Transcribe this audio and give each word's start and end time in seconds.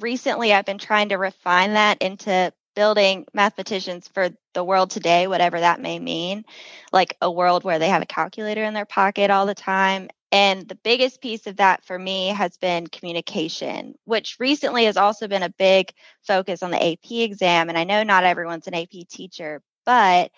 recently 0.00 0.52
I've 0.52 0.64
been 0.64 0.78
trying 0.78 1.10
to 1.10 1.16
refine 1.16 1.74
that 1.74 2.02
into 2.02 2.52
building 2.74 3.26
mathematicians 3.32 4.08
for 4.08 4.30
the 4.52 4.64
world 4.64 4.90
today, 4.90 5.26
whatever 5.26 5.60
that 5.60 5.80
may 5.80 5.98
mean, 5.98 6.44
like 6.92 7.16
a 7.20 7.30
world 7.30 7.64
where 7.64 7.78
they 7.78 7.88
have 7.88 8.02
a 8.02 8.06
calculator 8.06 8.64
in 8.64 8.74
their 8.74 8.84
pocket 8.84 9.30
all 9.30 9.46
the 9.46 9.54
time. 9.54 10.08
And 10.32 10.66
the 10.68 10.74
biggest 10.74 11.20
piece 11.20 11.46
of 11.46 11.58
that 11.58 11.84
for 11.84 11.96
me 11.96 12.28
has 12.28 12.56
been 12.56 12.88
communication, 12.88 13.94
which 14.04 14.36
recently 14.40 14.86
has 14.86 14.96
also 14.96 15.28
been 15.28 15.44
a 15.44 15.54
big 15.58 15.92
focus 16.22 16.62
on 16.62 16.72
the 16.72 16.84
AP 16.84 17.10
exam. 17.10 17.68
And 17.68 17.78
I 17.78 17.84
know 17.84 18.02
not 18.02 18.24
everyone's 18.24 18.66
an 18.66 18.74
AP 18.74 19.06
teacher, 19.08 19.62
but 19.86 20.32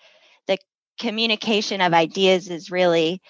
the 0.45 0.59
communication 0.99 1.81
of 1.81 1.93
ideas 1.93 2.49
is 2.49 2.69
really 2.69 3.21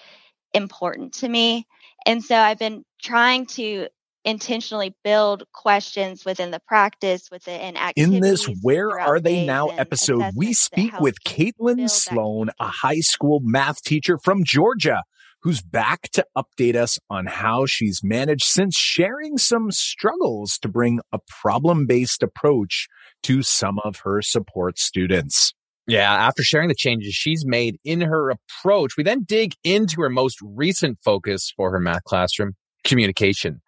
important 0.52 1.14
to 1.14 1.28
me. 1.28 1.66
And 2.04 2.22
so 2.22 2.36
I've 2.36 2.58
been 2.58 2.84
trying 3.02 3.46
to 3.46 3.88
intentionally 4.24 4.94
build 5.04 5.44
questions 5.52 6.24
within 6.24 6.50
the 6.50 6.60
practice 6.66 7.28
within 7.30 7.76
activities. 7.76 8.14
In 8.14 8.20
this 8.20 8.46
Where 8.62 8.98
Are 8.98 9.20
They 9.20 9.46
Now 9.46 9.68
episode, 9.68 10.32
we 10.36 10.52
speak 10.52 10.98
with 11.00 11.22
Caitlin 11.24 11.88
Sloan, 11.88 12.50
a 12.60 12.68
high 12.68 13.00
school 13.00 13.40
math 13.42 13.82
teacher 13.82 14.18
from 14.18 14.44
Georgia 14.44 15.02
who's 15.42 15.62
back 15.62 16.10
to 16.10 16.24
update 16.36 16.74
us 16.74 16.98
on 17.08 17.26
how 17.26 17.64
she's 17.66 18.00
managed 18.02 18.44
since 18.44 18.76
sharing 18.76 19.38
some 19.38 19.70
struggles 19.70 20.58
to 20.58 20.68
bring 20.68 21.00
a 21.12 21.18
problem 21.40 21.86
based 21.86 22.22
approach 22.22 22.88
to 23.22 23.42
some 23.42 23.78
of 23.84 24.00
her 24.00 24.20
support 24.20 24.78
students. 24.78 25.54
Yeah, 25.86 26.12
after 26.12 26.42
sharing 26.42 26.68
the 26.68 26.74
changes 26.74 27.14
she's 27.14 27.46
made 27.46 27.78
in 27.82 28.02
her 28.02 28.30
approach, 28.30 28.96
we 28.98 29.04
then 29.04 29.24
dig 29.24 29.54
into 29.64 30.02
her 30.02 30.10
most 30.10 30.38
recent 30.42 30.98
focus 31.02 31.52
for 31.56 31.70
her 31.70 31.80
math 31.80 32.04
classroom 32.04 32.54
communication. 32.84 33.62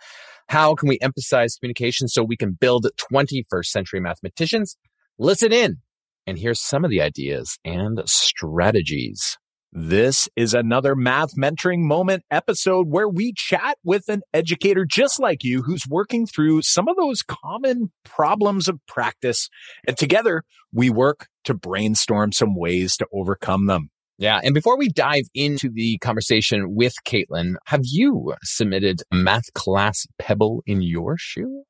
How 0.50 0.74
can 0.74 0.88
we 0.88 0.98
emphasize 1.00 1.54
communication 1.54 2.08
so 2.08 2.24
we 2.24 2.36
can 2.36 2.58
build 2.60 2.84
21st 3.12 3.66
century 3.66 4.00
mathematicians? 4.00 4.76
Listen 5.16 5.52
in 5.52 5.76
and 6.26 6.36
hear 6.36 6.54
some 6.54 6.84
of 6.84 6.90
the 6.90 7.00
ideas 7.00 7.56
and 7.64 8.02
strategies. 8.04 9.38
This 9.72 10.28
is 10.34 10.52
another 10.52 10.96
math 10.96 11.36
mentoring 11.36 11.82
moment 11.82 12.24
episode 12.32 12.88
where 12.88 13.08
we 13.08 13.32
chat 13.36 13.78
with 13.84 14.08
an 14.08 14.22
educator 14.34 14.84
just 14.84 15.20
like 15.20 15.44
you 15.44 15.62
who's 15.62 15.84
working 15.88 16.26
through 16.26 16.62
some 16.62 16.88
of 16.88 16.96
those 16.96 17.22
common 17.22 17.92
problems 18.04 18.66
of 18.66 18.80
practice. 18.88 19.48
And 19.86 19.96
together 19.96 20.42
we 20.72 20.90
work 20.90 21.28
to 21.44 21.54
brainstorm 21.54 22.32
some 22.32 22.56
ways 22.56 22.96
to 22.96 23.06
overcome 23.12 23.66
them. 23.66 23.90
Yeah. 24.20 24.38
And 24.44 24.52
before 24.52 24.76
we 24.76 24.90
dive 24.90 25.24
into 25.34 25.70
the 25.72 25.96
conversation 25.98 26.74
with 26.74 26.92
Caitlin, 27.06 27.54
have 27.64 27.80
you 27.84 28.34
submitted 28.42 29.00
a 29.10 29.16
math 29.16 29.50
class 29.54 30.06
pebble 30.18 30.62
in 30.66 30.82
your 30.82 31.16
shoe? 31.16 31.62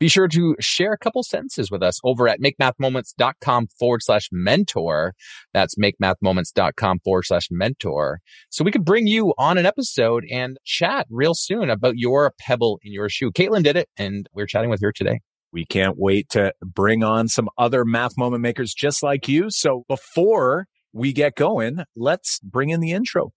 Be 0.00 0.08
sure 0.08 0.26
to 0.26 0.56
share 0.58 0.92
a 0.92 0.98
couple 0.98 1.22
sentences 1.22 1.70
with 1.70 1.80
us 1.80 2.00
over 2.02 2.26
at 2.26 2.40
makemathmoments.com 2.40 3.68
forward 3.78 4.02
slash 4.02 4.28
mentor. 4.32 5.14
That's 5.54 5.76
makemathmoments.com 5.76 6.98
forward 7.04 7.26
slash 7.26 7.46
mentor. 7.52 8.18
So 8.50 8.64
we 8.64 8.72
could 8.72 8.84
bring 8.84 9.06
you 9.06 9.32
on 9.38 9.56
an 9.56 9.64
episode 9.64 10.24
and 10.28 10.58
chat 10.64 11.06
real 11.08 11.34
soon 11.34 11.70
about 11.70 11.98
your 11.98 12.32
pebble 12.40 12.80
in 12.82 12.92
your 12.92 13.08
shoe. 13.10 13.30
Caitlin 13.30 13.62
did 13.62 13.76
it 13.76 13.88
and 13.96 14.28
we're 14.34 14.46
chatting 14.46 14.70
with 14.70 14.82
her 14.82 14.90
today. 14.90 15.20
We 15.52 15.66
can't 15.66 15.96
wait 15.96 16.30
to 16.30 16.52
bring 16.64 17.04
on 17.04 17.28
some 17.28 17.48
other 17.58 17.84
math 17.84 18.16
moment 18.18 18.42
makers 18.42 18.74
just 18.74 19.04
like 19.04 19.28
you. 19.28 19.50
So 19.50 19.84
before 19.86 20.66
we 20.92 21.12
get 21.12 21.34
going, 21.34 21.84
let's 21.96 22.38
bring 22.40 22.70
in 22.70 22.80
the 22.80 22.92
intro. 22.92 23.32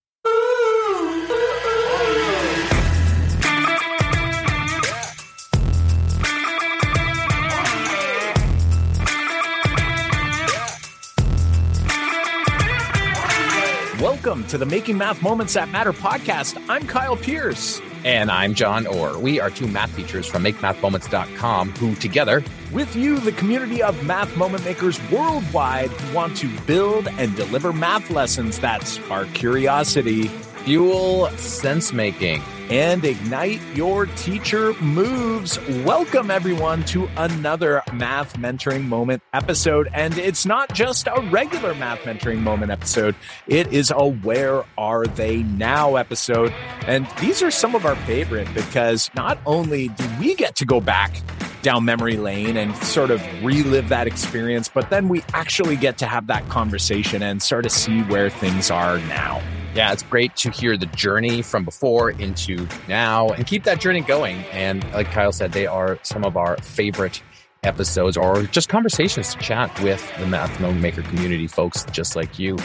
Welcome 14.02 14.45
to 14.48 14.58
the 14.58 14.66
Making 14.66 14.98
Math 14.98 15.22
Moments 15.22 15.54
That 15.54 15.70
Matter 15.70 15.93
podcast. 15.93 16.61
I'm 16.70 16.86
Kyle 16.86 17.16
Pearce. 17.16 17.80
And 18.05 18.30
I'm 18.30 18.54
John 18.54 18.86
Orr. 18.86 19.17
We 19.17 19.39
are 19.39 19.49
two 19.49 19.67
math 19.67 19.95
teachers 19.95 20.27
from 20.27 20.43
MakeMathMoments.com 20.43 21.71
who 21.71 21.95
together, 21.95 22.43
with 22.71 22.95
you, 22.95 23.17
the 23.17 23.32
community 23.32 23.82
of 23.82 24.04
math 24.05 24.38
moment 24.38 24.64
makers 24.64 24.99
worldwide 25.10 25.89
want 26.14 26.38
to 26.38 26.60
build 26.67 27.08
and 27.08 27.36
deliver 27.36 27.73
math 27.73 28.11
lessons 28.11 28.60
that 28.60 28.83
spark 28.83 29.33
curiosity, 29.33 30.30
fuel 30.65 31.30
sense 31.37 31.93
making, 31.93 32.42
and 32.71 33.05
ignite 33.05 33.61
your 33.76 34.08
teacher 34.08 34.73
moves. 34.81 35.59
Welcome 35.86 36.31
everyone 36.31 36.83
to 36.86 37.08
another 37.17 37.83
math 37.93 38.36
mentoring 38.37 38.86
moment 38.86 39.21
episode. 39.31 39.87
And 39.93 40.17
it's 40.17 40.43
not 40.43 40.73
just 40.73 41.05
a 41.05 41.21
regular 41.30 41.75
math 41.75 41.99
mentoring 41.99 42.39
moment 42.39 42.71
episode. 42.71 43.15
It 43.45 43.71
is 43.71 43.93
a 43.95 44.08
where 44.08 44.64
are 44.75 45.05
they 45.05 45.43
now 45.43 45.98
episode. 45.98 46.52
And 46.87 47.08
these 47.21 47.43
are 47.43 47.52
some 47.52 47.75
of 47.75 47.86
our 47.86 47.95
favorite 47.98 48.52
because 48.55 49.11
not 49.14 49.37
only 49.45 49.89
do 49.89 50.09
we 50.20 50.33
get 50.33 50.55
to 50.55 50.65
go 50.65 50.81
back 50.81 51.21
down 51.61 51.86
memory 51.86 52.17
lane 52.17 52.58
and 52.58 52.75
sort 52.77 53.11
of 53.11 53.21
relive 53.43 53.89
that 53.89 54.08
experience, 54.08 54.67
but 54.67 54.89
then 54.89 55.09
we 55.09 55.23
actually 55.33 55.75
get 55.75 55.99
to 55.99 56.08
have 56.08 56.25
that 56.25 56.48
conversation 56.49 57.21
and 57.21 57.43
sort 57.43 57.67
of 57.67 57.71
see 57.71 58.02
where 58.02 58.31
things 58.31 58.71
are 58.71 58.98
now. 59.02 59.39
Yeah, 59.75 59.91
it's 59.91 60.03
great 60.03 60.33
to 60.37 60.52
hear 60.52 60.77
the 60.77 60.86
journey 60.86 61.41
from 61.41 61.65
before 61.65 62.11
into 62.11 62.65
now 62.87 63.30
and 63.31 63.45
keep 63.45 63.65
that 63.65 63.81
journey 63.81 63.99
going. 63.99 64.37
And 64.53 64.89
like 64.93 65.08
Kyle 65.08 65.33
said, 65.33 65.52
they 65.52 65.67
are 65.67 65.99
some 66.02 66.23
of 66.23 66.37
our 66.37 66.55
favorite 66.58 67.21
episodes 67.63 68.15
or 68.15 68.43
just 68.43 68.69
conversations 68.69 69.33
to 69.36 69.41
chat 69.41 69.77
with 69.81 70.02
the 70.17 70.27
Math 70.27 70.61
Maker 70.61 71.02
community 71.02 71.47
folks 71.47 71.83
just 71.91 72.15
like 72.15 72.39
you. 72.39 72.58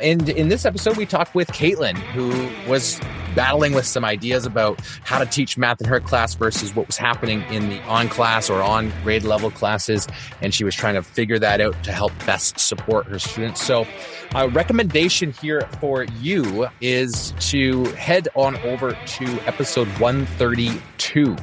And 0.00 0.28
in 0.28 0.48
this 0.48 0.64
episode, 0.64 0.96
we 0.96 1.06
talked 1.06 1.36
with 1.36 1.46
Caitlin, 1.48 1.94
who 1.94 2.48
was 2.68 3.00
battling 3.36 3.74
with 3.74 3.86
some 3.86 4.04
ideas 4.04 4.46
about 4.46 4.80
how 5.04 5.18
to 5.20 5.26
teach 5.26 5.56
math 5.56 5.80
in 5.80 5.86
her 5.86 6.00
class 6.00 6.34
versus 6.34 6.74
what 6.74 6.88
was 6.88 6.96
happening 6.96 7.42
in 7.52 7.68
the 7.68 7.80
on 7.82 8.08
class 8.08 8.50
or 8.50 8.62
on 8.62 8.90
grade 9.04 9.22
level 9.22 9.50
classes. 9.52 10.08
And 10.42 10.52
she 10.52 10.64
was 10.64 10.74
trying 10.74 10.94
to 10.94 11.02
figure 11.02 11.38
that 11.38 11.60
out 11.60 11.80
to 11.84 11.92
help 11.92 12.12
best 12.24 12.58
support 12.58 13.06
her 13.06 13.20
students. 13.20 13.62
So 13.62 13.86
a 14.34 14.48
recommendation 14.48 15.32
here 15.32 15.68
for 15.80 16.04
you 16.20 16.66
is 16.80 17.32
to 17.50 17.84
head 17.94 18.28
on 18.34 18.56
over 18.58 18.92
to 18.92 19.24
episode 19.46 19.88
132. 20.00 21.36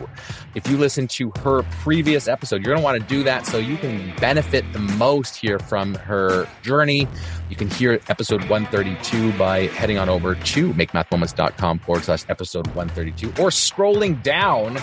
If 0.56 0.68
you 0.68 0.78
listen 0.78 1.08
to 1.08 1.32
her 1.40 1.64
previous 1.82 2.28
episode, 2.28 2.58
you're 2.58 2.76
going 2.76 2.80
to 2.80 2.84
want 2.84 3.02
to 3.02 3.08
do 3.08 3.24
that 3.24 3.48
so 3.48 3.58
you 3.58 3.78
can 3.78 4.16
benefit 4.18 4.72
the 4.74 4.80
most 4.80 5.36
here 5.36 5.58
from 5.60 5.96
her 5.96 6.48
journey. 6.62 7.08
You 7.50 7.56
can 7.56 7.70
hear 7.70 8.00
episode 8.08 8.42
132 8.50 9.38
by 9.38 9.68
heading 9.68 9.98
on 9.98 10.10
over 10.10 10.36
to 10.36 10.74
makemathmoments.com 10.74 11.80
forward 11.84 12.04
slash 12.04 12.26
episode 12.30 12.68
132 12.68 13.30
or 13.42 13.50
scrolling 13.50 14.22
down. 14.24 14.78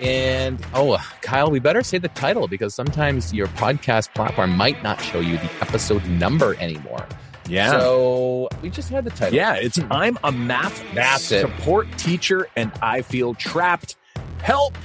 And 0.00 0.64
oh, 0.74 0.96
Kyle, 1.20 1.50
we 1.50 1.58
better 1.58 1.82
say 1.82 1.98
the 1.98 2.08
title 2.08 2.48
because 2.48 2.74
sometimes 2.74 3.34
your 3.34 3.48
podcast 3.48 4.14
platform 4.14 4.56
might 4.56 4.82
not 4.82 5.00
show 5.00 5.20
you 5.20 5.36
the 5.36 5.50
episode 5.60 6.04
number 6.06 6.54
anymore. 6.56 7.06
Yeah. 7.50 7.70
So 7.72 8.48
we 8.62 8.70
just 8.70 8.88
had 8.90 9.04
the 9.04 9.10
title. 9.10 9.34
Yeah, 9.34 9.54
it's 9.54 9.76
hmm. 9.76 9.92
I'm 9.92 10.18
a 10.24 10.32
math 10.32 10.82
That's 10.94 11.24
support 11.24 11.88
it. 11.88 11.98
teacher 11.98 12.48
and 12.56 12.72
I 12.80 13.02
feel 13.02 13.34
trapped. 13.34 13.96
Help. 14.38 14.76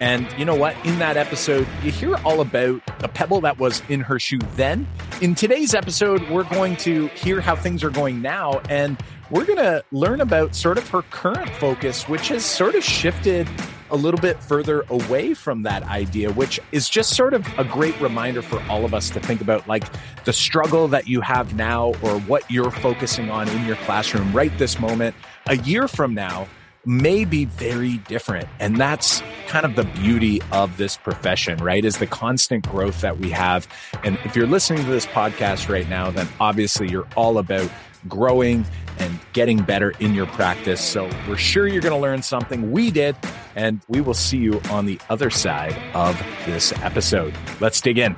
And 0.00 0.26
you 0.38 0.46
know 0.46 0.54
what? 0.54 0.74
In 0.86 0.98
that 0.98 1.16
episode, 1.18 1.68
you 1.82 1.90
hear 1.90 2.16
all 2.24 2.40
about 2.40 2.80
the 3.00 3.08
pebble 3.08 3.42
that 3.42 3.58
was 3.58 3.82
in 3.90 4.00
her 4.00 4.18
shoe 4.18 4.38
then. 4.56 4.88
In 5.20 5.34
today's 5.34 5.74
episode, 5.74 6.28
we're 6.30 6.44
going 6.44 6.76
to 6.78 7.08
hear 7.08 7.40
how 7.40 7.54
things 7.54 7.84
are 7.84 7.90
going 7.90 8.22
now. 8.22 8.60
And 8.70 8.98
we're 9.30 9.44
going 9.44 9.58
to 9.58 9.84
learn 9.92 10.20
about 10.20 10.54
sort 10.54 10.78
of 10.78 10.88
her 10.88 11.02
current 11.02 11.48
focus, 11.56 12.08
which 12.08 12.28
has 12.28 12.44
sort 12.44 12.74
of 12.74 12.82
shifted 12.82 13.48
a 13.90 13.96
little 13.96 14.20
bit 14.20 14.40
further 14.42 14.84
away 14.90 15.34
from 15.34 15.62
that 15.62 15.82
idea, 15.84 16.32
which 16.32 16.60
is 16.72 16.88
just 16.88 17.14
sort 17.14 17.34
of 17.34 17.46
a 17.58 17.64
great 17.64 17.98
reminder 18.00 18.42
for 18.42 18.62
all 18.68 18.84
of 18.84 18.94
us 18.94 19.10
to 19.10 19.20
think 19.20 19.40
about 19.40 19.66
like 19.68 19.84
the 20.24 20.32
struggle 20.32 20.88
that 20.88 21.08
you 21.08 21.20
have 21.20 21.54
now 21.54 21.92
or 22.02 22.18
what 22.20 22.48
you're 22.50 22.70
focusing 22.70 23.30
on 23.30 23.48
in 23.48 23.66
your 23.66 23.76
classroom 23.76 24.32
right 24.32 24.56
this 24.58 24.78
moment. 24.78 25.14
A 25.46 25.56
year 25.58 25.88
from 25.88 26.14
now, 26.14 26.46
may 26.86 27.24
be 27.24 27.44
very 27.44 27.98
different. 27.98 28.48
And 28.58 28.78
that's 28.78 29.22
kind 29.46 29.66
of 29.66 29.76
the 29.76 29.84
beauty 30.00 30.40
of 30.52 30.76
this 30.78 30.96
profession, 30.96 31.58
right? 31.58 31.84
Is 31.84 31.98
the 31.98 32.06
constant 32.06 32.66
growth 32.68 33.00
that 33.02 33.18
we 33.18 33.30
have. 33.30 33.68
And 34.02 34.18
if 34.24 34.34
you're 34.34 34.46
listening 34.46 34.84
to 34.84 34.90
this 34.90 35.06
podcast 35.06 35.68
right 35.68 35.88
now, 35.88 36.10
then 36.10 36.28
obviously 36.40 36.88
you're 36.88 37.06
all 37.16 37.38
about 37.38 37.70
growing 38.08 38.64
and 38.98 39.18
getting 39.32 39.62
better 39.62 39.90
in 40.00 40.14
your 40.14 40.26
practice. 40.26 40.80
So 40.80 41.08
we're 41.28 41.36
sure 41.36 41.66
you're 41.66 41.82
going 41.82 41.94
to 41.94 42.00
learn 42.00 42.22
something. 42.22 42.70
We 42.70 42.90
did. 42.90 43.16
And 43.56 43.80
we 43.88 44.00
will 44.00 44.14
see 44.14 44.38
you 44.38 44.60
on 44.70 44.86
the 44.86 45.00
other 45.08 45.30
side 45.30 45.76
of 45.94 46.16
this 46.46 46.72
episode. 46.82 47.34
Let's 47.60 47.80
dig 47.80 47.98
in. 47.98 48.16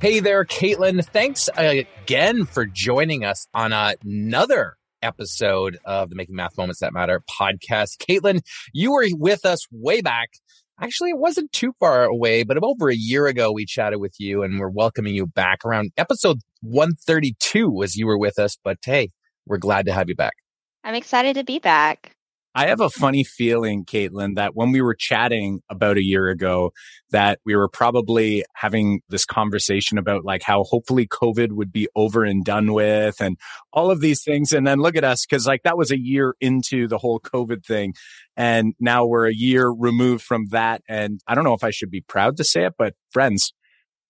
Hey 0.00 0.20
there, 0.20 0.44
Caitlin. 0.44 1.04
Thanks 1.04 1.48
uh, 1.48 1.82
again 2.02 2.44
for 2.44 2.66
joining 2.66 3.24
us 3.24 3.48
on 3.54 3.72
another 3.72 4.76
episode 5.00 5.78
of 5.84 6.10
the 6.10 6.16
Making 6.16 6.36
Math 6.36 6.58
Moments 6.58 6.80
That 6.80 6.92
Matter 6.92 7.22
podcast. 7.30 7.98
Caitlin, 7.98 8.40
you 8.72 8.92
were 8.92 9.06
with 9.12 9.44
us 9.44 9.66
way 9.70 10.00
back 10.00 10.30
Actually, 10.80 11.10
it 11.10 11.18
wasn't 11.18 11.52
too 11.52 11.72
far 11.78 12.04
away, 12.04 12.42
but 12.42 12.58
over 12.62 12.90
a 12.90 12.96
year 12.96 13.26
ago, 13.26 13.52
we 13.52 13.64
chatted 13.64 14.00
with 14.00 14.14
you 14.18 14.42
and 14.42 14.58
we're 14.58 14.68
welcoming 14.68 15.14
you 15.14 15.26
back 15.26 15.64
around 15.64 15.92
episode 15.96 16.38
132 16.62 17.82
as 17.82 17.94
you 17.94 18.06
were 18.06 18.18
with 18.18 18.38
us. 18.38 18.56
But 18.62 18.78
hey, 18.84 19.10
we're 19.46 19.58
glad 19.58 19.86
to 19.86 19.92
have 19.92 20.08
you 20.08 20.16
back. 20.16 20.34
I'm 20.82 20.94
excited 20.94 21.34
to 21.36 21.44
be 21.44 21.58
back. 21.60 22.16
I 22.54 22.68
have 22.68 22.80
a 22.80 22.88
funny 22.88 23.24
feeling, 23.24 23.84
Caitlin, 23.84 24.36
that 24.36 24.54
when 24.54 24.70
we 24.70 24.80
were 24.80 24.94
chatting 24.94 25.60
about 25.68 25.96
a 25.96 26.04
year 26.04 26.28
ago, 26.28 26.72
that 27.10 27.40
we 27.44 27.56
were 27.56 27.68
probably 27.68 28.44
having 28.54 29.00
this 29.08 29.24
conversation 29.24 29.98
about 29.98 30.24
like 30.24 30.42
how 30.42 30.62
hopefully 30.62 31.06
COVID 31.08 31.50
would 31.52 31.72
be 31.72 31.88
over 31.96 32.22
and 32.24 32.44
done 32.44 32.72
with 32.72 33.20
and 33.20 33.36
all 33.72 33.90
of 33.90 34.00
these 34.00 34.22
things. 34.22 34.52
And 34.52 34.66
then 34.66 34.78
look 34.78 34.96
at 34.96 35.02
us, 35.02 35.26
cause 35.26 35.48
like 35.48 35.64
that 35.64 35.76
was 35.76 35.90
a 35.90 35.98
year 35.98 36.36
into 36.40 36.86
the 36.86 36.98
whole 36.98 37.18
COVID 37.18 37.64
thing. 37.64 37.94
And 38.36 38.74
now 38.78 39.04
we're 39.04 39.26
a 39.26 39.34
year 39.34 39.68
removed 39.68 40.22
from 40.22 40.46
that. 40.50 40.82
And 40.88 41.20
I 41.26 41.34
don't 41.34 41.44
know 41.44 41.54
if 41.54 41.64
I 41.64 41.70
should 41.70 41.90
be 41.90 42.02
proud 42.02 42.36
to 42.36 42.44
say 42.44 42.66
it, 42.66 42.74
but 42.78 42.94
friends, 43.10 43.52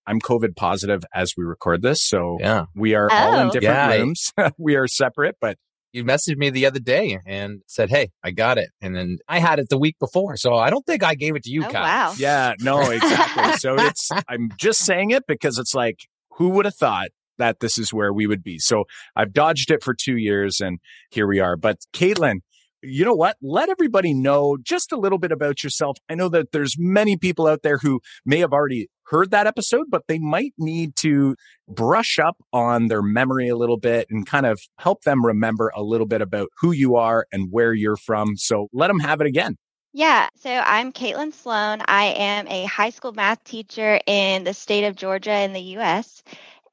I'm 0.07 0.21
COVID 0.21 0.55
positive 0.55 1.03
as 1.15 1.33
we 1.35 1.45
record 1.45 1.81
this. 1.81 2.03
So 2.03 2.37
yeah. 2.41 2.67
we 2.75 2.95
are 2.95 3.09
oh. 3.11 3.15
all 3.15 3.39
in 3.39 3.49
oh. 3.49 3.51
different 3.51 3.63
yeah, 3.63 3.97
rooms. 3.97 4.33
we 4.59 4.77
are 4.77 4.87
separate, 4.87 5.37
but 5.41 5.57
you 5.95 6.05
messaged 6.05 6.37
me 6.37 6.51
the 6.51 6.67
other 6.67 6.81
day 6.81 7.21
and 7.25 7.63
said, 7.69 7.89
Hey, 7.89 8.11
I 8.25 8.33
got 8.33 8.59
it. 8.59 8.71
And 8.83 8.97
then 8.97 9.19
I 9.29 9.39
had 9.39 9.61
it 9.61 9.69
the 9.71 9.79
week 9.79 9.97
before. 10.01 10.37
So 10.37 10.57
I 10.57 10.69
don't 10.69 10.85
think 10.85 11.05
I 11.05 11.15
gave 11.15 11.37
it 11.37 11.45
to 11.45 11.51
you, 11.51 11.65
oh, 11.65 11.71
Kyle. 11.71 11.83
Wow. 12.11 12.15
Yeah, 12.19 12.55
no, 12.61 12.81
exactly. 12.91 13.57
so 13.59 13.75
it's, 13.79 14.11
I'm 14.29 14.51
just 14.59 14.81
saying 14.81 15.13
it 15.13 15.23
because 15.29 15.57
it's 15.57 15.73
like, 15.73 16.01
who 16.31 16.49
would 16.51 16.65
have 16.65 16.75
thought 16.75 17.11
that 17.39 17.61
this 17.61 17.79
is 17.79 17.93
where 17.93 18.13
we 18.13 18.27
would 18.27 18.43
be? 18.43 18.59
So 18.59 18.85
I've 19.15 19.33
dodged 19.33 19.71
it 19.71 19.85
for 19.85 19.95
two 19.95 20.17
years 20.17 20.61
and 20.61 20.81
here 21.11 21.29
we 21.29 21.39
are. 21.39 21.57
But 21.57 21.79
Caitlin, 21.93 22.41
you 22.85 23.05
know 23.05 23.15
what? 23.15 23.37
Let 23.43 23.69
everybody 23.69 24.15
know 24.15 24.57
just 24.63 24.93
a 24.93 24.97
little 24.97 25.19
bit 25.19 25.33
about 25.33 25.65
yourself. 25.65 25.99
I 26.09 26.15
know 26.15 26.29
that 26.31 26.53
there's 26.53 26.77
many 26.79 27.17
people 27.17 27.47
out 27.47 27.63
there 27.63 27.79
who 27.79 28.01
may 28.25 28.39
have 28.41 28.53
already 28.53 28.89
heard 29.07 29.31
that 29.31 29.47
episode, 29.47 29.87
but 29.91 30.05
they 30.09 30.19
might 30.19 30.55
need 30.59 30.97
to 30.97 31.37
brush 31.69 32.19
up 32.19 32.37
on 32.53 32.89
their 32.89 33.03
memory 33.03 33.49
a 33.49 33.57
little 33.57 33.77
bit 33.77 34.07
and 34.11 34.27
kind 34.27 34.47
of 34.47 34.61
help 34.79 35.03
them 35.03 35.25
remember 35.25 35.73
a 35.75 35.83
little 35.83 36.07
bit 36.07 36.23
about 36.23 36.49
who 36.59 36.73
you 36.73 36.97
are 36.97 37.27
and 37.33 37.49
where 37.51 37.73
you're 37.73 37.97
from. 37.97 38.37
So 38.37 38.69
let 38.73 38.89
them 38.89 39.01
have 39.01 39.21
it 39.21 39.27
again. 39.27 39.57
Yeah, 39.97 40.29
so 40.35 40.51
I'm 40.51 40.93
Caitlin 40.93 41.33
Sloan. 41.33 41.81
I 41.87 42.07
am 42.17 42.49
a 42.49 42.65
high 42.65 42.91
school 42.91 43.13
math 43.13 43.45
teacher 43.45 44.01
in 44.09 44.43
the 44.43 44.53
state 44.53 44.85
of 44.85 44.97
Georgia 44.97 45.43
in 45.43 45.53
the 45.53 45.61
US 45.79 46.25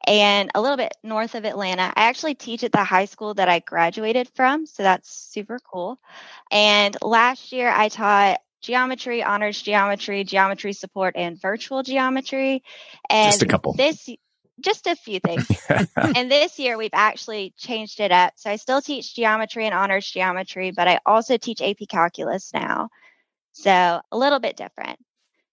and 0.06 0.52
a 0.56 0.62
little 0.62 0.78
bit 0.78 0.96
north 1.04 1.36
of 1.36 1.46
Atlanta. 1.46 1.84
I 1.96 2.04
actually 2.10 2.36
teach 2.36 2.64
at 2.64 2.72
the 2.72 2.84
high 2.84 3.06
school 3.06 3.34
that 3.36 3.50
I 3.50 3.60
graduated 3.60 4.30
from, 4.36 4.66
so 4.66 4.84
that's 4.84 5.10
super 5.10 5.60
cool. 5.60 6.00
And 6.52 6.96
last 7.02 7.52
year 7.52 7.70
I 7.70 7.90
taught 7.90 8.40
geometry, 8.62 9.24
honors 9.24 9.62
geometry, 9.62 10.24
geometry 10.24 10.74
support, 10.74 11.16
and 11.18 11.40
virtual 11.40 11.84
geometry. 11.84 12.64
And 13.10 13.32
just 13.32 13.44
a 13.44 13.48
couple. 13.48 13.74
This 13.74 14.10
just 14.60 14.88
a 14.88 14.96
few 14.96 15.20
things. 15.20 15.48
and 16.16 16.32
this 16.32 16.60
year 16.60 16.78
we've 16.78 16.92
actually 16.94 17.54
changed 17.58 18.00
it 18.00 18.12
up. 18.12 18.34
So 18.36 18.50
I 18.50 18.56
still 18.56 18.82
teach 18.82 19.16
geometry 19.16 19.66
and 19.66 19.74
honors 19.74 20.10
geometry, 20.10 20.72
but 20.72 20.88
I 20.88 21.00
also 21.06 21.38
teach 21.38 21.62
AP 21.62 21.88
calculus 21.90 22.54
now. 22.54 22.90
So 23.54 23.72
a 23.72 24.18
little 24.18 24.40
bit 24.40 24.56
different. 24.56 25.00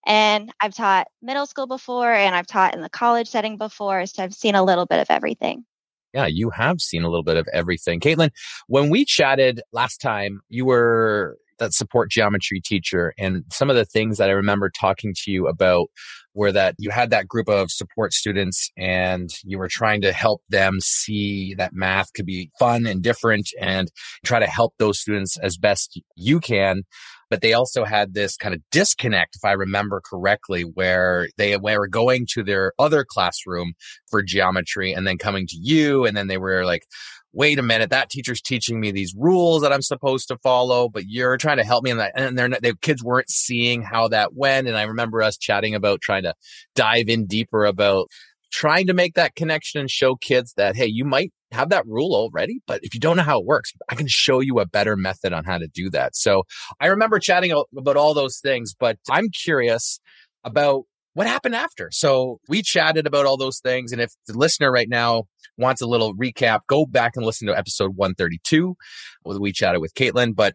And 0.08 0.50
I've 0.58 0.74
taught 0.74 1.08
middle 1.20 1.44
school 1.44 1.66
before 1.66 2.12
and 2.12 2.34
I've 2.34 2.46
taught 2.46 2.74
in 2.74 2.80
the 2.80 2.88
college 2.88 3.28
setting 3.28 3.58
before. 3.58 4.06
So 4.06 4.24
I've 4.24 4.34
seen 4.34 4.54
a 4.54 4.64
little 4.64 4.86
bit 4.86 5.00
of 5.00 5.06
everything. 5.10 5.66
Yeah, 6.14 6.26
you 6.26 6.48
have 6.50 6.80
seen 6.80 7.02
a 7.02 7.08
little 7.08 7.22
bit 7.22 7.36
of 7.36 7.46
everything. 7.52 8.00
Caitlin, 8.00 8.30
when 8.66 8.88
we 8.88 9.04
chatted 9.04 9.60
last 9.72 10.00
time, 10.00 10.40
you 10.48 10.64
were 10.64 11.36
that 11.58 11.74
support 11.74 12.10
geometry 12.10 12.60
teacher. 12.64 13.14
And 13.18 13.44
some 13.52 13.70
of 13.70 13.76
the 13.76 13.84
things 13.84 14.18
that 14.18 14.28
I 14.28 14.32
remember 14.32 14.70
talking 14.70 15.14
to 15.24 15.30
you 15.30 15.46
about 15.46 15.88
were 16.34 16.52
that 16.52 16.74
you 16.78 16.90
had 16.90 17.10
that 17.10 17.26
group 17.26 17.48
of 17.48 17.70
support 17.70 18.12
students 18.12 18.70
and 18.76 19.30
you 19.44 19.58
were 19.58 19.68
trying 19.68 20.00
to 20.02 20.12
help 20.12 20.42
them 20.48 20.78
see 20.80 21.54
that 21.54 21.72
math 21.72 22.12
could 22.12 22.26
be 22.26 22.50
fun 22.58 22.86
and 22.86 23.02
different 23.02 23.48
and 23.60 23.90
try 24.24 24.38
to 24.38 24.46
help 24.46 24.74
those 24.78 25.00
students 25.00 25.36
as 25.38 25.56
best 25.56 26.00
you 26.14 26.38
can 26.38 26.84
but 27.30 27.42
they 27.42 27.52
also 27.52 27.84
had 27.84 28.14
this 28.14 28.36
kind 28.36 28.54
of 28.54 28.62
disconnect, 28.70 29.36
if 29.36 29.44
I 29.44 29.52
remember 29.52 30.00
correctly, 30.04 30.62
where 30.62 31.28
they 31.36 31.56
were 31.56 31.88
going 31.88 32.26
to 32.32 32.42
their 32.42 32.72
other 32.78 33.04
classroom 33.04 33.74
for 34.10 34.22
geometry 34.22 34.92
and 34.92 35.06
then 35.06 35.18
coming 35.18 35.46
to 35.48 35.56
you. 35.56 36.06
And 36.06 36.16
then 36.16 36.28
they 36.28 36.38
were 36.38 36.64
like, 36.64 36.84
wait 37.32 37.58
a 37.58 37.62
minute, 37.62 37.90
that 37.90 38.10
teacher's 38.10 38.40
teaching 38.40 38.80
me 38.80 38.90
these 38.90 39.14
rules 39.16 39.62
that 39.62 39.72
I'm 39.72 39.82
supposed 39.82 40.28
to 40.28 40.38
follow, 40.38 40.88
but 40.88 41.04
you're 41.06 41.36
trying 41.36 41.58
to 41.58 41.64
help 41.64 41.84
me 41.84 41.90
in 41.90 41.98
that. 41.98 42.12
And 42.14 42.38
they're, 42.38 42.48
the 42.48 42.76
kids 42.80 43.04
weren't 43.04 43.30
seeing 43.30 43.82
how 43.82 44.08
that 44.08 44.34
went. 44.34 44.66
And 44.66 44.76
I 44.76 44.84
remember 44.84 45.22
us 45.22 45.36
chatting 45.36 45.74
about 45.74 46.00
trying 46.00 46.22
to 46.22 46.34
dive 46.74 47.08
in 47.08 47.26
deeper 47.26 47.64
about 47.64 48.08
trying 48.50 48.86
to 48.86 48.94
make 48.94 49.14
that 49.14 49.34
connection 49.34 49.80
and 49.80 49.90
show 49.90 50.16
kids 50.16 50.54
that, 50.56 50.74
hey, 50.74 50.86
you 50.86 51.04
might 51.04 51.32
have 51.52 51.70
that 51.70 51.86
rule 51.86 52.14
already, 52.14 52.60
but 52.66 52.80
if 52.82 52.94
you 52.94 53.00
don't 53.00 53.16
know 53.16 53.22
how 53.22 53.40
it 53.40 53.46
works, 53.46 53.72
I 53.88 53.94
can 53.94 54.06
show 54.08 54.40
you 54.40 54.58
a 54.60 54.66
better 54.66 54.96
method 54.96 55.32
on 55.32 55.44
how 55.44 55.58
to 55.58 55.66
do 55.66 55.90
that. 55.90 56.14
So 56.16 56.44
I 56.80 56.86
remember 56.86 57.18
chatting 57.18 57.52
about 57.76 57.96
all 57.96 58.14
those 58.14 58.38
things, 58.38 58.74
but 58.78 58.98
I'm 59.10 59.28
curious 59.30 60.00
about 60.44 60.84
what 61.18 61.26
happened 61.26 61.56
after. 61.56 61.88
So 61.90 62.38
we 62.48 62.62
chatted 62.62 63.04
about 63.04 63.26
all 63.26 63.36
those 63.36 63.58
things. 63.58 63.90
And 63.90 64.00
if 64.00 64.12
the 64.28 64.38
listener 64.38 64.70
right 64.70 64.88
now 64.88 65.24
wants 65.56 65.82
a 65.82 65.86
little 65.86 66.14
recap, 66.14 66.60
go 66.68 66.86
back 66.86 67.16
and 67.16 67.26
listen 67.26 67.48
to 67.48 67.58
episode 67.58 67.96
132 67.96 68.76
where 69.22 69.40
we 69.40 69.50
chatted 69.50 69.80
with 69.80 69.94
Caitlin. 69.94 70.36
But 70.36 70.54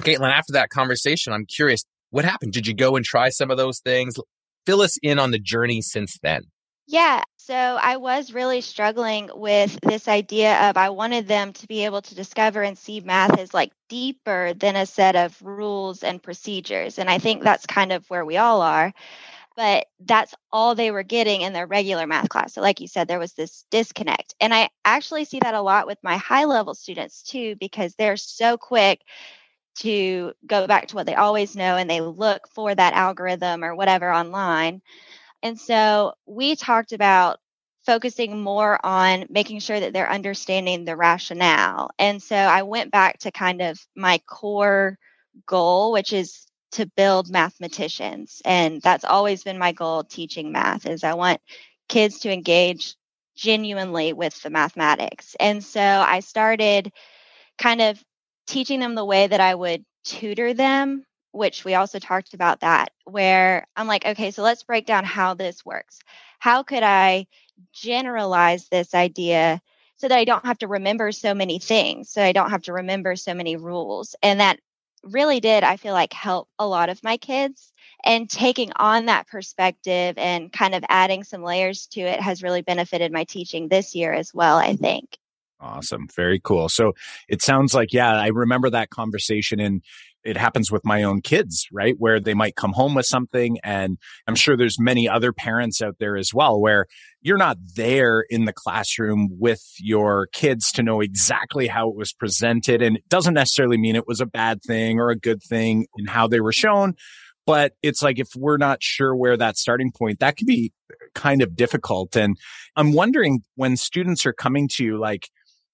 Caitlin, 0.00 0.32
after 0.32 0.54
that 0.54 0.70
conversation, 0.70 1.34
I'm 1.34 1.44
curious, 1.44 1.84
what 2.08 2.24
happened? 2.24 2.54
Did 2.54 2.66
you 2.66 2.72
go 2.72 2.96
and 2.96 3.04
try 3.04 3.28
some 3.28 3.50
of 3.50 3.58
those 3.58 3.80
things? 3.80 4.14
Fill 4.64 4.80
us 4.80 4.96
in 5.02 5.18
on 5.18 5.30
the 5.30 5.38
journey 5.38 5.82
since 5.82 6.18
then. 6.22 6.44
Yeah. 6.86 7.20
So 7.36 7.54
I 7.54 7.98
was 7.98 8.32
really 8.32 8.62
struggling 8.62 9.28
with 9.34 9.78
this 9.82 10.08
idea 10.08 10.70
of 10.70 10.78
I 10.78 10.88
wanted 10.88 11.28
them 11.28 11.52
to 11.52 11.66
be 11.66 11.84
able 11.84 12.00
to 12.00 12.14
discover 12.14 12.62
and 12.62 12.78
see 12.78 13.00
math 13.00 13.38
as 13.38 13.52
like 13.52 13.72
deeper 13.90 14.54
than 14.54 14.74
a 14.74 14.86
set 14.86 15.16
of 15.16 15.36
rules 15.42 16.02
and 16.02 16.22
procedures. 16.22 16.98
And 16.98 17.10
I 17.10 17.18
think 17.18 17.42
that's 17.42 17.66
kind 17.66 17.92
of 17.92 18.08
where 18.08 18.24
we 18.24 18.38
all 18.38 18.62
are. 18.62 18.94
But 19.56 19.86
that's 20.00 20.34
all 20.50 20.74
they 20.74 20.90
were 20.90 21.02
getting 21.02 21.42
in 21.42 21.52
their 21.52 21.66
regular 21.66 22.06
math 22.06 22.28
class. 22.28 22.54
So, 22.54 22.62
like 22.62 22.80
you 22.80 22.88
said, 22.88 23.08
there 23.08 23.18
was 23.18 23.34
this 23.34 23.64
disconnect. 23.70 24.34
And 24.40 24.54
I 24.54 24.70
actually 24.84 25.24
see 25.24 25.40
that 25.40 25.54
a 25.54 25.62
lot 25.62 25.86
with 25.86 25.98
my 26.02 26.16
high 26.16 26.44
level 26.44 26.74
students 26.74 27.22
too, 27.22 27.56
because 27.60 27.94
they're 27.94 28.16
so 28.16 28.56
quick 28.56 29.00
to 29.78 30.32
go 30.46 30.66
back 30.66 30.88
to 30.88 30.96
what 30.96 31.06
they 31.06 31.14
always 31.14 31.56
know 31.56 31.76
and 31.76 31.88
they 31.88 32.00
look 32.00 32.46
for 32.48 32.74
that 32.74 32.94
algorithm 32.94 33.64
or 33.64 33.74
whatever 33.74 34.12
online 34.12 34.82
and 35.42 35.58
so 35.58 36.14
we 36.26 36.56
talked 36.56 36.92
about 36.92 37.38
focusing 37.84 38.42
more 38.42 38.78
on 38.84 39.26
making 39.30 39.60
sure 39.60 39.80
that 39.80 39.92
they're 39.92 40.10
understanding 40.10 40.84
the 40.84 40.96
rationale. 40.96 41.90
And 41.98 42.22
so 42.22 42.36
I 42.36 42.62
went 42.62 42.92
back 42.92 43.18
to 43.20 43.32
kind 43.32 43.60
of 43.62 43.80
my 43.96 44.18
core 44.28 44.98
goal, 45.46 45.92
which 45.92 46.12
is 46.12 46.46
to 46.72 46.86
build 46.86 47.30
mathematicians. 47.30 48.42
And 48.44 48.80
that's 48.82 49.04
always 49.04 49.44
been 49.44 49.58
my 49.58 49.72
goal 49.72 50.04
teaching 50.04 50.52
math 50.52 50.86
is 50.86 51.04
I 51.04 51.14
want 51.14 51.40
kids 51.88 52.20
to 52.20 52.32
engage 52.32 52.96
genuinely 53.36 54.12
with 54.12 54.40
the 54.42 54.50
mathematics. 54.50 55.36
And 55.40 55.62
so 55.62 55.80
I 55.80 56.20
started 56.20 56.92
kind 57.58 57.80
of 57.80 58.02
teaching 58.46 58.80
them 58.80 58.94
the 58.94 59.04
way 59.04 59.26
that 59.26 59.40
I 59.40 59.54
would 59.54 59.84
tutor 60.04 60.54
them 60.54 61.04
which 61.32 61.64
we 61.64 61.74
also 61.74 61.98
talked 61.98 62.34
about 62.34 62.60
that, 62.60 62.92
where 63.04 63.66
I'm 63.74 63.86
like, 63.86 64.06
okay, 64.06 64.30
so 64.30 64.42
let's 64.42 64.62
break 64.62 64.86
down 64.86 65.04
how 65.04 65.34
this 65.34 65.64
works. 65.64 65.98
How 66.38 66.62
could 66.62 66.82
I 66.82 67.26
generalize 67.72 68.68
this 68.68 68.94
idea 68.94 69.60
so 69.96 70.08
that 70.08 70.18
I 70.18 70.24
don't 70.24 70.44
have 70.44 70.58
to 70.58 70.68
remember 70.68 71.10
so 71.10 71.34
many 71.34 71.58
things, 71.58 72.10
so 72.10 72.22
I 72.22 72.32
don't 72.32 72.50
have 72.50 72.62
to 72.64 72.74
remember 72.74 73.16
so 73.16 73.34
many 73.34 73.56
rules? 73.56 74.14
And 74.22 74.40
that 74.40 74.60
really 75.04 75.40
did, 75.40 75.64
I 75.64 75.76
feel 75.76 75.94
like, 75.94 76.12
help 76.12 76.48
a 76.58 76.66
lot 76.66 76.88
of 76.88 77.02
my 77.02 77.16
kids. 77.16 77.72
And 78.04 78.28
taking 78.28 78.72
on 78.76 79.06
that 79.06 79.28
perspective 79.28 80.18
and 80.18 80.52
kind 80.52 80.74
of 80.74 80.84
adding 80.88 81.22
some 81.22 81.44
layers 81.44 81.86
to 81.88 82.00
it 82.00 82.20
has 82.20 82.42
really 82.42 82.62
benefited 82.62 83.12
my 83.12 83.22
teaching 83.22 83.68
this 83.68 83.94
year 83.94 84.12
as 84.12 84.34
well, 84.34 84.56
I 84.56 84.74
think. 84.74 85.18
Awesome. 85.60 86.08
Very 86.16 86.40
cool. 86.40 86.68
So 86.68 86.94
it 87.28 87.42
sounds 87.42 87.74
like, 87.74 87.92
yeah, 87.92 88.12
I 88.14 88.26
remember 88.28 88.68
that 88.70 88.90
conversation 88.90 89.60
and 89.60 89.82
it 90.24 90.36
happens 90.36 90.70
with 90.70 90.84
my 90.84 91.02
own 91.02 91.20
kids, 91.20 91.66
right? 91.72 91.94
Where 91.98 92.20
they 92.20 92.34
might 92.34 92.56
come 92.56 92.72
home 92.72 92.94
with 92.94 93.06
something. 93.06 93.58
And 93.62 93.98
I'm 94.26 94.34
sure 94.34 94.56
there's 94.56 94.78
many 94.78 95.08
other 95.08 95.32
parents 95.32 95.82
out 95.82 95.96
there 95.98 96.16
as 96.16 96.32
well, 96.32 96.60
where 96.60 96.86
you're 97.20 97.38
not 97.38 97.58
there 97.74 98.24
in 98.30 98.44
the 98.44 98.52
classroom 98.52 99.28
with 99.38 99.62
your 99.78 100.28
kids 100.32 100.70
to 100.72 100.82
know 100.82 101.00
exactly 101.00 101.66
how 101.66 101.88
it 101.88 101.96
was 101.96 102.12
presented. 102.12 102.82
And 102.82 102.96
it 102.96 103.08
doesn't 103.08 103.34
necessarily 103.34 103.78
mean 103.78 103.96
it 103.96 104.08
was 104.08 104.20
a 104.20 104.26
bad 104.26 104.62
thing 104.62 104.98
or 104.98 105.10
a 105.10 105.18
good 105.18 105.42
thing 105.42 105.86
in 105.98 106.06
how 106.06 106.28
they 106.28 106.40
were 106.40 106.52
shown. 106.52 106.94
But 107.44 107.72
it's 107.82 108.02
like 108.02 108.20
if 108.20 108.28
we're 108.36 108.56
not 108.56 108.82
sure 108.82 109.16
where 109.16 109.36
that 109.36 109.56
starting 109.56 109.90
point, 109.90 110.20
that 110.20 110.36
could 110.36 110.46
be 110.46 110.72
kind 111.14 111.42
of 111.42 111.56
difficult. 111.56 112.14
And 112.16 112.36
I'm 112.76 112.92
wondering 112.92 113.42
when 113.56 113.76
students 113.76 114.24
are 114.26 114.32
coming 114.32 114.68
to 114.74 114.84
you, 114.84 114.98
like 114.98 115.28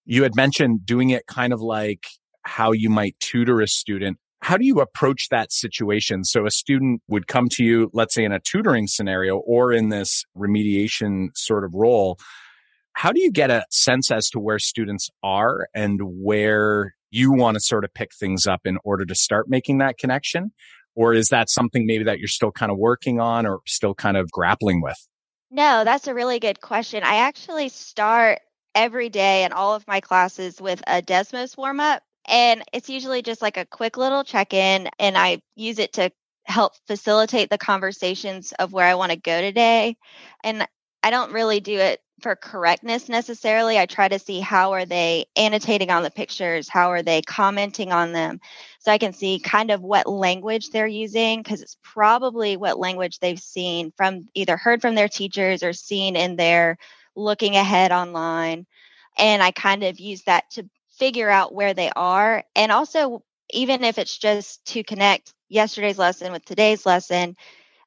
you 0.07 0.23
had 0.23 0.35
mentioned 0.35 0.87
doing 0.87 1.11
it 1.11 1.27
kind 1.27 1.53
of 1.53 1.61
like 1.61 2.07
how 2.43 2.73
you 2.73 2.89
might 2.89 3.21
tutor 3.21 3.61
a 3.61 3.69
student 3.69 4.19
how 4.41 4.57
do 4.57 4.65
you 4.65 4.81
approach 4.81 5.29
that 5.31 5.53
situation? 5.53 6.25
So 6.25 6.47
a 6.47 6.51
student 6.51 7.03
would 7.09 7.27
come 7.27 7.49
to 7.51 7.65
you, 7.65 7.91
let's 7.93 8.15
say 8.15 8.25
in 8.25 8.33
a 8.33 8.41
tutoring 8.41 8.87
scenario 8.87 9.39
or 9.39 9.73
in 9.73 9.89
this 9.89 10.25
remediation 10.37 11.29
sort 11.35 11.65
of 11.65 11.75
role. 11.75 12.19
How 12.93 13.13
do 13.13 13.21
you 13.21 13.31
get 13.31 13.51
a 13.51 13.65
sense 13.71 14.11
as 14.11 14.29
to 14.31 14.41
where 14.41 14.59
students 14.59 15.09
are 15.23 15.69
and 15.75 16.01
where 16.03 16.95
you 17.11 17.33
want 17.33 17.55
to 17.55 17.61
sort 17.61 17.85
of 17.85 17.95
pick 17.95 18.11
things 18.15 18.47
up 18.47 18.61
in 18.65 18.79
order 18.85 19.05
to 19.05 19.15
start 19.15 19.49
making 19.49 19.79
that 19.79 19.99
connection? 19.99 20.53
Or 20.95 21.15
is 21.15 21.29
that 21.29 21.49
something 21.49 21.87
maybe 21.87 22.05
that 22.05 22.19
you're 22.19 22.29
still 22.29 22.51
kind 22.51 22.73
of 22.73 22.79
working 22.79 23.21
on 23.21 23.47
or 23.47 23.61
still 23.67 23.95
kind 23.95 24.17
of 24.17 24.31
grappling 24.31 24.83
with? 24.83 24.97
No, 25.51 25.85
that's 25.85 26.09
a 26.09 26.15
really 26.15 26.41
good 26.41 26.61
question. 26.61 27.03
I 27.05 27.17
actually 27.17 27.69
start 27.69 28.41
every 28.75 29.09
day 29.09 29.45
in 29.45 29.53
all 29.53 29.75
of 29.75 29.87
my 29.87 30.01
classes 30.01 30.61
with 30.61 30.83
a 30.87 31.01
Desmos 31.01 31.57
warm 31.57 31.81
up. 31.81 32.03
And 32.29 32.63
it's 32.73 32.91
usually 32.91 33.23
just 33.23 33.43
like 33.43 33.57
a 33.57 33.67
quick 33.67 33.97
little 33.97 34.23
check 34.23 34.53
in, 34.53 34.89
and 34.99 35.17
I 35.17 35.41
use 35.57 35.79
it 35.79 35.95
to 35.95 36.11
help 36.45 36.73
facilitate 36.87 37.51
the 37.51 37.59
conversations 37.59 38.53
of 38.59 38.73
where 38.73 38.87
I 38.87 38.95
want 38.95 39.13
to 39.13 39.19
go 39.19 39.41
today. 39.41 39.97
And 40.45 40.67
I 41.03 41.11
don't 41.11 41.33
really 41.33 41.61
do 41.61 41.79
it 41.79 42.01
for 42.21 42.35
correctness 42.35 43.09
necessarily. 43.09 43.79
I 43.79 43.87
try 43.87 44.09
to 44.09 44.19
see 44.19 44.41
how 44.41 44.73
are 44.73 44.85
they 44.85 45.27
annotating 45.37 45.91
on 45.91 46.03
the 46.03 46.11
pictures, 46.11 46.69
how 46.69 46.91
are 46.91 47.03
they 47.03 47.23
commenting 47.23 47.93
on 47.93 48.13
them, 48.13 48.41
so 48.81 48.93
I 48.93 48.99
can 48.99 49.13
see 49.13 49.39
kind 49.39 49.71
of 49.71 49.83
what 49.83 50.09
language 50.09 50.71
they're 50.71 50.87
using 50.87 51.43
because 51.43 51.63
it's 51.63 51.77
probably 51.83 52.57
what 52.57 52.79
language 52.79 53.21
they've 53.21 53.39
seen 53.39 53.93
from 53.97 54.29
either 54.35 54.57
heard 54.57 54.83
from 54.83 54.95
their 54.95 55.09
teachers 55.09 55.63
or 55.63 55.73
seen 55.73 56.17
in 56.17 56.37
their 56.37 56.77
looking 57.15 57.57
ahead 57.57 57.93
online. 57.93 58.67
And 59.17 59.43
I 59.43 59.51
kind 59.51 59.83
of 59.85 59.99
use 59.99 60.23
that 60.25 60.51
to 60.53 60.69
figure 60.99 61.31
out 61.31 61.55
where 61.55 61.75
they 61.75 61.91
are. 61.95 62.45
And 62.55 62.73
also, 62.73 63.23
even 63.51 63.85
if 63.85 63.99
it's 63.99 64.19
just 64.19 64.65
to 64.67 64.83
connect 64.83 65.33
yesterday's 65.49 65.99
lesson 65.99 66.33
with 66.33 66.45
today's 66.45 66.85
lesson, 66.85 67.37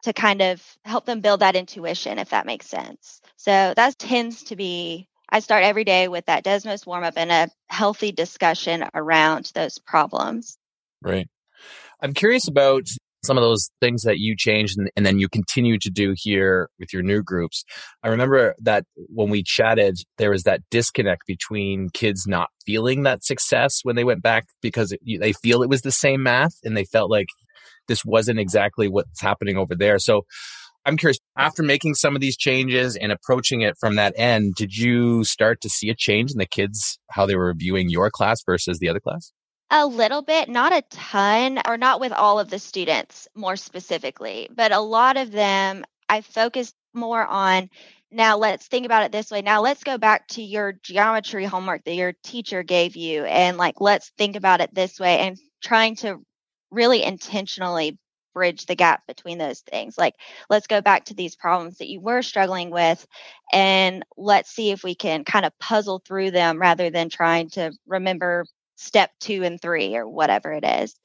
to 0.03 0.13
kind 0.13 0.41
of 0.41 0.63
help 0.83 1.05
them 1.05 1.21
build 1.21 1.41
that 1.41 1.55
intuition, 1.55 2.17
if 2.17 2.29
that 2.29 2.45
makes 2.45 2.65
sense. 2.65 3.21
So 3.35 3.73
that 3.75 3.99
tends 3.99 4.43
to 4.43 4.55
be, 4.55 5.07
I 5.29 5.39
start 5.39 5.63
every 5.63 5.83
day 5.83 6.07
with 6.07 6.25
that 6.25 6.43
Desmos 6.43 6.87
warm 6.87 7.03
up 7.03 7.13
and 7.17 7.31
a 7.31 7.49
healthy 7.69 8.11
discussion 8.11 8.83
around 8.95 9.51
those 9.53 9.77
problems. 9.77 10.57
Right. 11.01 11.29
I'm 12.01 12.13
curious 12.13 12.47
about 12.47 12.87
some 13.23 13.37
of 13.37 13.43
those 13.43 13.69
things 13.79 14.01
that 14.03 14.17
you 14.17 14.35
changed 14.35 14.77
and, 14.77 14.89
and, 14.95 15.05
then 15.05 15.19
you 15.19 15.29
continue 15.29 15.77
to 15.77 15.89
do 15.89 16.13
here 16.17 16.69
with 16.79 16.91
your 16.91 17.03
new 17.03 17.21
groups. 17.21 17.63
I 18.03 18.07
remember 18.07 18.55
that 18.61 18.85
when 18.95 19.29
we 19.29 19.43
chatted, 19.43 19.97
there 20.17 20.31
was 20.31 20.43
that 20.43 20.61
disconnect 20.71 21.23
between 21.27 21.89
kids 21.93 22.25
not 22.27 22.49
feeling 22.65 23.03
that 23.03 23.23
success 23.23 23.81
when 23.83 23.95
they 23.95 24.03
went 24.03 24.23
back 24.23 24.45
because 24.61 24.91
it, 24.91 24.99
they 25.19 25.33
feel 25.33 25.61
it 25.61 25.69
was 25.69 25.81
the 25.81 25.91
same 25.91 26.23
math 26.23 26.55
and 26.63 26.75
they 26.75 26.85
felt 26.85 27.11
like 27.11 27.27
this 27.87 28.03
wasn't 28.05 28.39
exactly 28.39 28.87
what's 28.87 29.21
happening 29.21 29.57
over 29.57 29.75
there. 29.75 29.99
So 29.99 30.23
I'm 30.85 30.97
curious, 30.97 31.19
after 31.37 31.61
making 31.61 31.93
some 31.95 32.15
of 32.15 32.21
these 32.21 32.35
changes 32.35 32.95
and 32.95 33.11
approaching 33.11 33.61
it 33.61 33.75
from 33.79 33.95
that 33.97 34.13
end, 34.17 34.55
did 34.55 34.75
you 34.75 35.23
start 35.23 35.61
to 35.61 35.69
see 35.69 35.89
a 35.89 35.95
change 35.95 36.31
in 36.31 36.39
the 36.39 36.47
kids, 36.47 36.97
how 37.11 37.27
they 37.27 37.35
were 37.35 37.53
viewing 37.55 37.89
your 37.89 38.09
class 38.09 38.39
versus 38.43 38.79
the 38.79 38.89
other 38.89 38.99
class? 38.99 39.31
A 39.71 39.87
little 39.87 40.21
bit, 40.21 40.49
not 40.49 40.73
a 40.73 40.83
ton, 40.89 41.59
or 41.65 41.77
not 41.77 41.99
with 42.01 42.11
all 42.11 42.39
of 42.39 42.49
the 42.49 42.59
students 42.59 43.27
more 43.33 43.55
specifically, 43.55 44.49
but 44.53 44.71
a 44.73 44.79
lot 44.79 45.17
of 45.17 45.31
them 45.31 45.85
I 46.09 46.21
focused 46.21 46.75
more 46.93 47.25
on. 47.25 47.69
Now 48.11 48.37
let's 48.37 48.67
think 48.67 48.85
about 48.85 49.03
it 49.03 49.13
this 49.13 49.31
way. 49.31 49.41
Now 49.41 49.61
let's 49.61 49.83
go 49.83 49.97
back 49.97 50.27
to 50.29 50.43
your 50.43 50.73
geometry 50.73 51.45
homework 51.45 51.85
that 51.85 51.95
your 51.95 52.13
teacher 52.23 52.63
gave 52.63 52.97
you 52.97 53.23
and 53.23 53.57
like 53.57 53.79
let's 53.79 54.11
think 54.17 54.35
about 54.35 54.59
it 54.59 54.75
this 54.75 54.99
way 54.99 55.19
and 55.19 55.37
trying 55.63 55.95
to 55.97 56.17
really 56.69 57.01
intentionally 57.03 57.97
bridge 58.33 58.65
the 58.65 58.75
gap 58.75 59.07
between 59.07 59.37
those 59.37 59.61
things. 59.61 59.97
Like, 59.97 60.15
let's 60.49 60.67
go 60.67 60.81
back 60.81 61.05
to 61.05 61.13
these 61.13 61.35
problems 61.35 61.77
that 61.77 61.89
you 61.89 62.01
were 62.01 62.21
struggling 62.21 62.71
with 62.71 63.05
and 63.53 64.03
let's 64.17 64.51
see 64.51 64.71
if 64.71 64.83
we 64.83 64.95
can 64.95 65.23
kind 65.23 65.45
of 65.45 65.57
puzzle 65.59 66.01
through 66.05 66.31
them 66.31 66.59
rather 66.59 66.89
than 66.89 67.09
trying 67.09 67.49
to 67.51 67.71
remember 67.87 68.45
step 68.81 69.11
two 69.19 69.43
and 69.43 69.61
three 69.61 69.95
or 69.95 70.07
whatever 70.07 70.51
it 70.51 70.65
is. 70.65 70.95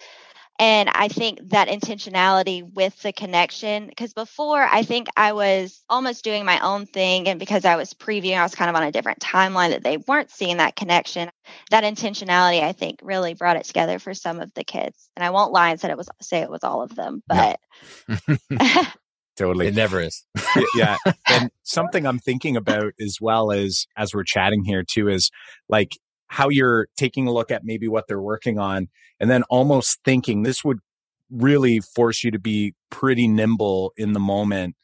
And 0.58 0.88
I 0.88 1.08
think 1.08 1.50
that 1.50 1.68
intentionality 1.68 2.62
with 2.62 3.00
the 3.02 3.12
connection, 3.12 3.88
because 3.88 4.14
before 4.14 4.62
I 4.62 4.82
think 4.82 5.08
I 5.16 5.32
was 5.32 5.84
almost 5.90 6.24
doing 6.24 6.46
my 6.46 6.60
own 6.60 6.86
thing. 6.86 7.28
And 7.28 7.38
because 7.38 7.66
I 7.66 7.76
was 7.76 7.92
previewing, 7.92 8.38
I 8.38 8.42
was 8.42 8.54
kind 8.54 8.70
of 8.70 8.76
on 8.76 8.82
a 8.82 8.92
different 8.92 9.20
timeline 9.20 9.70
that 9.70 9.84
they 9.84 9.98
weren't 9.98 10.30
seeing 10.30 10.56
that 10.56 10.74
connection. 10.74 11.30
That 11.70 11.84
intentionality, 11.84 12.62
I 12.62 12.72
think, 12.72 13.00
really 13.02 13.34
brought 13.34 13.56
it 13.56 13.64
together 13.64 13.98
for 13.98 14.14
some 14.14 14.40
of 14.40 14.52
the 14.54 14.64
kids. 14.64 15.10
And 15.14 15.22
I 15.24 15.30
won't 15.30 15.52
lie 15.52 15.70
and 15.70 15.80
said 15.80 15.90
it 15.90 15.98
was 15.98 16.08
say 16.22 16.38
it 16.38 16.50
was 16.50 16.64
all 16.64 16.82
of 16.82 16.94
them, 16.94 17.22
but 17.26 17.60
totally. 19.36 19.66
It 19.66 19.74
never 19.74 20.00
is. 20.00 20.24
yeah. 20.74 20.96
And 21.28 21.50
something 21.64 22.06
I'm 22.06 22.18
thinking 22.18 22.56
about 22.56 22.94
as 22.98 23.18
well 23.20 23.52
as 23.52 23.86
as 23.94 24.14
we're 24.14 24.24
chatting 24.24 24.64
here 24.64 24.84
too 24.88 25.08
is 25.08 25.30
like 25.68 25.98
how 26.28 26.48
you're 26.48 26.88
taking 26.96 27.26
a 27.26 27.32
look 27.32 27.50
at 27.50 27.64
maybe 27.64 27.88
what 27.88 28.06
they're 28.08 28.20
working 28.20 28.58
on 28.58 28.88
and 29.20 29.30
then 29.30 29.42
almost 29.44 29.98
thinking 30.04 30.42
this 30.42 30.64
would 30.64 30.78
really 31.30 31.80
force 31.80 32.22
you 32.22 32.30
to 32.30 32.38
be 32.38 32.74
pretty 32.90 33.26
nimble 33.26 33.92
in 33.96 34.12
the 34.12 34.20
moment 34.20 34.76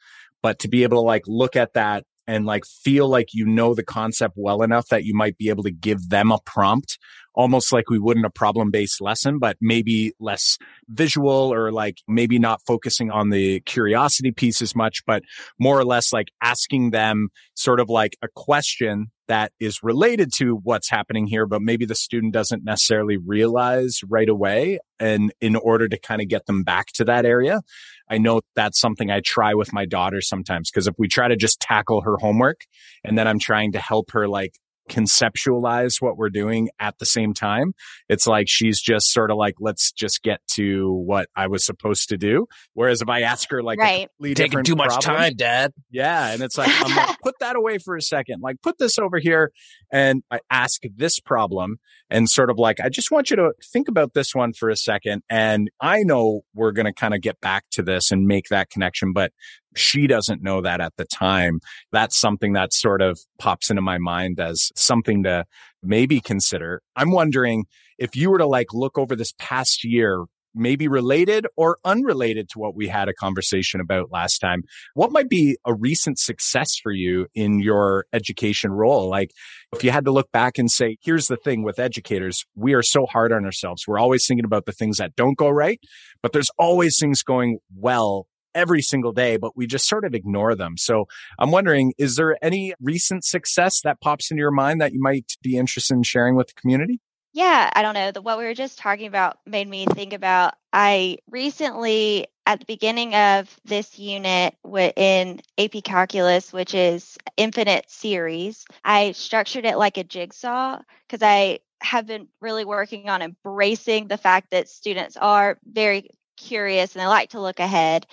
but 0.42 0.58
to 0.58 0.68
be 0.68 0.82
able 0.82 0.96
to 0.98 1.06
like 1.06 1.22
look 1.26 1.56
at 1.56 1.74
that 1.74 2.04
and 2.26 2.46
like 2.46 2.64
feel 2.64 3.08
like 3.08 3.28
you 3.32 3.44
know 3.44 3.74
the 3.74 3.82
concept 3.82 4.34
well 4.36 4.62
enough 4.62 4.88
that 4.88 5.04
you 5.04 5.14
might 5.14 5.36
be 5.36 5.48
able 5.48 5.62
to 5.62 5.70
give 5.70 6.08
them 6.08 6.30
a 6.30 6.38
prompt 6.44 6.98
almost 7.34 7.72
like 7.72 7.88
we 7.90 7.98
would 7.98 8.16
in 8.16 8.24
a 8.24 8.30
problem 8.30 8.70
based 8.70 9.00
lesson, 9.00 9.38
but 9.38 9.56
maybe 9.60 10.12
less 10.20 10.58
visual 10.88 11.52
or 11.52 11.72
like 11.72 11.98
maybe 12.08 12.38
not 12.38 12.60
focusing 12.66 13.10
on 13.10 13.30
the 13.30 13.60
curiosity 13.60 14.30
piece 14.30 14.60
as 14.60 14.74
much, 14.74 15.04
but 15.06 15.22
more 15.58 15.78
or 15.78 15.84
less 15.84 16.12
like 16.12 16.28
asking 16.42 16.90
them 16.90 17.28
sort 17.54 17.80
of 17.80 17.88
like 17.88 18.16
a 18.22 18.28
question 18.34 19.10
that 19.28 19.52
is 19.60 19.82
related 19.82 20.30
to 20.34 20.56
what's 20.56 20.90
happening 20.90 21.26
here, 21.26 21.46
but 21.46 21.62
maybe 21.62 21.86
the 21.86 21.94
student 21.94 22.34
doesn't 22.34 22.64
necessarily 22.64 23.16
realize 23.16 24.00
right 24.08 24.28
away. 24.28 24.78
And 24.98 25.32
in 25.40 25.56
order 25.56 25.88
to 25.88 25.98
kind 25.98 26.20
of 26.20 26.28
get 26.28 26.46
them 26.46 26.64
back 26.64 26.88
to 26.94 27.04
that 27.04 27.24
area, 27.24 27.62
I 28.10 28.18
know 28.18 28.42
that's 28.54 28.78
something 28.78 29.10
I 29.10 29.20
try 29.20 29.54
with 29.54 29.72
my 29.72 29.86
daughter 29.86 30.20
sometimes. 30.20 30.70
Cause 30.70 30.86
if 30.86 30.94
we 30.98 31.08
try 31.08 31.28
to 31.28 31.36
just 31.36 31.60
tackle 31.60 32.02
her 32.02 32.16
homework 32.18 32.66
and 33.04 33.16
then 33.16 33.26
I'm 33.26 33.38
trying 33.38 33.72
to 33.72 33.78
help 33.78 34.10
her 34.10 34.28
like 34.28 34.58
conceptualize 34.92 36.00
what 36.00 36.16
we're 36.16 36.30
doing 36.30 36.68
at 36.78 36.98
the 36.98 37.06
same 37.06 37.32
time. 37.32 37.72
It's 38.08 38.26
like 38.26 38.46
she's 38.48 38.80
just 38.80 39.10
sort 39.10 39.30
of 39.30 39.36
like, 39.36 39.54
let's 39.58 39.90
just 39.92 40.22
get 40.22 40.40
to 40.52 40.92
what 40.92 41.28
I 41.34 41.46
was 41.46 41.64
supposed 41.64 42.10
to 42.10 42.18
do. 42.18 42.46
Whereas 42.74 43.00
if 43.00 43.08
I 43.08 43.22
ask 43.22 43.50
her 43.50 43.62
like, 43.62 43.78
right. 43.78 44.08
taking 44.34 44.62
too 44.64 44.76
much 44.76 44.88
problem, 44.88 45.16
time, 45.16 45.34
dad. 45.34 45.72
Yeah. 45.90 46.32
And 46.32 46.42
it's 46.42 46.58
like, 46.58 46.70
I'm 46.70 46.94
like, 46.94 47.16
put 47.22 47.34
that 47.40 47.56
away 47.56 47.78
for 47.78 47.96
a 47.96 48.02
second. 48.02 48.40
Like, 48.42 48.56
put 48.62 48.78
this 48.78 48.98
over 48.98 49.18
here. 49.18 49.50
And 49.90 50.22
I 50.30 50.40
ask 50.50 50.82
this 50.94 51.20
problem 51.20 51.78
and 52.10 52.28
sort 52.28 52.50
of 52.50 52.58
like, 52.58 52.78
I 52.80 52.88
just 52.88 53.10
want 53.10 53.30
you 53.30 53.36
to 53.36 53.52
think 53.72 53.88
about 53.88 54.12
this 54.14 54.34
one 54.34 54.52
for 54.52 54.68
a 54.68 54.76
second. 54.76 55.22
And 55.30 55.70
I 55.80 56.02
know 56.02 56.42
we're 56.54 56.72
going 56.72 56.86
to 56.86 56.92
kind 56.92 57.14
of 57.14 57.22
get 57.22 57.40
back 57.40 57.64
to 57.72 57.82
this 57.82 58.10
and 58.10 58.26
make 58.26 58.48
that 58.50 58.70
connection, 58.70 59.12
but 59.12 59.32
she 59.74 60.06
doesn't 60.06 60.42
know 60.42 60.60
that 60.60 60.80
at 60.80 60.96
the 60.96 61.04
time. 61.04 61.60
That's 61.90 62.18
something 62.18 62.52
that 62.54 62.72
sort 62.72 63.02
of 63.02 63.18
pops 63.38 63.70
into 63.70 63.82
my 63.82 63.98
mind 63.98 64.40
as 64.40 64.70
something 64.76 65.22
to 65.24 65.44
maybe 65.82 66.20
consider. 66.20 66.82
I'm 66.96 67.10
wondering 67.10 67.64
if 67.98 68.16
you 68.16 68.30
were 68.30 68.38
to 68.38 68.46
like 68.46 68.72
look 68.72 68.98
over 68.98 69.16
this 69.16 69.32
past 69.38 69.84
year, 69.84 70.24
maybe 70.54 70.86
related 70.86 71.46
or 71.56 71.78
unrelated 71.84 72.48
to 72.50 72.58
what 72.58 72.74
we 72.74 72.88
had 72.88 73.08
a 73.08 73.14
conversation 73.14 73.80
about 73.80 74.12
last 74.12 74.38
time. 74.38 74.62
What 74.94 75.10
might 75.10 75.28
be 75.28 75.56
a 75.64 75.74
recent 75.74 76.18
success 76.18 76.76
for 76.82 76.92
you 76.92 77.26
in 77.34 77.60
your 77.60 78.04
education 78.12 78.70
role? 78.70 79.08
Like 79.08 79.30
if 79.72 79.82
you 79.82 79.90
had 79.90 80.04
to 80.04 80.12
look 80.12 80.30
back 80.30 80.58
and 80.58 80.70
say, 80.70 80.98
here's 81.02 81.26
the 81.26 81.38
thing 81.38 81.62
with 81.62 81.78
educators, 81.78 82.44
we 82.54 82.74
are 82.74 82.82
so 82.82 83.06
hard 83.06 83.32
on 83.32 83.44
ourselves. 83.44 83.84
We're 83.86 83.98
always 83.98 84.26
thinking 84.26 84.44
about 84.44 84.66
the 84.66 84.72
things 84.72 84.98
that 84.98 85.16
don't 85.16 85.38
go 85.38 85.48
right, 85.48 85.80
but 86.22 86.32
there's 86.32 86.50
always 86.58 86.98
things 87.00 87.22
going 87.22 87.58
well 87.74 88.26
every 88.54 88.82
single 88.82 89.12
day, 89.12 89.36
but 89.36 89.56
we 89.56 89.66
just 89.66 89.88
sort 89.88 90.04
of 90.04 90.14
ignore 90.14 90.54
them. 90.54 90.76
So 90.76 91.06
I'm 91.38 91.50
wondering, 91.50 91.92
is 91.98 92.16
there 92.16 92.36
any 92.42 92.74
recent 92.80 93.24
success 93.24 93.80
that 93.82 94.00
pops 94.00 94.30
into 94.30 94.40
your 94.40 94.50
mind 94.50 94.80
that 94.80 94.92
you 94.92 95.00
might 95.00 95.36
be 95.42 95.56
interested 95.56 95.94
in 95.94 96.02
sharing 96.02 96.36
with 96.36 96.48
the 96.48 96.54
community? 96.54 97.00
Yeah, 97.34 97.70
I 97.74 97.80
don't 97.80 97.94
know. 97.94 98.10
The, 98.10 98.20
what 98.20 98.36
we 98.36 98.44
were 98.44 98.54
just 98.54 98.78
talking 98.78 99.06
about 99.06 99.38
made 99.46 99.68
me 99.68 99.86
think 99.86 100.12
about. 100.12 100.54
I 100.72 101.18
recently, 101.30 102.26
at 102.44 102.60
the 102.60 102.66
beginning 102.66 103.14
of 103.14 103.58
this 103.64 103.98
unit 103.98 104.54
in 104.96 105.40
AP 105.56 105.82
Calculus, 105.82 106.52
which 106.52 106.74
is 106.74 107.16
infinite 107.38 107.90
series, 107.90 108.66
I 108.84 109.12
structured 109.12 109.64
it 109.64 109.78
like 109.78 109.96
a 109.96 110.04
jigsaw 110.04 110.80
because 111.08 111.22
I 111.22 111.60
have 111.80 112.06
been 112.06 112.28
really 112.40 112.64
working 112.64 113.08
on 113.08 113.22
embracing 113.22 114.08
the 114.08 114.18
fact 114.18 114.50
that 114.50 114.68
students 114.68 115.16
are 115.16 115.58
very 115.64 116.10
curious 116.42 116.94
and 116.94 117.02
they 117.02 117.06
like 117.06 117.30
to 117.30 117.40
look 117.40 117.60
ahead. 117.60 118.06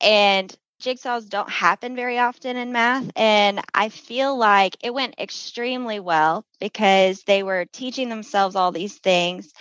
And 0.00 0.54
jigsaws 0.82 1.28
don't 1.28 1.50
happen 1.50 1.96
very 1.96 2.18
often 2.18 2.56
in 2.56 2.72
math. 2.72 3.10
And 3.16 3.60
I 3.74 3.88
feel 3.90 4.36
like 4.36 4.76
it 4.82 4.94
went 4.94 5.16
extremely 5.18 6.00
well 6.00 6.46
because 6.60 7.22
they 7.24 7.42
were 7.42 7.66
teaching 7.66 8.08
themselves 8.10 8.56
all 8.56 8.72
these 8.72 8.98
things. 8.98 9.52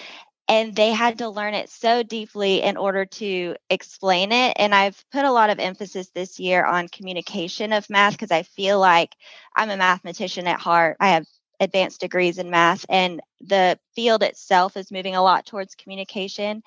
and 0.49 0.75
they 0.75 0.91
had 0.91 1.19
to 1.19 1.29
learn 1.29 1.53
it 1.53 1.69
so 1.69 2.03
deeply 2.03 2.61
in 2.61 2.77
order 2.77 3.05
to 3.05 3.55
explain 3.69 4.31
it. 4.31 4.53
And 4.57 4.75
I've 4.75 5.03
put 5.11 5.25
a 5.25 5.31
lot 5.31 5.49
of 5.49 5.59
emphasis 5.59 6.09
this 6.09 6.39
year 6.39 6.65
on 6.65 6.89
communication 6.89 7.71
of 7.73 7.89
math 7.89 8.13
because 8.13 8.31
I 8.31 8.43
feel 8.43 8.79
like 8.79 9.15
I'm 9.55 9.69
a 9.69 9.77
mathematician 9.77 10.47
at 10.47 10.59
heart. 10.59 10.97
I 10.99 11.09
have 11.11 11.25
advanced 11.61 12.01
degrees 12.01 12.39
in 12.39 12.49
math, 12.49 12.85
and 12.89 13.21
the 13.41 13.79
field 13.95 14.21
itself 14.23 14.75
is 14.75 14.91
moving 14.91 15.15
a 15.15 15.23
lot 15.23 15.45
towards 15.45 15.75
communication. 15.75 16.61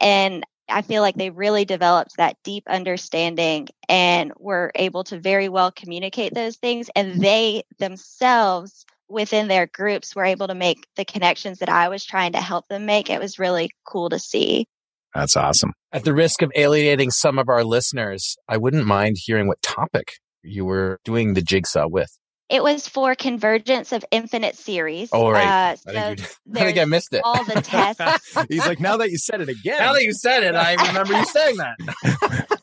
And 0.00 0.44
I 0.70 0.82
feel 0.82 1.02
like 1.02 1.16
they 1.16 1.30
really 1.30 1.64
developed 1.64 2.16
that 2.16 2.36
deep 2.44 2.64
understanding 2.68 3.68
and 3.88 4.32
were 4.38 4.70
able 4.74 5.04
to 5.04 5.18
very 5.18 5.48
well 5.48 5.72
communicate 5.72 6.34
those 6.34 6.56
things. 6.56 6.88
And 6.94 7.20
they 7.20 7.64
themselves 7.78 8.84
within 9.08 9.48
their 9.48 9.66
groups 9.66 10.14
were 10.14 10.24
able 10.24 10.46
to 10.48 10.54
make 10.54 10.86
the 10.96 11.04
connections 11.04 11.58
that 11.58 11.68
I 11.68 11.88
was 11.88 12.04
trying 12.04 12.32
to 12.32 12.40
help 12.40 12.68
them 12.68 12.86
make. 12.86 13.10
It 13.10 13.20
was 13.20 13.38
really 13.38 13.70
cool 13.84 14.10
to 14.10 14.18
see. 14.18 14.66
That's 15.14 15.36
awesome. 15.36 15.72
At 15.92 16.04
the 16.04 16.14
risk 16.14 16.40
of 16.42 16.52
alienating 16.54 17.10
some 17.10 17.38
of 17.38 17.48
our 17.48 17.64
listeners, 17.64 18.36
I 18.48 18.56
wouldn't 18.56 18.86
mind 18.86 19.16
hearing 19.18 19.48
what 19.48 19.60
topic 19.62 20.12
you 20.42 20.64
were 20.64 20.98
doing 21.04 21.34
the 21.34 21.42
jigsaw 21.42 21.88
with. 21.88 22.16
It 22.50 22.64
was 22.64 22.88
for 22.88 23.14
convergence 23.14 23.92
of 23.92 24.04
infinite 24.10 24.56
series. 24.56 25.10
Oh, 25.12 25.30
right. 25.30 25.46
Uh, 25.46 25.76
so 25.76 25.90
I, 25.90 26.14
think 26.14 26.28
I, 26.56 26.64
think 26.64 26.78
I 26.78 26.84
missed 26.84 27.14
it. 27.14 27.22
All 27.24 27.44
the 27.44 27.60
tests. 27.62 28.36
He's 28.48 28.66
like, 28.66 28.80
now 28.80 28.96
that 28.96 29.10
you 29.10 29.18
said 29.18 29.40
it 29.40 29.48
again. 29.48 29.78
Now 29.78 29.92
that 29.92 30.02
you 30.02 30.12
said 30.12 30.42
it, 30.42 30.56
I 30.56 30.74
remember 30.88 31.16
you 31.16 31.24
saying 31.26 31.58
that. 31.58 31.78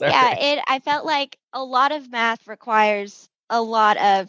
yeah, 0.00 0.34
it. 0.36 0.64
I 0.66 0.80
felt 0.80 1.06
like 1.06 1.38
a 1.52 1.62
lot 1.62 1.92
of 1.92 2.10
math 2.10 2.46
requires 2.48 3.28
a 3.48 3.62
lot 3.62 3.96
of 3.98 4.28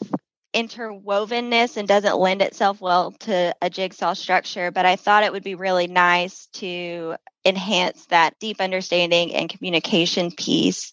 interwovenness 0.54 1.78
and 1.78 1.88
doesn't 1.88 2.18
lend 2.18 2.42
itself 2.42 2.80
well 2.80 3.12
to 3.12 3.56
a 3.62 3.70
jigsaw 3.70 4.14
structure, 4.14 4.72
but 4.72 4.86
I 4.86 4.96
thought 4.96 5.24
it 5.24 5.32
would 5.32 5.44
be 5.44 5.56
really 5.56 5.88
nice 5.88 6.48
to 6.54 7.16
enhance 7.46 8.06
that 8.08 8.38
deep 8.40 8.60
understanding 8.60 9.34
and 9.34 9.50
communication 9.50 10.32
piece. 10.32 10.92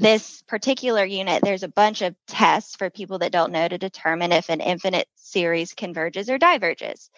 This 0.00 0.42
particular 0.48 1.04
unit, 1.04 1.42
there's 1.44 1.62
a 1.62 1.68
bunch 1.68 2.00
of 2.00 2.14
tests 2.26 2.74
for 2.74 2.88
people 2.88 3.18
that 3.18 3.32
don't 3.32 3.52
know 3.52 3.68
to 3.68 3.78
determine 3.78 4.32
if 4.32 4.48
an 4.48 4.60
infinite 4.60 5.06
series 5.16 5.74
converges 5.74 6.30
or 6.30 6.38
diverges. 6.38 7.10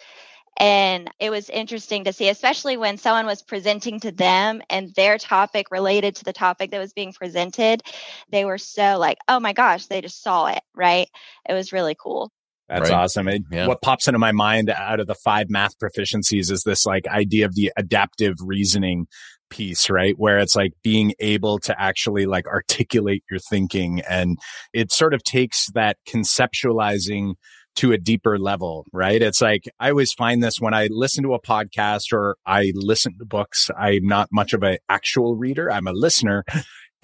And 0.57 1.09
it 1.19 1.31
was 1.31 1.49
interesting 1.49 2.03
to 2.03 2.13
see, 2.13 2.29
especially 2.29 2.77
when 2.77 2.97
someone 2.97 3.25
was 3.25 3.41
presenting 3.41 3.99
to 4.01 4.11
them 4.11 4.61
and 4.69 4.93
their 4.95 5.17
topic 5.17 5.67
related 5.71 6.17
to 6.17 6.25
the 6.25 6.33
topic 6.33 6.71
that 6.71 6.79
was 6.79 6.93
being 6.93 7.13
presented. 7.13 7.81
They 8.29 8.45
were 8.45 8.59
so 8.59 8.97
like, 8.99 9.17
oh 9.27 9.39
my 9.39 9.53
gosh, 9.53 9.87
they 9.87 10.01
just 10.01 10.21
saw 10.21 10.47
it, 10.47 10.61
right? 10.75 11.07
It 11.49 11.53
was 11.53 11.73
really 11.73 11.95
cool. 11.99 12.31
That's 12.69 12.89
right. 12.89 12.99
awesome. 12.99 13.27
It, 13.27 13.43
yeah. 13.51 13.67
What 13.67 13.81
pops 13.81 14.07
into 14.07 14.19
my 14.19 14.31
mind 14.31 14.69
out 14.69 14.99
of 14.99 15.07
the 15.07 15.15
five 15.15 15.47
math 15.49 15.77
proficiencies 15.79 16.51
is 16.51 16.63
this 16.65 16.85
like 16.85 17.07
idea 17.07 17.45
of 17.45 17.55
the 17.55 17.71
adaptive 17.77 18.35
reasoning 18.39 19.07
piece, 19.53 19.89
right? 19.89 20.15
Where 20.17 20.39
it's 20.39 20.55
like 20.55 20.71
being 20.83 21.13
able 21.19 21.59
to 21.59 21.79
actually 21.79 22.25
like 22.25 22.47
articulate 22.47 23.23
your 23.29 23.39
thinking 23.39 24.01
and 24.09 24.37
it 24.73 24.91
sort 24.91 25.13
of 25.13 25.23
takes 25.23 25.67
that 25.73 25.97
conceptualizing 26.07 27.33
to 27.75 27.91
a 27.91 27.97
deeper 27.97 28.37
level, 28.37 28.85
right? 28.91 29.21
It's 29.21 29.41
like 29.41 29.63
I 29.79 29.89
always 29.89 30.13
find 30.13 30.43
this 30.43 30.59
when 30.59 30.73
I 30.73 30.87
listen 30.91 31.23
to 31.23 31.33
a 31.33 31.41
podcast 31.41 32.13
or 32.13 32.35
I 32.45 32.71
listen 32.75 33.17
to 33.19 33.25
books. 33.25 33.69
I'm 33.77 34.05
not 34.05 34.29
much 34.31 34.53
of 34.53 34.63
an 34.63 34.77
actual 34.89 35.35
reader. 35.35 35.71
I'm 35.71 35.87
a 35.87 35.93
listener. 35.93 36.43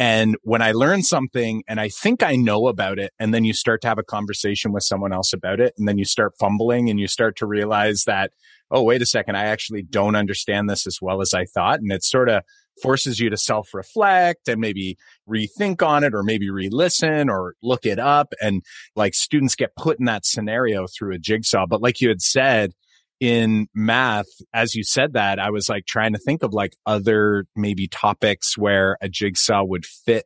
And 0.01 0.37
when 0.43 0.61
I 0.61 0.71
learn 0.71 1.03
something 1.03 1.61
and 1.67 1.77
I 1.77 1.89
think 1.89 2.23
I 2.23 2.37
know 2.37 2.69
about 2.69 2.99
it, 2.99 3.11
and 3.19 3.33
then 3.33 3.43
you 3.43 3.53
start 3.53 3.81
to 3.81 3.89
have 3.89 3.99
a 3.99 4.03
conversation 4.03 4.71
with 4.71 4.83
someone 4.83 5.11
else 5.11 5.33
about 5.33 5.59
it, 5.59 5.73
and 5.77 5.89
then 5.89 5.97
you 5.97 6.05
start 6.05 6.31
fumbling 6.39 6.89
and 6.89 6.97
you 7.01 7.07
start 7.09 7.35
to 7.39 7.45
realize 7.45 8.05
that, 8.05 8.31
oh, 8.71 8.83
wait 8.83 9.01
a 9.01 9.05
second, 9.05 9.35
I 9.35 9.45
actually 9.45 9.81
don't 9.81 10.15
understand 10.15 10.69
this 10.69 10.85
as 10.85 10.97
well 11.01 11.21
as 11.21 11.33
I 11.33 11.45
thought. 11.45 11.79
And 11.79 11.91
it 11.91 12.03
sort 12.03 12.29
of 12.29 12.43
forces 12.81 13.19
you 13.19 13.29
to 13.29 13.37
self 13.37 13.73
reflect 13.73 14.47
and 14.47 14.59
maybe 14.61 14.97
rethink 15.27 15.85
on 15.85 16.03
it 16.03 16.13
or 16.13 16.23
maybe 16.23 16.49
re 16.49 16.69
listen 16.69 17.29
or 17.29 17.55
look 17.61 17.85
it 17.85 17.99
up. 17.99 18.33
And 18.41 18.63
like 18.95 19.13
students 19.13 19.55
get 19.55 19.75
put 19.75 19.99
in 19.99 20.05
that 20.05 20.25
scenario 20.25 20.85
through 20.87 21.15
a 21.15 21.19
jigsaw. 21.19 21.65
But 21.67 21.81
like 21.81 22.01
you 22.01 22.09
had 22.09 22.21
said, 22.21 22.71
in 23.19 23.67
math, 23.73 24.27
as 24.53 24.75
you 24.75 24.83
said 24.83 25.13
that, 25.13 25.39
I 25.39 25.49
was 25.49 25.67
like 25.67 25.85
trying 25.85 26.13
to 26.13 26.19
think 26.19 26.41
of 26.41 26.53
like 26.53 26.75
other 26.85 27.45
maybe 27.55 27.87
topics 27.87 28.57
where 28.57 28.97
a 29.01 29.09
jigsaw 29.09 29.63
would 29.65 29.85
fit 29.85 30.23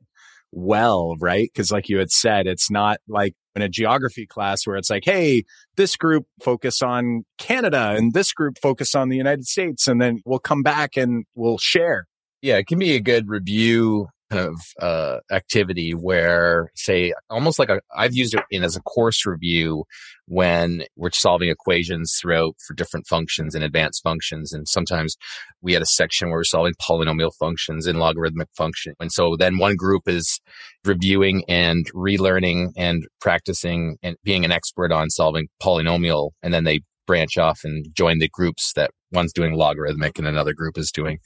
well, 0.53 1.15
right? 1.19 1.49
Because 1.53 1.71
like 1.71 1.89
you 1.89 1.97
had 1.97 2.11
said, 2.11 2.47
it's 2.47 2.69
not 2.69 2.99
like 3.07 3.33
in 3.55 3.61
a 3.61 3.69
geography 3.69 4.25
class 4.25 4.65
where 4.65 4.77
it's 4.77 4.89
like, 4.89 5.03
hey, 5.05 5.43
this 5.77 5.95
group 5.95 6.25
focus 6.41 6.81
on 6.81 7.23
Canada 7.37 7.95
and 7.97 8.13
this 8.13 8.33
group 8.33 8.57
focus 8.61 8.95
on 8.95 9.09
the 9.09 9.17
United 9.17 9.45
States, 9.45 9.87
and 9.87 10.01
then 10.01 10.21
we'll 10.25 10.39
come 10.39 10.63
back 10.63 10.97
and 10.97 11.25
we'll 11.35 11.57
share. 11.57 12.05
Yeah, 12.41 12.57
it 12.57 12.67
can 12.67 12.79
be 12.79 12.95
a 12.95 12.99
good 12.99 13.29
review 13.29 14.07
of 14.35 14.55
uh, 14.81 15.19
activity 15.31 15.91
where, 15.91 16.71
say, 16.75 17.13
almost 17.29 17.59
like 17.59 17.69
a, 17.69 17.79
I've 17.95 18.15
used 18.15 18.33
it 18.33 18.43
in 18.51 18.63
as 18.63 18.75
a 18.75 18.81
course 18.81 19.25
review 19.25 19.85
when 20.27 20.83
we're 20.95 21.11
solving 21.11 21.49
equations 21.49 22.17
throughout 22.21 22.55
for 22.65 22.73
different 22.73 23.07
functions 23.07 23.55
and 23.55 23.63
advanced 23.63 24.01
functions. 24.03 24.53
And 24.53 24.67
sometimes 24.67 25.15
we 25.61 25.73
had 25.73 25.81
a 25.81 25.87
section 25.87 26.29
where 26.29 26.39
we're 26.39 26.43
solving 26.45 26.73
polynomial 26.81 27.31
functions 27.39 27.87
and 27.87 27.99
logarithmic 27.99 28.49
function. 28.55 28.93
And 28.99 29.11
so 29.11 29.35
then 29.37 29.57
one 29.57 29.75
group 29.75 30.03
is 30.07 30.39
reviewing 30.85 31.43
and 31.47 31.85
relearning 31.93 32.71
and 32.77 33.05
practicing 33.21 33.97
and 34.01 34.15
being 34.23 34.45
an 34.45 34.51
expert 34.51 34.91
on 34.91 35.09
solving 35.09 35.47
polynomial. 35.61 36.31
And 36.41 36.53
then 36.53 36.63
they 36.63 36.81
branch 37.05 37.37
off 37.37 37.61
and 37.63 37.85
join 37.93 38.19
the 38.19 38.29
groups 38.29 38.73
that 38.75 38.91
one's 39.11 39.33
doing 39.33 39.53
logarithmic 39.53 40.17
and 40.17 40.27
another 40.27 40.53
group 40.53 40.77
is 40.77 40.91
doing 40.91 41.19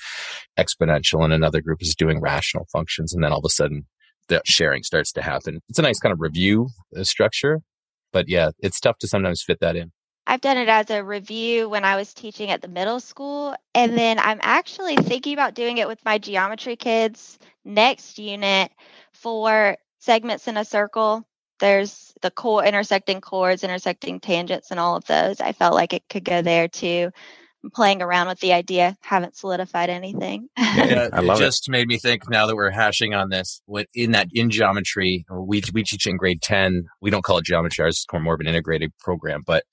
exponential 0.57 1.23
and 1.23 1.33
another 1.33 1.61
group 1.61 1.81
is 1.81 1.95
doing 1.95 2.19
rational 2.19 2.65
functions. 2.71 3.13
And 3.13 3.23
then 3.23 3.31
all 3.31 3.39
of 3.39 3.45
a 3.45 3.49
sudden 3.49 3.85
the 4.27 4.41
sharing 4.45 4.83
starts 4.83 5.11
to 5.13 5.21
happen. 5.21 5.61
It's 5.69 5.79
a 5.79 5.83
nice 5.83 5.99
kind 5.99 6.13
of 6.13 6.19
review 6.19 6.69
uh, 6.97 7.03
structure, 7.03 7.61
but 8.11 8.27
yeah, 8.27 8.51
it's 8.59 8.79
tough 8.79 8.97
to 8.99 9.07
sometimes 9.07 9.43
fit 9.43 9.59
that 9.61 9.75
in. 9.75 9.91
I've 10.29 10.41
done 10.41 10.57
it 10.57 10.67
as 10.67 10.89
a 10.89 11.03
review 11.03 11.69
when 11.69 11.85
I 11.85 11.95
was 11.95 12.13
teaching 12.13 12.51
at 12.51 12.61
the 12.61 12.67
middle 12.67 12.99
school. 12.99 13.55
And 13.73 13.97
then 13.97 14.19
I'm 14.19 14.39
actually 14.41 14.97
thinking 14.97 15.33
about 15.33 15.53
doing 15.53 15.77
it 15.77 15.87
with 15.87 16.03
my 16.03 16.17
geometry 16.17 16.75
kids 16.75 17.39
next 17.63 18.19
unit 18.19 18.71
for 19.13 19.77
segments 19.99 20.49
in 20.49 20.57
a 20.57 20.65
circle 20.65 21.25
there's 21.59 22.13
the 22.21 22.31
core 22.31 22.65
intersecting 22.65 23.21
chords, 23.21 23.63
intersecting 23.63 24.19
tangents, 24.19 24.71
and 24.71 24.79
all 24.79 24.95
of 24.95 25.05
those. 25.05 25.41
I 25.41 25.53
felt 25.53 25.75
like 25.75 25.93
it 25.93 26.07
could 26.09 26.23
go 26.23 26.41
there 26.41 26.67
too. 26.67 27.11
I'm 27.63 27.71
playing 27.71 28.01
around 28.01 28.27
with 28.27 28.39
the 28.39 28.53
idea, 28.53 28.95
haven't 29.01 29.35
solidified 29.35 29.89
anything. 29.89 30.47
yeah, 30.57 31.09
I 31.11 31.21
love 31.21 31.39
it. 31.39 31.45
Just 31.45 31.67
it. 31.67 31.71
made 31.71 31.87
me 31.87 31.97
think 31.97 32.29
now 32.29 32.45
that 32.45 32.55
we're 32.55 32.71
hashing 32.71 33.13
on 33.13 33.29
this. 33.29 33.61
What 33.65 33.87
in 33.93 34.11
that 34.11 34.27
in 34.33 34.49
geometry, 34.49 35.25
we 35.29 35.61
we 35.73 35.83
teach 35.83 36.07
in 36.07 36.17
grade 36.17 36.41
ten. 36.41 36.85
We 37.01 37.09
don't 37.09 37.23
call 37.23 37.39
it 37.39 37.45
geometry. 37.45 37.83
Ours 37.83 37.97
is 37.97 38.05
more 38.21 38.35
of 38.35 38.39
an 38.39 38.47
integrated 38.47 38.91
program, 38.99 39.43
but 39.45 39.63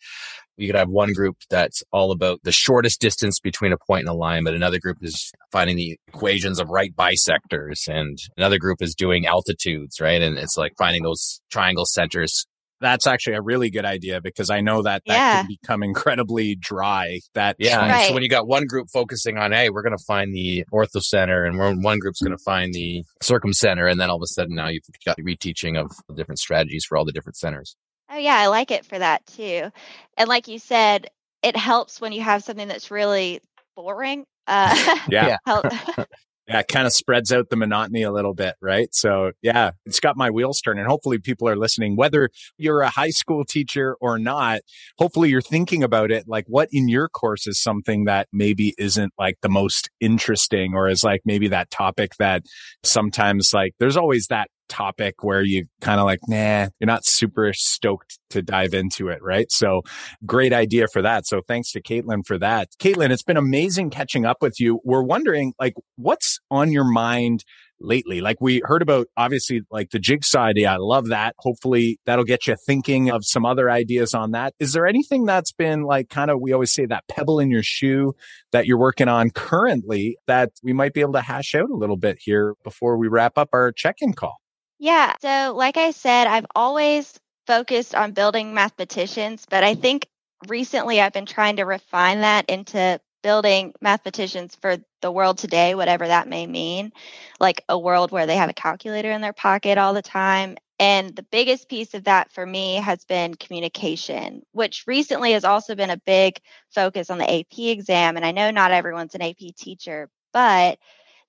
you 0.56 0.68
could 0.68 0.76
have 0.76 0.88
one 0.88 1.12
group 1.12 1.36
that's 1.50 1.82
all 1.92 2.12
about 2.12 2.40
the 2.44 2.52
shortest 2.52 3.00
distance 3.00 3.40
between 3.40 3.72
a 3.72 3.76
point 3.86 4.02
and 4.02 4.08
a 4.08 4.14
line, 4.14 4.44
but 4.44 4.54
another 4.54 4.78
group 4.78 4.98
is 5.00 5.32
finding 5.50 5.76
the 5.76 5.98
equations 6.08 6.60
of 6.60 6.68
right 6.68 6.94
bisectors, 6.94 7.88
and 7.88 8.18
another 8.36 8.58
group 8.58 8.80
is 8.80 8.94
doing 8.94 9.26
altitudes, 9.26 10.00
right? 10.00 10.22
And 10.22 10.38
it's 10.38 10.56
like 10.56 10.72
finding 10.78 11.02
those 11.02 11.40
triangle 11.50 11.86
centers. 11.86 12.46
That's 12.84 13.06
actually 13.06 13.36
a 13.36 13.40
really 13.40 13.70
good 13.70 13.86
idea 13.86 14.20
because 14.20 14.50
I 14.50 14.60
know 14.60 14.82
that 14.82 15.02
that 15.06 15.14
yeah. 15.14 15.36
can 15.38 15.46
become 15.48 15.82
incredibly 15.82 16.54
dry. 16.54 17.20
That 17.32 17.56
yeah. 17.58 17.88
Right. 17.88 18.08
So 18.08 18.14
when 18.14 18.22
you 18.22 18.28
got 18.28 18.46
one 18.46 18.66
group 18.66 18.88
focusing 18.92 19.38
on, 19.38 19.52
hey, 19.52 19.70
we're 19.70 19.82
going 19.82 19.96
to 19.96 20.04
find 20.06 20.34
the 20.34 20.66
orthocenter, 20.70 21.46
and 21.46 21.82
one 21.82 21.98
group's 21.98 22.20
going 22.20 22.36
to 22.36 22.44
find 22.44 22.74
the 22.74 23.02
circumcenter, 23.22 23.90
and 23.90 23.98
then 23.98 24.10
all 24.10 24.16
of 24.16 24.22
a 24.22 24.26
sudden 24.26 24.54
now 24.54 24.68
you've 24.68 24.82
got 25.06 25.16
the 25.16 25.22
reteaching 25.22 25.80
of 25.80 25.90
different 26.14 26.38
strategies 26.38 26.84
for 26.84 26.98
all 26.98 27.06
the 27.06 27.12
different 27.12 27.36
centers. 27.36 27.74
Oh, 28.10 28.18
yeah, 28.18 28.36
I 28.36 28.48
like 28.48 28.70
it 28.70 28.84
for 28.84 28.98
that 28.98 29.24
too. 29.26 29.70
And 30.18 30.28
like 30.28 30.46
you 30.46 30.58
said, 30.58 31.08
it 31.42 31.56
helps 31.56 32.00
when 32.00 32.12
you 32.12 32.20
have 32.20 32.44
something 32.44 32.68
that's 32.68 32.90
really 32.90 33.40
boring. 33.74 34.26
Uh, 34.46 34.98
yeah. 35.08 35.38
help. 35.46 35.66
it 36.46 36.68
kind 36.68 36.86
of 36.86 36.92
spreads 36.92 37.32
out 37.32 37.48
the 37.50 37.56
monotony 37.56 38.02
a 38.02 38.12
little 38.12 38.34
bit, 38.34 38.54
right? 38.60 38.88
So, 38.94 39.32
yeah, 39.42 39.72
it's 39.86 40.00
got 40.00 40.16
my 40.16 40.30
wheels 40.30 40.60
turning. 40.60 40.84
Hopefully, 40.84 41.18
people 41.18 41.48
are 41.48 41.56
listening, 41.56 41.96
whether 41.96 42.30
you're 42.58 42.82
a 42.82 42.90
high 42.90 43.10
school 43.10 43.44
teacher 43.44 43.96
or 44.00 44.18
not. 44.18 44.60
Hopefully, 44.98 45.30
you're 45.30 45.40
thinking 45.40 45.82
about 45.82 46.10
it 46.10 46.24
like 46.26 46.44
what 46.48 46.68
in 46.72 46.88
your 46.88 47.08
course 47.08 47.46
is 47.46 47.60
something 47.60 48.04
that 48.04 48.28
maybe 48.32 48.74
isn't 48.78 49.12
like 49.18 49.38
the 49.42 49.48
most 49.48 49.88
interesting 50.00 50.74
or 50.74 50.88
is 50.88 51.02
like 51.04 51.22
maybe 51.24 51.48
that 51.48 51.70
topic 51.70 52.12
that 52.18 52.42
sometimes 52.82 53.52
like 53.52 53.74
there's 53.78 53.96
always 53.96 54.26
that 54.28 54.48
topic 54.68 55.22
where 55.22 55.42
you 55.42 55.66
kind 55.80 56.00
of 56.00 56.06
like, 56.06 56.20
nah, 56.28 56.68
you're 56.78 56.86
not 56.86 57.04
super 57.04 57.52
stoked 57.52 58.18
to 58.30 58.42
dive 58.42 58.74
into 58.74 59.08
it, 59.08 59.22
right? 59.22 59.50
So 59.50 59.82
great 60.26 60.52
idea 60.52 60.86
for 60.92 61.02
that. 61.02 61.26
So 61.26 61.40
thanks 61.46 61.72
to 61.72 61.82
Caitlin 61.82 62.26
for 62.26 62.38
that. 62.38 62.68
Caitlin, 62.80 63.10
it's 63.10 63.22
been 63.22 63.36
amazing 63.36 63.90
catching 63.90 64.24
up 64.24 64.38
with 64.40 64.58
you. 64.58 64.80
We're 64.84 65.02
wondering 65.02 65.52
like 65.58 65.74
what's 65.96 66.38
on 66.50 66.72
your 66.72 66.84
mind 66.84 67.44
lately? 67.80 68.20
Like 68.20 68.40
we 68.40 68.62
heard 68.64 68.82
about 68.82 69.08
obviously 69.16 69.62
like 69.70 69.90
the 69.90 69.98
jigsaw 69.98 70.44
idea. 70.44 70.70
I 70.70 70.76
love 70.78 71.08
that. 71.08 71.34
Hopefully 71.38 71.98
that'll 72.06 72.24
get 72.24 72.46
you 72.46 72.56
thinking 72.66 73.10
of 73.10 73.24
some 73.24 73.44
other 73.44 73.70
ideas 73.70 74.14
on 74.14 74.30
that. 74.30 74.54
Is 74.58 74.72
there 74.72 74.86
anything 74.86 75.26
that's 75.26 75.52
been 75.52 75.82
like 75.82 76.08
kind 76.08 76.30
of, 76.30 76.40
we 76.40 76.52
always 76.52 76.72
say 76.72 76.86
that 76.86 77.04
pebble 77.08 77.40
in 77.40 77.50
your 77.50 77.62
shoe 77.62 78.14
that 78.52 78.66
you're 78.66 78.78
working 78.78 79.08
on 79.08 79.30
currently 79.30 80.16
that 80.26 80.50
we 80.62 80.72
might 80.72 80.94
be 80.94 81.00
able 81.00 81.12
to 81.14 81.20
hash 81.20 81.54
out 81.54 81.68
a 81.68 81.76
little 81.76 81.96
bit 81.96 82.18
here 82.20 82.54
before 82.62 82.96
we 82.96 83.08
wrap 83.08 83.36
up 83.36 83.48
our 83.52 83.72
check-in 83.72 84.12
call? 84.12 84.38
Yeah. 84.84 85.14
So 85.22 85.54
like 85.56 85.78
I 85.78 85.92
said, 85.92 86.26
I've 86.26 86.44
always 86.54 87.18
focused 87.46 87.94
on 87.94 88.12
building 88.12 88.52
mathematicians, 88.52 89.46
but 89.48 89.64
I 89.64 89.74
think 89.76 90.06
recently 90.46 91.00
I've 91.00 91.14
been 91.14 91.24
trying 91.24 91.56
to 91.56 91.64
refine 91.64 92.20
that 92.20 92.50
into 92.50 93.00
building 93.22 93.72
mathematicians 93.80 94.54
for 94.60 94.76
the 95.00 95.10
world 95.10 95.38
today, 95.38 95.74
whatever 95.74 96.06
that 96.06 96.28
may 96.28 96.46
mean, 96.46 96.92
like 97.40 97.64
a 97.66 97.78
world 97.78 98.12
where 98.12 98.26
they 98.26 98.36
have 98.36 98.50
a 98.50 98.52
calculator 98.54 99.10
in 99.10 99.22
their 99.22 99.32
pocket 99.32 99.78
all 99.78 99.94
the 99.94 100.02
time. 100.02 100.58
And 100.78 101.16
the 101.16 101.22
biggest 101.22 101.70
piece 101.70 101.94
of 101.94 102.04
that 102.04 102.30
for 102.30 102.44
me 102.44 102.74
has 102.74 103.06
been 103.06 103.32
communication, 103.36 104.42
which 104.52 104.84
recently 104.86 105.32
has 105.32 105.44
also 105.44 105.74
been 105.74 105.88
a 105.88 105.96
big 106.04 106.38
focus 106.74 107.08
on 107.08 107.16
the 107.16 107.32
AP 107.40 107.58
exam. 107.58 108.16
And 108.18 108.26
I 108.26 108.32
know 108.32 108.50
not 108.50 108.70
everyone's 108.70 109.14
an 109.14 109.22
AP 109.22 109.54
teacher, 109.56 110.10
but 110.34 110.78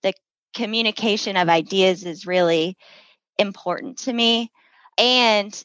the 0.04 0.14
communication 0.54 1.38
of 1.38 1.48
ideas 1.48 2.04
is 2.06 2.28
really 2.28 2.78
important 3.38 4.00
to 4.00 4.14
me. 4.14 4.52
And 4.98 5.64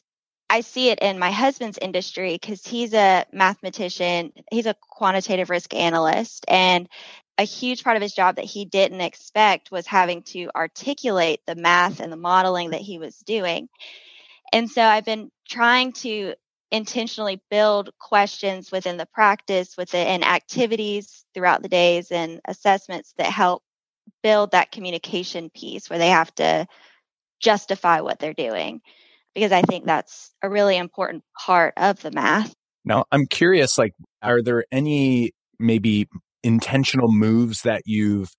I 0.49 0.61
see 0.61 0.89
it 0.89 0.99
in 0.99 1.17
my 1.17 1.31
husband's 1.31 1.77
industry 1.81 2.33
because 2.33 2.65
he's 2.65 2.93
a 2.93 3.25
mathematician, 3.31 4.33
he's 4.51 4.65
a 4.65 4.75
quantitative 4.81 5.49
risk 5.49 5.73
analyst. 5.73 6.45
And 6.47 6.89
a 7.37 7.43
huge 7.43 7.83
part 7.83 7.95
of 7.95 8.01
his 8.01 8.13
job 8.13 8.35
that 8.35 8.45
he 8.45 8.65
didn't 8.65 9.01
expect 9.01 9.71
was 9.71 9.87
having 9.87 10.23
to 10.23 10.49
articulate 10.55 11.39
the 11.47 11.55
math 11.55 11.99
and 11.99 12.11
the 12.11 12.17
modeling 12.17 12.71
that 12.71 12.81
he 12.81 12.99
was 12.99 13.17
doing. 13.17 13.69
And 14.53 14.69
so 14.69 14.81
I've 14.81 15.05
been 15.05 15.31
trying 15.47 15.93
to 15.93 16.35
intentionally 16.71 17.41
build 17.49 17.89
questions 17.99 18.71
within 18.71 18.97
the 18.97 19.05
practice, 19.05 19.75
within 19.77 20.23
activities 20.23 21.25
throughout 21.33 21.61
the 21.61 21.69
days 21.69 22.11
and 22.11 22.41
assessments 22.45 23.13
that 23.17 23.27
help 23.27 23.63
build 24.23 24.51
that 24.51 24.71
communication 24.71 25.49
piece 25.49 25.89
where 25.89 25.99
they 25.99 26.09
have 26.09 26.33
to 26.35 26.67
justify 27.41 28.01
what 28.01 28.19
they're 28.19 28.33
doing 28.33 28.81
because 29.33 29.51
I 29.51 29.61
think 29.61 29.85
that's 29.85 30.31
a 30.41 30.49
really 30.49 30.77
important 30.77 31.23
part 31.37 31.73
of 31.77 32.01
the 32.01 32.11
math. 32.11 32.53
Now, 32.83 33.05
I'm 33.11 33.25
curious 33.25 33.77
like, 33.77 33.93
are 34.21 34.41
there 34.41 34.65
any 34.71 35.33
maybe 35.59 36.07
intentional 36.43 37.11
moves 37.11 37.61
that 37.61 37.83
you've 37.85 38.31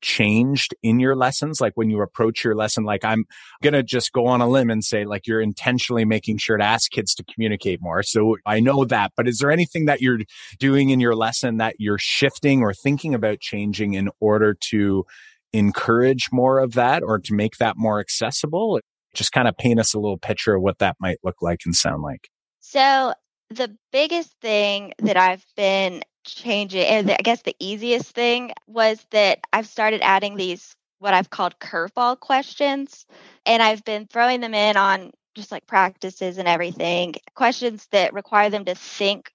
changed 0.00 0.74
in 0.82 1.00
your 1.00 1.16
lessons? 1.16 1.60
Like 1.60 1.72
when 1.74 1.90
you 1.90 2.00
approach 2.00 2.44
your 2.44 2.54
lesson, 2.54 2.84
like 2.84 3.04
I'm 3.04 3.24
going 3.62 3.74
to 3.74 3.82
just 3.82 4.12
go 4.12 4.26
on 4.26 4.40
a 4.40 4.48
limb 4.48 4.70
and 4.70 4.84
say, 4.84 5.04
like, 5.04 5.26
you're 5.26 5.40
intentionally 5.40 6.04
making 6.04 6.38
sure 6.38 6.56
to 6.56 6.64
ask 6.64 6.90
kids 6.90 7.14
to 7.16 7.24
communicate 7.24 7.82
more. 7.82 8.02
So 8.02 8.36
I 8.46 8.60
know 8.60 8.84
that, 8.84 9.12
but 9.16 9.26
is 9.26 9.38
there 9.38 9.50
anything 9.50 9.86
that 9.86 10.00
you're 10.00 10.20
doing 10.58 10.90
in 10.90 11.00
your 11.00 11.16
lesson 11.16 11.56
that 11.56 11.76
you're 11.78 11.98
shifting 11.98 12.62
or 12.62 12.72
thinking 12.72 13.14
about 13.14 13.40
changing 13.40 13.94
in 13.94 14.08
order 14.20 14.56
to 14.70 15.04
encourage 15.52 16.28
more 16.32 16.58
of 16.58 16.72
that 16.74 17.02
or 17.02 17.18
to 17.18 17.34
make 17.34 17.58
that 17.58 17.76
more 17.76 18.00
accessible? 18.00 18.80
Just 19.14 19.32
kind 19.32 19.48
of 19.48 19.56
paint 19.56 19.80
us 19.80 19.94
a 19.94 19.98
little 19.98 20.18
picture 20.18 20.54
of 20.54 20.62
what 20.62 20.78
that 20.78 20.96
might 21.00 21.18
look 21.22 21.40
like 21.40 21.60
and 21.64 21.74
sound 21.74 22.02
like. 22.02 22.28
So, 22.60 23.14
the 23.50 23.74
biggest 23.92 24.30
thing 24.42 24.92
that 24.98 25.16
I've 25.16 25.44
been 25.56 26.02
changing, 26.24 26.84
and 26.84 27.10
I 27.10 27.16
guess 27.16 27.42
the 27.42 27.56
easiest 27.58 28.14
thing 28.14 28.52
was 28.66 29.04
that 29.10 29.40
I've 29.52 29.66
started 29.66 30.02
adding 30.02 30.36
these 30.36 30.76
what 30.98 31.14
I've 31.14 31.30
called 31.30 31.58
curveball 31.58 32.20
questions. 32.20 33.06
And 33.46 33.62
I've 33.62 33.84
been 33.84 34.06
throwing 34.06 34.40
them 34.40 34.54
in 34.54 34.76
on 34.76 35.12
just 35.34 35.52
like 35.52 35.66
practices 35.66 36.38
and 36.38 36.48
everything, 36.48 37.14
questions 37.34 37.86
that 37.92 38.12
require 38.12 38.50
them 38.50 38.64
to 38.64 38.74
think 38.74 39.30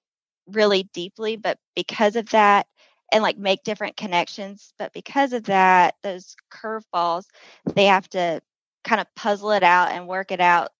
really 0.47 0.89
deeply. 0.93 1.37
But 1.37 1.57
because 1.75 2.15
of 2.15 2.29
that, 2.29 2.67
and 3.13 3.21
like 3.21 3.37
make 3.37 3.63
different 3.63 3.95
connections. 3.95 4.73
But 4.77 4.91
because 4.91 5.33
of 5.33 5.43
that, 5.43 5.95
those 6.01 6.35
curveballs, 6.51 7.25
they 7.73 7.85
have 7.85 8.09
to 8.09 8.41
kind 8.83 8.99
of 8.99 9.07
puzzle 9.15 9.51
it 9.51 9.63
out 9.63 9.91
and 9.91 10.07
work 10.07 10.31
it 10.31 10.41
out 10.41 10.71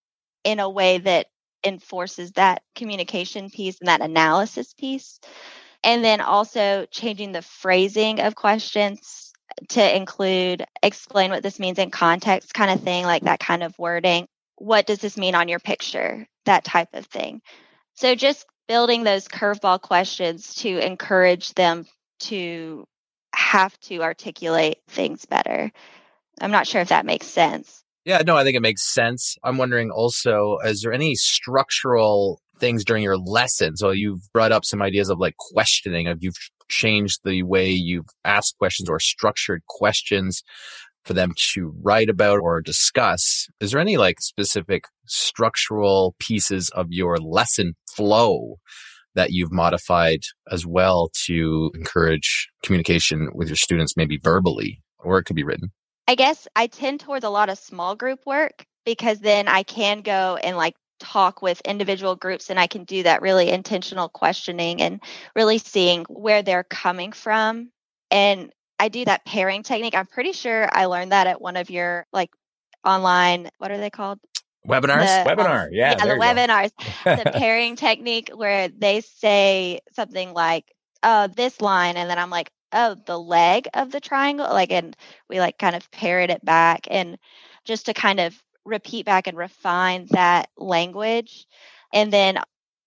in 0.42 0.58
a 0.58 0.68
way 0.68 0.98
that 0.98 1.28
enforces 1.64 2.32
that 2.32 2.62
communication 2.74 3.48
piece 3.48 3.78
and 3.80 3.88
that 3.88 4.02
analysis 4.02 4.74
piece. 4.74 5.20
And 5.82 6.04
then 6.04 6.20
also 6.20 6.86
changing 6.90 7.32
the 7.32 7.42
phrasing 7.42 8.20
of 8.20 8.34
questions 8.34 9.32
to 9.68 9.96
include 9.96 10.66
explain 10.82 11.30
what 11.30 11.42
this 11.42 11.60
means 11.60 11.78
in 11.78 11.90
context 11.90 12.52
kind 12.52 12.70
of 12.70 12.82
thing, 12.82 13.04
like 13.04 13.22
that 13.22 13.40
kind 13.40 13.62
of 13.62 13.78
wording. 13.78 14.26
What 14.56 14.86
does 14.86 14.98
this 14.98 15.16
mean 15.16 15.34
on 15.34 15.48
your 15.48 15.60
picture? 15.60 16.26
That 16.46 16.64
type 16.64 16.88
of 16.94 17.06
thing. 17.06 17.42
So 17.94 18.14
just 18.14 18.44
building 18.66 19.04
those 19.04 19.28
curveball 19.28 19.80
questions 19.80 20.54
to 20.56 20.84
encourage 20.84 21.54
them 21.54 21.86
to 22.28 22.84
have 23.34 23.78
to 23.80 24.02
articulate 24.02 24.78
things 24.88 25.26
better. 25.26 25.70
I'm 26.40 26.50
not 26.50 26.66
sure 26.66 26.80
if 26.80 26.88
that 26.88 27.06
makes 27.06 27.26
sense. 27.26 27.82
Yeah, 28.04 28.22
no, 28.26 28.36
I 28.36 28.44
think 28.44 28.56
it 28.56 28.62
makes 28.62 28.92
sense. 28.92 29.36
I'm 29.42 29.56
wondering 29.56 29.90
also, 29.90 30.58
is 30.64 30.82
there 30.82 30.92
any 30.92 31.14
structural 31.14 32.40
things 32.58 32.84
during 32.84 33.02
your 33.02 33.16
lesson? 33.16 33.76
So 33.76 33.90
you've 33.90 34.20
brought 34.32 34.52
up 34.52 34.64
some 34.64 34.82
ideas 34.82 35.08
of 35.08 35.18
like 35.18 35.36
questioning, 35.38 36.06
of 36.06 36.18
you've 36.20 36.36
changed 36.68 37.20
the 37.24 37.42
way 37.42 37.70
you've 37.70 38.08
asked 38.24 38.56
questions 38.58 38.88
or 38.88 39.00
structured 39.00 39.62
questions 39.68 40.42
for 41.04 41.14
them 41.14 41.32
to 41.52 41.74
write 41.82 42.08
about 42.08 42.40
or 42.40 42.60
discuss. 42.60 43.48
Is 43.60 43.70
there 43.70 43.80
any 43.80 43.96
like 43.96 44.20
specific 44.20 44.84
structural 45.06 46.14
pieces 46.18 46.70
of 46.70 46.86
your 46.90 47.16
lesson 47.18 47.74
flow 47.94 48.56
that 49.14 49.32
you've 49.32 49.52
modified 49.52 50.20
as 50.50 50.66
well 50.66 51.10
to 51.26 51.70
encourage 51.74 52.48
communication 52.62 53.30
with 53.34 53.48
your 53.48 53.56
students, 53.56 53.96
maybe 53.96 54.18
verbally, 54.22 54.82
or 54.98 55.18
it 55.18 55.24
could 55.24 55.36
be 55.36 55.44
written? 55.44 55.70
I 56.06 56.14
guess 56.14 56.46
I 56.54 56.66
tend 56.66 57.00
towards 57.00 57.24
a 57.24 57.30
lot 57.30 57.48
of 57.48 57.58
small 57.58 57.96
group 57.96 58.20
work 58.26 58.66
because 58.84 59.20
then 59.20 59.48
I 59.48 59.62
can 59.62 60.02
go 60.02 60.36
and 60.42 60.56
like 60.56 60.74
talk 61.00 61.42
with 61.42 61.60
individual 61.62 62.16
groups 62.16 62.50
and 62.50 62.58
I 62.58 62.66
can 62.66 62.84
do 62.84 63.02
that 63.02 63.22
really 63.22 63.50
intentional 63.50 64.08
questioning 64.08 64.82
and 64.82 65.00
really 65.34 65.58
seeing 65.58 66.04
where 66.08 66.42
they're 66.42 66.64
coming 66.64 67.12
from. 67.12 67.70
And 68.10 68.52
I 68.78 68.88
do 68.88 69.04
that 69.04 69.24
pairing 69.24 69.62
technique. 69.62 69.94
I'm 69.94 70.06
pretty 70.06 70.32
sure 70.32 70.68
I 70.72 70.86
learned 70.86 71.12
that 71.12 71.26
at 71.26 71.40
one 71.40 71.56
of 71.56 71.70
your 71.70 72.06
like 72.12 72.30
online, 72.84 73.48
what 73.58 73.70
are 73.70 73.78
they 73.78 73.90
called? 73.90 74.18
Webinars? 74.66 75.24
The, 75.24 75.30
Webinar. 75.30 75.68
Yeah. 75.72 75.96
yeah 75.98 76.06
the 76.06 76.20
webinars. 76.20 76.70
the 77.24 77.30
pairing 77.32 77.76
technique 77.76 78.30
where 78.34 78.68
they 78.68 79.00
say 79.00 79.80
something 79.92 80.32
like, 80.32 80.72
oh, 81.02 81.28
this 81.28 81.60
line. 81.60 81.96
And 81.96 82.08
then 82.08 82.18
I'm 82.18 82.30
like, 82.30 82.50
oh, 82.72 82.96
the 83.06 83.18
leg 83.18 83.68
of 83.74 83.90
the 83.90 84.00
triangle. 84.00 84.46
Like, 84.46 84.72
and 84.72 84.96
we 85.28 85.38
like 85.38 85.58
kind 85.58 85.76
of 85.76 85.90
parrot 85.90 86.30
it 86.30 86.44
back 86.44 86.86
and 86.90 87.18
just 87.64 87.86
to 87.86 87.94
kind 87.94 88.20
of 88.20 88.40
repeat 88.64 89.06
back 89.06 89.26
and 89.26 89.36
refine 89.36 90.06
that 90.10 90.48
language. 90.56 91.46
And 91.92 92.12
then 92.12 92.38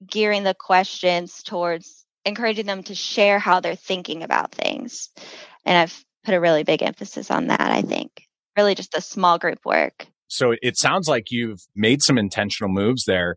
gearing 0.05 0.43
the 0.43 0.53
questions 0.53 1.43
towards 1.43 2.05
encouraging 2.25 2.65
them 2.65 2.83
to 2.83 2.95
share 2.95 3.39
how 3.39 3.59
they're 3.59 3.75
thinking 3.75 4.23
about 4.23 4.51
things. 4.51 5.09
And 5.65 5.77
I've 5.77 6.05
put 6.23 6.33
a 6.33 6.39
really 6.39 6.63
big 6.63 6.83
emphasis 6.83 7.31
on 7.31 7.47
that, 7.47 7.61
I 7.61 7.81
think. 7.81 8.27
Really 8.57 8.75
just 8.75 8.91
the 8.91 9.01
small 9.01 9.37
group 9.37 9.65
work. 9.65 10.07
So 10.27 10.55
it 10.61 10.77
sounds 10.77 11.07
like 11.07 11.31
you've 11.31 11.59
made 11.75 12.01
some 12.01 12.17
intentional 12.17 12.71
moves 12.71 13.05
there. 13.05 13.35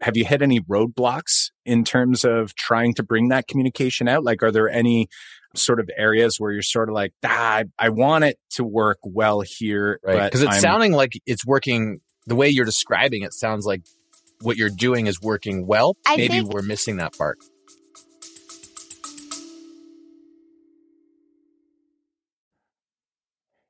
Have 0.00 0.16
you 0.16 0.24
hit 0.24 0.42
any 0.42 0.60
roadblocks 0.60 1.50
in 1.66 1.82
terms 1.82 2.24
of 2.24 2.54
trying 2.54 2.94
to 2.94 3.02
bring 3.02 3.28
that 3.28 3.48
communication 3.48 4.06
out? 4.06 4.22
Like, 4.22 4.42
are 4.44 4.52
there 4.52 4.68
any 4.68 5.08
sort 5.54 5.80
of 5.80 5.90
areas 5.96 6.38
where 6.38 6.52
you're 6.52 6.62
sort 6.62 6.88
of 6.88 6.94
like, 6.94 7.12
ah, 7.24 7.56
I, 7.56 7.64
I 7.78 7.88
want 7.88 8.24
it 8.24 8.38
to 8.52 8.64
work 8.64 8.98
well 9.02 9.40
here. 9.40 10.00
Right. 10.04 10.24
Because 10.24 10.42
it's 10.42 10.54
I'm, 10.56 10.60
sounding 10.60 10.92
like 10.92 11.12
it's 11.26 11.44
working 11.44 12.00
the 12.26 12.34
way 12.34 12.48
you're 12.48 12.66
describing 12.66 13.22
it 13.22 13.32
sounds 13.32 13.64
like 13.64 13.82
what 14.42 14.56
you're 14.56 14.70
doing 14.70 15.06
is 15.06 15.20
working 15.20 15.66
well. 15.66 15.96
I 16.06 16.16
Maybe 16.16 16.34
think- 16.34 16.52
we're 16.52 16.62
missing 16.62 16.96
that 16.98 17.16
part. 17.16 17.38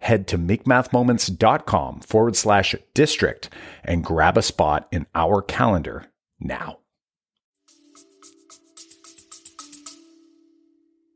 head 0.00 0.26
to 0.28 0.38
makemathmoments.com 0.38 2.00
forward 2.00 2.36
slash 2.36 2.74
district 2.94 3.50
and 3.84 4.04
grab 4.04 4.36
a 4.36 4.42
spot 4.42 4.88
in 4.92 5.06
our 5.14 5.42
calendar 5.42 6.06
now. 6.40 6.78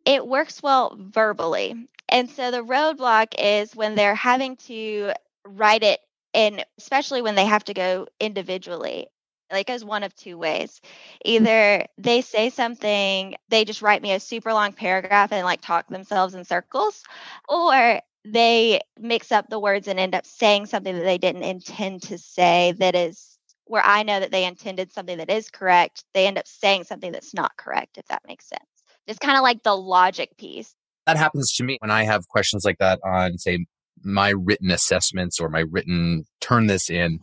It 0.04 0.26
works 0.26 0.62
well 0.62 0.96
verbally. 0.98 1.88
And 2.08 2.28
so 2.28 2.50
the 2.50 2.64
roadblock 2.64 3.34
is 3.38 3.76
when 3.76 3.94
they're 3.94 4.14
having 4.14 4.56
to 4.66 5.12
write 5.44 5.82
it 5.82 6.00
and 6.34 6.64
especially 6.78 7.22
when 7.22 7.34
they 7.34 7.44
have 7.46 7.64
to 7.64 7.74
go 7.74 8.06
individually 8.18 9.06
like 9.52 9.70
as 9.70 9.84
one 9.84 10.02
of 10.02 10.14
two 10.14 10.38
ways 10.38 10.80
either 11.24 11.84
they 11.98 12.20
say 12.20 12.50
something 12.50 13.34
they 13.48 13.64
just 13.64 13.82
write 13.82 14.02
me 14.02 14.12
a 14.12 14.20
super 14.20 14.52
long 14.52 14.72
paragraph 14.72 15.32
and 15.32 15.44
like 15.44 15.60
talk 15.60 15.88
themselves 15.88 16.34
in 16.34 16.44
circles 16.44 17.02
or 17.48 18.00
they 18.24 18.80
mix 18.98 19.33
up 19.33 19.48
the 19.48 19.59
words 19.59 19.88
and 19.88 19.98
end 19.98 20.14
up 20.14 20.26
saying 20.26 20.66
something 20.66 20.94
that 20.94 21.04
they 21.04 21.18
didn't 21.18 21.42
intend 21.42 22.02
to 22.02 22.18
say 22.18 22.74
that 22.78 22.94
is 22.94 23.38
where 23.64 23.83
I 23.85 24.02
know 24.02 24.18
that 24.18 24.33
they 24.33 24.44
intended 24.44 24.92
something 24.92 25.18
that 25.18 25.30
is 25.30 25.48
correct, 25.48 26.04
they 26.12 26.26
end 26.26 26.38
up 26.38 26.46
saying 26.48 26.85
something 26.85 27.12
that's 27.12 27.33
not 27.33 27.56
correct, 27.56 27.98
if 27.98 28.06
that 28.06 28.22
makes 28.26 28.48
sense. 28.48 28.64
It's 29.06 29.18
kind 29.18 29.37
of 29.37 29.42
like 29.42 29.62
the 29.62 29.76
logic 29.76 30.37
piece. 30.37 30.74
That 31.06 31.16
happens 31.16 31.52
to 31.54 31.64
me 31.64 31.76
when 31.80 31.90
I 31.90 32.02
have 32.02 32.28
questions 32.28 32.64
like 32.64 32.78
that 32.78 32.98
on, 33.04 33.38
say, 33.38 33.64
my 34.02 34.30
written 34.30 34.70
assessments 34.70 35.38
or 35.38 35.48
my 35.48 35.64
written 35.70 36.24
turn 36.40 36.66
this 36.66 36.90
in. 36.90 37.20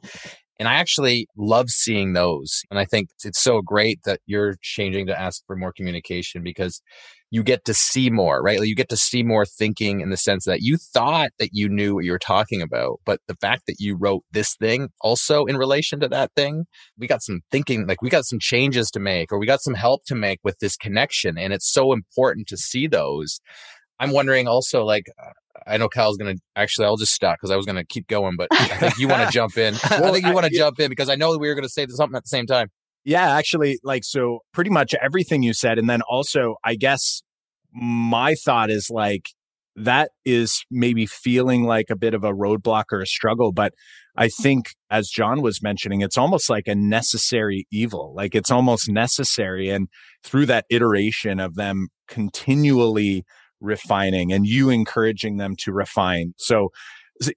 And 0.60 0.68
I 0.68 0.76
actually 0.76 1.28
love 1.38 1.70
seeing 1.70 2.14
those. 2.14 2.62
And 2.72 2.80
I 2.80 2.86
think 2.86 3.10
it's 3.24 3.42
so 3.42 3.62
great 3.62 4.00
that 4.06 4.22
you're 4.26 4.56
changing 4.62 5.08
to 5.08 5.20
ask 5.20 5.44
for 5.46 5.56
more 5.56 5.74
communication 5.74 6.44
because 6.44 6.82
you 7.30 7.44
get 7.44 7.66
to 7.66 7.74
see 7.74 8.10
more, 8.10 8.42
right? 8.42 8.60
Like 8.60 8.70
you 8.70 8.76
get 8.76 8.90
to 8.90 8.98
see 8.98 9.22
more 9.22 9.46
thinking 9.46 10.00
in 10.02 10.10
the 10.10 10.18
sense 10.18 10.46
that 10.46 10.62
you 10.62 10.78
thought 10.78 11.32
that 11.40 11.50
you 11.52 11.68
knew 11.68 11.96
what 11.96 12.06
you 12.06 12.12
were 12.12 12.20
talking 12.20 12.62
about, 12.62 13.00
but 13.06 13.20
the 13.28 13.36
fact 13.36 13.63
that 13.68 13.76
you 13.80 13.98
wrote 13.98 14.24
this 14.32 14.56
thing 14.56 14.90
also 15.02 15.46
in 15.46 15.58
relation 15.58 16.00
to 16.00 16.08
that 16.10 16.32
thing, 16.36 16.66
we 16.98 17.06
got 17.06 17.22
some 17.22 17.42
thinking, 17.52 17.86
like 17.86 18.02
we 18.02 18.10
got 18.10 18.26
some 18.26 18.40
changes 18.40 18.90
to 18.92 19.00
make 19.00 19.32
or 19.32 19.40
we 19.40 19.46
got 19.46 19.62
some 19.62 19.74
help 19.74 20.06
to 20.06 20.16
make 20.16 20.40
with 20.44 20.60
this 20.60 20.78
connection. 20.78 21.38
And 21.38 21.52
it's 21.52 21.72
so 21.72 21.92
important 21.92 22.48
to 22.48 22.58
see 22.58 22.88
those. 22.88 23.42
I'm 24.00 24.12
wondering 24.12 24.48
also, 24.48 24.84
like, 24.86 25.08
I 25.66 25.78
know 25.78 25.90
Kyle's 25.90 26.18
going 26.18 26.36
to 26.36 26.42
actually, 26.56 26.86
I'll 26.86 26.98
just 26.98 27.13
stop 27.13 27.38
because 27.38 27.52
I 27.52 27.56
was 27.58 27.66
going 27.66 27.78
to 27.78 27.84
keep 27.84 28.08
going, 28.08 28.36
but 28.38 28.48
I 28.52 28.78
think 28.78 29.00
you 29.00 29.08
want 29.08 29.28
to 29.28 29.32
jump 29.34 29.58
in. 29.58 29.74
well, 29.90 30.06
I 30.06 30.12
think 30.12 30.26
you 30.26 30.34
want 30.34 30.46
to 30.46 30.56
jump 30.56 30.80
in 30.80 30.90
because 30.90 31.10
I 31.10 31.16
know 31.16 31.36
we 31.38 31.48
were 31.48 31.56
going 31.56 31.63
to 31.63 31.70
say 31.70 31.86
something 31.90 32.16
at 32.16 32.24
the 32.24 32.30
same 32.30 32.46
time. 32.46 32.70
Yeah, 33.06 33.36
actually, 33.36 33.80
like, 33.84 34.04
so 34.04 34.40
pretty 34.54 34.70
much 34.70 34.94
everything 35.02 35.44
you 35.44 35.54
said. 35.54 35.80
And 35.80 35.90
then 35.90 36.02
also, 36.02 36.56
I 36.64 36.76
guess 36.76 37.22
my 37.74 38.36
thought 38.36 38.70
is 38.70 38.90
like, 38.90 39.30
that 39.78 40.10
is 40.26 40.66
maybe 40.72 41.06
feeling 41.06 41.64
like 41.64 41.90
a 41.90 41.96
bit 41.96 42.14
of 42.16 42.24
a 42.24 42.34
roadblock 42.34 42.86
or 42.92 43.02
a 43.02 43.08
struggle. 43.08 43.52
But 43.52 43.74
I 44.16 44.28
think, 44.28 44.72
as 44.90 45.08
John 45.10 45.42
was 45.42 45.62
mentioning, 45.62 46.02
it's 46.02 46.18
almost 46.18 46.50
like 46.50 46.68
a 46.68 46.76
necessary 46.76 47.68
evil. 47.72 48.14
Like 48.16 48.34
it's 48.34 48.50
almost 48.50 48.90
necessary. 48.90 49.70
And 49.70 49.88
through 50.24 50.48
that 50.48 50.66
iteration 50.72 51.40
of 51.40 51.56
them 51.56 51.90
continually 52.08 53.24
refining 53.62 54.34
and 54.34 54.48
you 54.48 54.70
encouraging 54.70 55.38
them 55.38 55.56
to 55.60 55.72
refine. 55.72 56.34
So, 56.38 56.70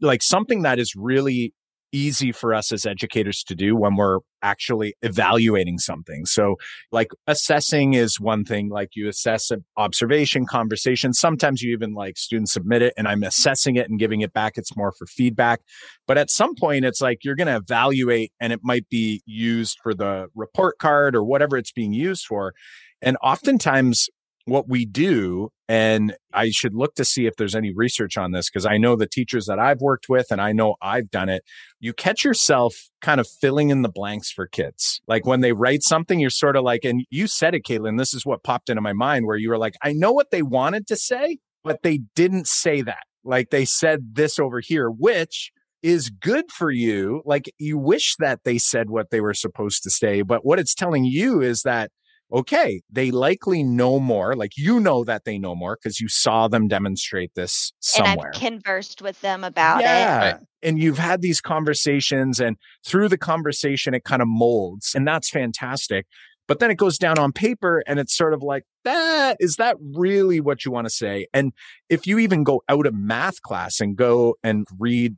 like 0.00 0.22
something 0.22 0.62
that 0.62 0.78
is 0.78 0.94
really 0.96 1.52
easy 1.92 2.32
for 2.32 2.54
us 2.54 2.72
as 2.72 2.86
educators 2.86 3.42
to 3.44 3.54
do 3.54 3.76
when 3.76 3.96
we're 3.96 4.18
actually 4.42 4.94
evaluating 5.02 5.78
something. 5.78 6.24
So 6.24 6.56
like 6.92 7.08
assessing 7.26 7.94
is 7.94 8.20
one 8.20 8.44
thing, 8.44 8.68
like 8.68 8.90
you 8.94 9.08
assess 9.08 9.50
an 9.50 9.64
observation, 9.76 10.46
conversation. 10.46 11.12
Sometimes 11.12 11.62
you 11.62 11.72
even 11.72 11.94
like 11.94 12.16
students 12.16 12.52
submit 12.52 12.82
it 12.82 12.94
and 12.96 13.06
I'm 13.06 13.22
assessing 13.22 13.76
it 13.76 13.88
and 13.88 13.98
giving 13.98 14.20
it 14.20 14.32
back. 14.32 14.56
It's 14.56 14.76
more 14.76 14.92
for 14.92 15.06
feedback. 15.06 15.60
But 16.06 16.18
at 16.18 16.30
some 16.30 16.54
point 16.54 16.84
it's 16.84 17.00
like 17.00 17.18
you're 17.24 17.36
going 17.36 17.48
to 17.48 17.56
evaluate 17.56 18.32
and 18.40 18.52
it 18.52 18.60
might 18.62 18.88
be 18.88 19.22
used 19.26 19.78
for 19.82 19.94
the 19.94 20.28
report 20.34 20.78
card 20.78 21.14
or 21.14 21.24
whatever 21.24 21.56
it's 21.56 21.72
being 21.72 21.92
used 21.92 22.26
for. 22.26 22.54
And 23.02 23.16
oftentimes 23.22 24.08
what 24.46 24.68
we 24.68 24.84
do 24.84 25.50
and 25.70 26.16
I 26.34 26.50
should 26.50 26.74
look 26.74 26.96
to 26.96 27.04
see 27.04 27.26
if 27.26 27.36
there's 27.36 27.54
any 27.54 27.72
research 27.72 28.16
on 28.16 28.32
this 28.32 28.50
because 28.50 28.66
I 28.66 28.76
know 28.76 28.96
the 28.96 29.06
teachers 29.06 29.46
that 29.46 29.60
I've 29.60 29.80
worked 29.80 30.08
with 30.08 30.32
and 30.32 30.40
I 30.40 30.50
know 30.50 30.74
I've 30.82 31.12
done 31.12 31.28
it. 31.28 31.44
You 31.78 31.92
catch 31.92 32.24
yourself 32.24 32.74
kind 33.00 33.20
of 33.20 33.28
filling 33.28 33.70
in 33.70 33.82
the 33.82 33.88
blanks 33.88 34.32
for 34.32 34.48
kids. 34.48 35.00
Like 35.06 35.26
when 35.26 35.42
they 35.42 35.52
write 35.52 35.84
something, 35.84 36.18
you're 36.18 36.28
sort 36.28 36.56
of 36.56 36.64
like, 36.64 36.84
and 36.84 37.04
you 37.08 37.28
said 37.28 37.54
it, 37.54 37.64
Caitlin, 37.64 37.98
this 37.98 38.12
is 38.14 38.26
what 38.26 38.42
popped 38.42 38.68
into 38.68 38.82
my 38.82 38.92
mind 38.92 39.26
where 39.26 39.36
you 39.36 39.48
were 39.48 39.58
like, 39.58 39.74
I 39.80 39.92
know 39.92 40.10
what 40.10 40.32
they 40.32 40.42
wanted 40.42 40.88
to 40.88 40.96
say, 40.96 41.38
but 41.62 41.84
they 41.84 42.00
didn't 42.16 42.48
say 42.48 42.82
that. 42.82 43.04
Like 43.22 43.50
they 43.50 43.64
said 43.64 44.14
this 44.14 44.40
over 44.40 44.58
here, 44.58 44.88
which 44.88 45.52
is 45.84 46.10
good 46.10 46.50
for 46.50 46.72
you. 46.72 47.22
Like 47.24 47.48
you 47.58 47.78
wish 47.78 48.16
that 48.18 48.40
they 48.44 48.58
said 48.58 48.90
what 48.90 49.10
they 49.10 49.20
were 49.20 49.34
supposed 49.34 49.84
to 49.84 49.90
say, 49.90 50.22
but 50.22 50.44
what 50.44 50.58
it's 50.58 50.74
telling 50.74 51.04
you 51.04 51.40
is 51.40 51.62
that 51.62 51.92
okay, 52.32 52.82
they 52.90 53.10
likely 53.10 53.62
know 53.62 53.98
more. 53.98 54.34
Like 54.34 54.52
you 54.56 54.80
know 54.80 55.04
that 55.04 55.24
they 55.24 55.38
know 55.38 55.54
more 55.54 55.76
because 55.80 56.00
you 56.00 56.08
saw 56.08 56.48
them 56.48 56.68
demonstrate 56.68 57.34
this 57.34 57.72
somewhere. 57.80 58.26
And 58.26 58.34
I've 58.34 58.40
conversed 58.40 59.02
with 59.02 59.20
them 59.20 59.44
about 59.44 59.82
yeah. 59.82 60.20
it. 60.20 60.32
Right. 60.32 60.40
And 60.62 60.78
you've 60.78 60.98
had 60.98 61.22
these 61.22 61.40
conversations, 61.40 62.38
and 62.38 62.56
through 62.84 63.08
the 63.08 63.18
conversation, 63.18 63.94
it 63.94 64.04
kind 64.04 64.20
of 64.20 64.28
molds, 64.28 64.94
and 64.94 65.06
that's 65.06 65.30
fantastic. 65.30 66.06
But 66.46 66.58
then 66.58 66.70
it 66.70 66.76
goes 66.76 66.98
down 66.98 67.18
on 67.18 67.32
paper, 67.32 67.82
and 67.86 67.98
it's 67.98 68.14
sort 68.14 68.34
of 68.34 68.42
like, 68.42 68.64
that 68.84 69.36
is 69.40 69.56
that 69.56 69.76
really 69.80 70.40
what 70.40 70.64
you 70.64 70.72
want 70.72 70.86
to 70.86 70.92
say? 70.92 71.26
And 71.32 71.52
if 71.88 72.06
you 72.06 72.18
even 72.18 72.44
go 72.44 72.62
out 72.68 72.86
of 72.86 72.94
math 72.94 73.40
class 73.42 73.80
and 73.80 73.96
go 73.96 74.34
and 74.42 74.66
read 74.78 75.16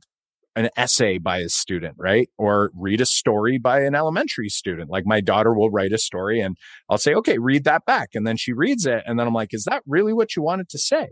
an 0.55 0.69
essay 0.77 1.17
by 1.17 1.39
a 1.39 1.49
student, 1.49 1.95
right? 1.97 2.29
Or 2.37 2.71
read 2.75 3.01
a 3.01 3.05
story 3.05 3.57
by 3.57 3.81
an 3.81 3.95
elementary 3.95 4.49
student. 4.49 4.89
Like 4.89 5.05
my 5.05 5.21
daughter 5.21 5.53
will 5.53 5.71
write 5.71 5.93
a 5.93 5.97
story 5.97 6.39
and 6.39 6.57
I'll 6.89 6.97
say, 6.97 7.13
okay, 7.15 7.37
read 7.39 7.63
that 7.63 7.85
back. 7.85 8.09
And 8.13 8.25
then 8.25 8.37
she 8.37 8.53
reads 8.53 8.85
it. 8.85 9.03
And 9.05 9.19
then 9.19 9.27
I'm 9.27 9.33
like, 9.33 9.53
is 9.53 9.65
that 9.65 9.83
really 9.87 10.13
what 10.13 10.35
you 10.35 10.43
wanted 10.43 10.69
to 10.69 10.77
say? 10.77 11.09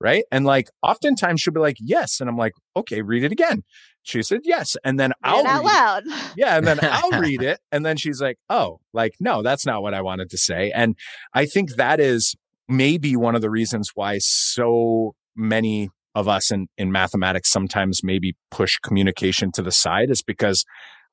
Right. 0.00 0.24
And 0.30 0.44
like 0.44 0.68
oftentimes 0.82 1.40
she'll 1.40 1.52
be 1.52 1.60
like, 1.60 1.76
yes. 1.80 2.20
And 2.20 2.30
I'm 2.30 2.36
like, 2.36 2.52
okay, 2.76 3.02
read 3.02 3.24
it 3.24 3.32
again. 3.32 3.64
She 4.04 4.22
said, 4.22 4.40
yes. 4.44 4.76
And 4.84 4.98
then 4.98 5.12
I'll 5.24 5.46
out 5.46 5.64
loud. 5.64 6.04
Yeah. 6.36 6.56
And 6.56 6.66
then 6.66 6.78
I'll 6.82 7.20
read 7.20 7.42
it. 7.42 7.58
And 7.72 7.84
then 7.84 7.96
she's 7.96 8.22
like, 8.22 8.38
oh, 8.48 8.80
like, 8.92 9.14
no, 9.18 9.42
that's 9.42 9.66
not 9.66 9.82
what 9.82 9.94
I 9.94 10.00
wanted 10.00 10.30
to 10.30 10.38
say. 10.38 10.70
And 10.74 10.96
I 11.34 11.46
think 11.46 11.74
that 11.74 12.00
is 12.00 12.36
maybe 12.68 13.16
one 13.16 13.34
of 13.34 13.42
the 13.42 13.50
reasons 13.50 13.90
why 13.94 14.18
so 14.18 15.14
many 15.34 15.90
of 16.14 16.28
us 16.28 16.50
in, 16.50 16.68
in 16.76 16.90
mathematics 16.90 17.50
sometimes 17.50 18.02
maybe 18.02 18.34
push 18.50 18.78
communication 18.78 19.52
to 19.52 19.62
the 19.62 19.72
side 19.72 20.10
is 20.10 20.22
because 20.22 20.64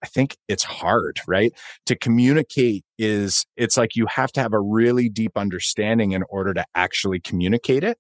I 0.04 0.08
think 0.08 0.38
it's 0.48 0.64
hard, 0.64 1.20
right? 1.28 1.52
To 1.88 1.96
communicate 1.96 2.84
is, 2.98 3.46
it's 3.58 3.78
like 3.78 3.96
you 3.96 4.06
have 4.08 4.32
to 4.34 4.42
have 4.42 4.54
a 4.54 4.60
really 4.60 5.10
deep 5.10 5.32
understanding 5.36 6.12
in 6.12 6.24
order 6.30 6.54
to 6.54 6.66
actually 6.76 7.20
communicate 7.20 7.84
it. 7.84 7.98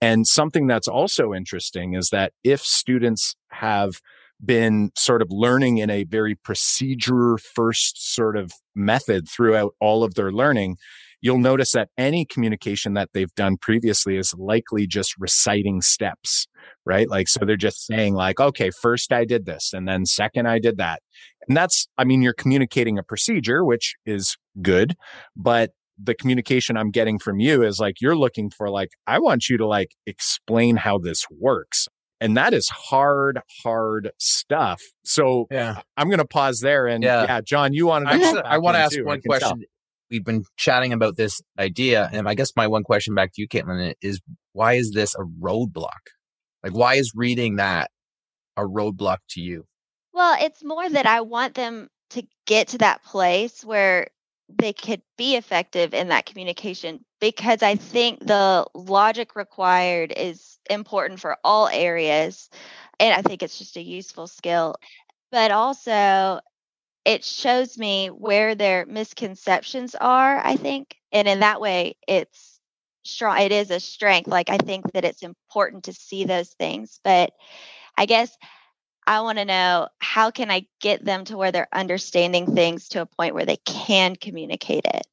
And 0.00 0.26
something 0.26 0.66
that's 0.66 0.88
also 0.88 1.32
interesting 1.32 1.94
is 1.94 2.08
that 2.10 2.32
if 2.42 2.60
students 2.60 3.34
have 3.50 4.00
been 4.44 4.90
sort 4.96 5.22
of 5.22 5.28
learning 5.30 5.78
in 5.78 5.90
a 5.90 6.04
very 6.04 6.34
procedure 6.34 7.38
first 7.38 8.12
sort 8.14 8.36
of 8.36 8.50
method 8.74 9.28
throughout 9.28 9.74
all 9.80 10.02
of 10.02 10.14
their 10.14 10.32
learning, 10.32 10.76
you'll 11.22 11.38
notice 11.38 11.72
that 11.72 11.88
any 11.96 12.26
communication 12.26 12.94
that 12.94 13.08
they've 13.14 13.34
done 13.36 13.56
previously 13.56 14.18
is 14.18 14.34
likely 14.36 14.86
just 14.86 15.14
reciting 15.18 15.80
steps, 15.80 16.46
right? 16.84 17.08
Like, 17.08 17.28
so 17.28 17.46
they're 17.46 17.56
just 17.56 17.86
saying 17.86 18.14
like, 18.14 18.40
okay, 18.40 18.70
first 18.70 19.12
I 19.12 19.24
did 19.24 19.46
this 19.46 19.72
and 19.72 19.88
then 19.88 20.04
second 20.04 20.46
I 20.46 20.58
did 20.58 20.76
that. 20.78 21.00
And 21.48 21.56
that's, 21.56 21.86
I 21.96 22.04
mean, 22.04 22.22
you're 22.22 22.34
communicating 22.34 22.98
a 22.98 23.02
procedure, 23.02 23.64
which 23.64 23.94
is 24.04 24.36
good, 24.60 24.94
but 25.36 25.70
the 26.02 26.14
communication 26.14 26.76
I'm 26.76 26.90
getting 26.90 27.18
from 27.18 27.38
you 27.38 27.62
is 27.62 27.78
like, 27.78 28.00
you're 28.00 28.16
looking 28.16 28.50
for 28.50 28.68
like, 28.68 28.90
I 29.06 29.20
want 29.20 29.48
you 29.48 29.56
to 29.58 29.66
like 29.66 29.92
explain 30.06 30.76
how 30.76 30.98
this 30.98 31.24
works. 31.30 31.86
And 32.20 32.36
that 32.36 32.54
is 32.54 32.68
hard, 32.68 33.40
hard 33.62 34.10
stuff. 34.18 34.80
So 35.04 35.46
yeah, 35.50 35.82
I'm 35.96 36.08
going 36.08 36.18
to 36.18 36.24
pause 36.24 36.60
there. 36.60 36.86
And 36.86 37.02
yeah, 37.02 37.24
yeah 37.24 37.40
John, 37.40 37.72
you 37.72 37.86
wanted 37.86 38.06
to 38.06 38.14
Actually, 38.14 38.42
I 38.42 38.58
want 38.58 38.76
to 38.76 38.80
ask 38.80 38.94
too, 38.94 39.04
one 39.04 39.20
question 39.20 39.64
we've 40.12 40.24
been 40.24 40.44
chatting 40.56 40.92
about 40.92 41.16
this 41.16 41.40
idea, 41.58 42.08
and 42.12 42.28
I 42.28 42.34
guess 42.34 42.52
my 42.54 42.68
one 42.68 42.84
question 42.84 43.14
back 43.14 43.32
to 43.32 43.40
you, 43.40 43.48
Caitlin, 43.48 43.94
is 44.02 44.20
why 44.52 44.74
is 44.74 44.92
this 44.92 45.14
a 45.14 45.24
roadblock? 45.42 46.12
Like, 46.62 46.74
why 46.74 46.94
is 46.94 47.12
reading 47.16 47.56
that 47.56 47.90
a 48.56 48.62
roadblock 48.62 49.18
to 49.30 49.40
you? 49.40 49.64
Well, 50.12 50.36
it's 50.40 50.62
more 50.62 50.88
that 50.88 51.06
I 51.06 51.22
want 51.22 51.54
them 51.54 51.88
to 52.10 52.22
get 52.46 52.68
to 52.68 52.78
that 52.78 53.02
place 53.02 53.64
where 53.64 54.08
they 54.48 54.74
could 54.74 55.00
be 55.16 55.36
effective 55.36 55.94
in 55.94 56.08
that 56.08 56.26
communication 56.26 57.02
because 57.20 57.62
I 57.62 57.76
think 57.76 58.20
the 58.20 58.66
logic 58.74 59.34
required 59.34 60.12
is 60.14 60.58
important 60.68 61.20
for 61.20 61.38
all 61.42 61.68
areas. 61.68 62.50
And 63.00 63.14
I 63.14 63.22
think 63.22 63.42
it's 63.42 63.58
just 63.58 63.78
a 63.78 63.82
useful 63.82 64.26
skill. 64.26 64.74
But 65.30 65.50
also, 65.50 66.40
it 67.04 67.24
shows 67.24 67.76
me 67.76 68.08
where 68.08 68.54
their 68.54 68.86
misconceptions 68.86 69.94
are, 69.94 70.38
I 70.44 70.56
think. 70.56 70.96
And 71.12 71.26
in 71.26 71.40
that 71.40 71.60
way, 71.60 71.96
it's 72.06 72.60
strong. 73.04 73.38
It 73.38 73.52
is 73.52 73.70
a 73.70 73.80
strength. 73.80 74.28
Like, 74.28 74.50
I 74.50 74.58
think 74.58 74.92
that 74.92 75.04
it's 75.04 75.22
important 75.22 75.84
to 75.84 75.92
see 75.92 76.24
those 76.24 76.50
things. 76.50 77.00
But 77.02 77.32
I 77.96 78.06
guess 78.06 78.36
I 79.06 79.20
want 79.20 79.38
to 79.38 79.44
know 79.44 79.88
how 79.98 80.30
can 80.30 80.50
I 80.50 80.66
get 80.80 81.04
them 81.04 81.24
to 81.24 81.36
where 81.36 81.50
they're 81.50 81.68
understanding 81.72 82.54
things 82.54 82.88
to 82.90 83.02
a 83.02 83.06
point 83.06 83.34
where 83.34 83.46
they 83.46 83.56
can 83.56 84.14
communicate 84.16 84.84
it. 84.84 85.06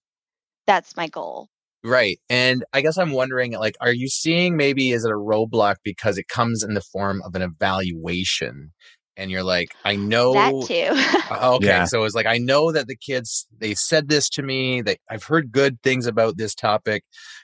That's 0.68 0.96
my 0.96 1.08
goal. 1.08 1.50
Right. 1.84 2.20
And 2.30 2.64
I 2.74 2.82
guess 2.82 2.98
I'm 2.98 3.14
wondering 3.14 3.54
like 3.54 3.76
are 3.80 3.94
you 3.94 4.10
seeing 4.10 4.58
maybe 4.58 4.92
is 4.92 5.06
it 5.06 5.12
a 5.12 5.16
roadblock 5.16 5.76
because 5.84 6.18
it 6.18 6.28
comes 6.28 6.62
in 6.62 6.74
the 6.74 6.82
form 6.82 7.22
of 7.24 7.36
an 7.36 7.42
evaluation 7.42 8.74
and 9.20 9.30
you're 9.30 9.44
like 9.44 9.70
I 9.86 9.96
know 9.96 10.34
That 10.34 10.54
too. 10.66 10.90
Uh, 11.32 11.56
okay, 11.56 11.68
Yeah. 11.68 11.84
so 11.86 12.06
it's 12.06 12.16
like 12.16 12.26
I 12.26 12.40
know 12.40 12.72
that 12.72 12.88
the 12.88 12.96
kids 12.96 13.46
they 13.60 13.76
said 13.76 14.10
this 14.10 14.30
to 14.30 14.42
me. 14.42 14.82
That 14.82 14.98
I've 15.10 15.24
heard 15.26 15.52
good 15.52 15.80
things 15.84 16.08
about 16.08 16.38
this 16.38 16.56
topic. 16.56 17.04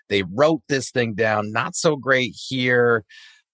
They 0.09 0.23
wrote 0.23 0.61
this 0.69 0.89
thing 0.89 1.13
down. 1.13 1.51
Not 1.51 1.75
so 1.75 1.95
great 1.95 2.33
here. 2.49 3.03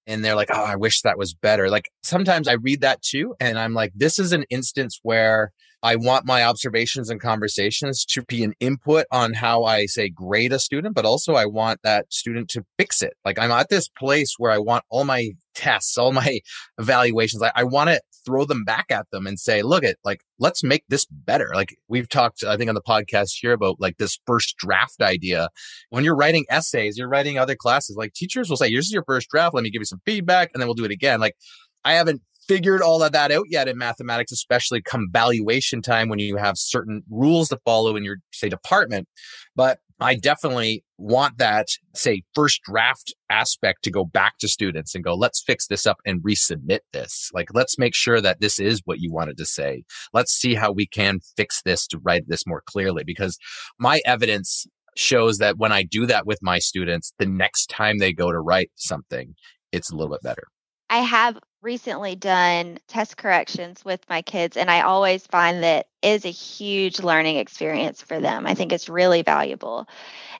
And 0.07 0.23
they're 0.25 0.35
like, 0.35 0.49
oh, 0.51 0.63
I 0.63 0.75
wish 0.77 1.01
that 1.01 1.17
was 1.17 1.33
better. 1.33 1.69
Like 1.69 1.89
sometimes 2.03 2.47
I 2.47 2.53
read 2.53 2.81
that 2.81 3.01
too, 3.01 3.35
and 3.39 3.59
I'm 3.59 3.73
like, 3.73 3.91
this 3.95 4.17
is 4.19 4.31
an 4.31 4.45
instance 4.49 4.99
where 5.03 5.51
I 5.83 5.95
want 5.95 6.25
my 6.27 6.43
observations 6.43 7.09
and 7.09 7.19
conversations 7.19 8.05
to 8.05 8.21
be 8.23 8.43
an 8.43 8.53
input 8.59 9.05
on 9.11 9.33
how 9.33 9.63
I 9.63 9.87
say 9.87 10.09
grade 10.09 10.53
a 10.53 10.59
student, 10.59 10.93
but 10.95 11.05
also 11.05 11.33
I 11.33 11.45
want 11.45 11.79
that 11.83 12.11
student 12.13 12.49
to 12.49 12.63
fix 12.77 13.01
it. 13.01 13.13
Like 13.25 13.39
I'm 13.39 13.51
at 13.51 13.69
this 13.69 13.87
place 13.89 14.35
where 14.37 14.51
I 14.51 14.59
want 14.59 14.83
all 14.89 15.05
my 15.05 15.31
tests, 15.55 15.97
all 15.97 16.11
my 16.11 16.39
evaluations, 16.77 17.41
I, 17.41 17.51
I 17.55 17.63
want 17.63 17.89
to 17.89 18.01
throw 18.25 18.45
them 18.45 18.63
back 18.63 18.85
at 18.89 19.09
them 19.11 19.25
and 19.25 19.39
say, 19.39 19.61
look 19.61 19.83
at 19.83 19.97
like, 20.03 20.21
let's 20.39 20.63
make 20.63 20.83
this 20.89 21.05
better. 21.05 21.51
Like 21.53 21.75
we've 21.87 22.09
talked, 22.09 22.43
I 22.43 22.57
think 22.57 22.69
on 22.69 22.75
the 22.75 22.81
podcast 22.81 23.31
here 23.39 23.53
about 23.53 23.79
like 23.79 23.97
this 23.97 24.19
first 24.27 24.57
draft 24.57 25.01
idea. 25.01 25.49
When 25.89 26.03
you're 26.03 26.15
writing 26.15 26.45
essays, 26.49 26.97
you're 26.97 27.09
writing 27.09 27.37
other 27.37 27.55
classes, 27.55 27.95
like 27.97 28.13
teachers 28.13 28.49
will 28.49 28.57
say, 28.57 28.69
here's 28.69 28.91
your 28.91 29.03
first 29.05 29.29
draft. 29.29 29.55
Let 29.55 29.63
me 29.63 29.71
give 29.71 29.81
you 29.81 29.85
some 29.85 30.01
feedback 30.05 30.51
and 30.53 30.61
then 30.61 30.67
we'll 30.67 30.75
do 30.75 30.85
it 30.85 30.91
again. 30.91 31.19
Like 31.19 31.35
I 31.83 31.93
haven't 31.93 32.21
figured 32.47 32.81
all 32.81 33.03
of 33.03 33.11
that 33.13 33.31
out 33.31 33.45
yet 33.49 33.67
in 33.67 33.77
mathematics, 33.77 34.31
especially 34.31 34.81
come 34.81 35.07
valuation 35.11 35.81
time 35.81 36.09
when 36.09 36.19
you 36.19 36.37
have 36.37 36.57
certain 36.57 37.03
rules 37.09 37.49
to 37.49 37.57
follow 37.63 37.95
in 37.95 38.03
your 38.03 38.17
say 38.31 38.49
department. 38.49 39.07
But 39.55 39.79
I 40.01 40.15
definitely 40.15 40.83
want 40.97 41.37
that 41.37 41.67
say 41.93 42.23
first 42.33 42.61
draft 42.63 43.13
aspect 43.29 43.83
to 43.83 43.91
go 43.91 44.03
back 44.03 44.39
to 44.39 44.47
students 44.47 44.95
and 44.95 45.03
go, 45.03 45.13
let's 45.13 45.43
fix 45.43 45.67
this 45.67 45.85
up 45.85 45.97
and 46.05 46.23
resubmit 46.23 46.79
this. 46.91 47.29
Like, 47.33 47.49
let's 47.53 47.77
make 47.77 47.93
sure 47.93 48.19
that 48.19 48.41
this 48.41 48.59
is 48.59 48.81
what 48.85 48.99
you 48.99 49.13
wanted 49.13 49.37
to 49.37 49.45
say. 49.45 49.83
Let's 50.11 50.33
see 50.33 50.55
how 50.55 50.71
we 50.71 50.87
can 50.87 51.19
fix 51.37 51.61
this 51.61 51.85
to 51.87 51.99
write 51.99 52.23
this 52.27 52.47
more 52.47 52.63
clearly 52.65 53.03
because 53.05 53.37
my 53.79 54.01
evidence 54.03 54.65
shows 54.97 55.37
that 55.37 55.57
when 55.57 55.71
I 55.71 55.83
do 55.83 56.07
that 56.07 56.25
with 56.25 56.39
my 56.41 56.57
students, 56.57 57.13
the 57.19 57.27
next 57.27 57.67
time 57.67 57.99
they 57.99 58.11
go 58.11 58.31
to 58.31 58.39
write 58.39 58.71
something, 58.75 59.35
it's 59.71 59.91
a 59.91 59.95
little 59.95 60.11
bit 60.11 60.23
better. 60.23 60.47
I 60.89 60.97
have 60.97 61.37
recently 61.61 62.15
done 62.15 62.79
test 62.87 63.17
corrections 63.17 63.85
with 63.85 64.01
my 64.09 64.21
kids, 64.21 64.57
and 64.57 64.69
I 64.69 64.81
always 64.81 65.25
find 65.27 65.63
that 65.63 65.87
is 66.01 66.25
a 66.25 66.31
huge 66.31 66.99
learning 66.99 67.37
experience 67.37 68.01
for 68.01 68.19
them. 68.19 68.47
I 68.47 68.55
think 68.55 68.71
it's 68.71 68.89
really 68.89 69.21
valuable. 69.21 69.87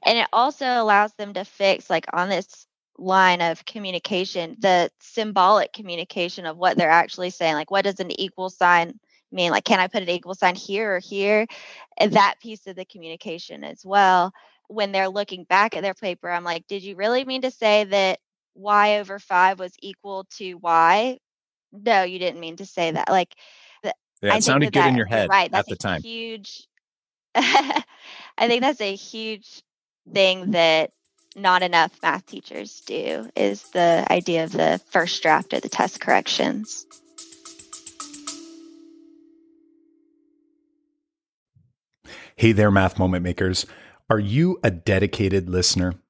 And 0.05 0.17
it 0.17 0.27
also 0.34 0.65
allows 0.65 1.13
them 1.13 1.34
to 1.34 1.45
fix, 1.45 1.89
like 1.89 2.05
on 2.13 2.29
this 2.29 2.67
line 2.97 3.41
of 3.41 3.65
communication, 3.65 4.55
the 4.60 4.91
symbolic 4.99 5.73
communication 5.73 6.45
of 6.45 6.57
what 6.57 6.77
they're 6.77 6.89
actually 6.89 7.29
saying. 7.29 7.55
Like, 7.55 7.71
what 7.71 7.86
does 7.86 7.99
an 7.99 8.12
equal 8.19 8.49
sign 8.49 8.99
mean? 9.31 9.51
Like, 9.51 9.65
can 9.65 9.79
I 9.79 9.88
put 9.88 10.03
an 10.03 10.10
equal 10.10 10.36
sign 10.36 10.55
here 10.55 10.95
or 10.95 10.99
here? 10.99 11.47
And 11.97 12.13
that 12.13 12.36
piece 12.41 12.67
of 12.67 12.75
the 12.75 12.86
communication 12.86 13.63
as 13.63 13.86
well. 13.86 14.34
When 14.67 14.91
they're 14.91 15.10
looking 15.10 15.43
back 15.43 15.75
at 15.75 15.84
their 15.84 15.93
paper, 15.93 16.29
I'm 16.29 16.45
like, 16.45 16.65
did 16.67 16.84
you 16.84 16.95
really 16.95 17.25
mean 17.25 17.41
to 17.41 17.51
say 17.51 17.84
that 17.84 18.19
y 18.55 18.99
over 18.99 19.19
5 19.19 19.59
was 19.59 19.73
equal 19.81 20.25
to 20.37 20.55
y? 20.55 21.17
No, 21.71 22.03
you 22.03 22.19
didn't 22.19 22.39
mean 22.39 22.57
to 22.57 22.65
say 22.65 22.91
that. 22.91 23.09
Like, 23.09 23.33
Yeah, 23.83 24.35
it 24.35 24.43
sounded 24.43 24.73
that 24.73 24.85
good 24.85 24.89
in 24.89 24.97
your 24.97 25.05
head 25.05 25.29
right, 25.29 25.49
at 25.53 25.65
the 25.65 25.73
a 25.73 25.77
time. 25.77 26.01
Huge. 26.03 26.67
I 27.35 27.83
think 28.47 28.61
that's 28.61 28.81
a 28.81 28.95
huge 28.95 29.63
thing 30.13 30.51
that 30.51 30.91
not 31.35 31.63
enough 31.63 31.91
math 32.03 32.25
teachers 32.25 32.81
do 32.85 33.29
is 33.35 33.63
the 33.71 34.05
idea 34.09 34.43
of 34.43 34.51
the 34.51 34.81
first 34.89 35.21
draft 35.21 35.53
of 35.53 35.61
the 35.61 35.69
test 35.69 36.01
corrections. 36.01 36.85
Hey 42.35 42.53
there, 42.53 42.71
math 42.71 42.97
moment 42.97 43.23
makers. 43.23 43.65
Are 44.09 44.19
you 44.19 44.59
a 44.63 44.71
dedicated 44.71 45.49
listener? 45.49 46.00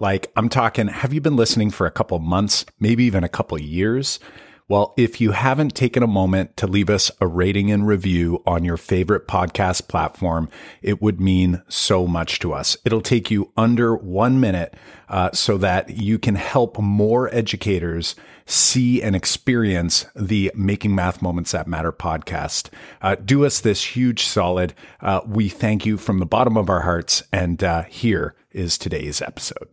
Like, 0.00 0.32
I'm 0.34 0.48
talking, 0.48 0.88
have 0.88 1.12
you 1.12 1.20
been 1.20 1.36
listening 1.36 1.70
for 1.70 1.86
a 1.86 1.90
couple 1.90 2.18
months, 2.18 2.64
maybe 2.80 3.04
even 3.04 3.22
a 3.22 3.28
couple 3.28 3.60
years? 3.60 4.18
Well, 4.66 4.94
if 4.96 5.20
you 5.20 5.32
haven't 5.32 5.74
taken 5.74 6.02
a 6.02 6.06
moment 6.06 6.56
to 6.58 6.68
leave 6.68 6.88
us 6.88 7.10
a 7.20 7.26
rating 7.26 7.72
and 7.72 7.86
review 7.88 8.40
on 8.46 8.64
your 8.64 8.76
favorite 8.76 9.26
podcast 9.26 9.88
platform, 9.88 10.48
it 10.80 11.02
would 11.02 11.20
mean 11.20 11.60
so 11.68 12.06
much 12.06 12.38
to 12.38 12.52
us. 12.52 12.76
It'll 12.84 13.00
take 13.00 13.32
you 13.32 13.52
under 13.56 13.96
one 13.96 14.38
minute 14.38 14.74
uh, 15.08 15.32
so 15.32 15.58
that 15.58 15.90
you 15.98 16.20
can 16.20 16.36
help 16.36 16.78
more 16.78 17.28
educators 17.34 18.14
see 18.46 19.02
and 19.02 19.16
experience 19.16 20.06
the 20.14 20.52
Making 20.54 20.94
Math 20.94 21.20
Moments 21.20 21.50
That 21.50 21.66
Matter 21.66 21.92
podcast. 21.92 22.70
Uh, 23.02 23.16
do 23.16 23.44
us 23.44 23.60
this 23.60 23.96
huge 23.96 24.24
solid. 24.24 24.72
Uh, 25.00 25.20
we 25.26 25.48
thank 25.48 25.84
you 25.84 25.96
from 25.98 26.20
the 26.20 26.26
bottom 26.26 26.56
of 26.56 26.70
our 26.70 26.82
hearts. 26.82 27.24
And 27.32 27.62
uh, 27.64 27.82
here 27.82 28.36
is 28.52 28.78
today's 28.78 29.20
episode. 29.20 29.68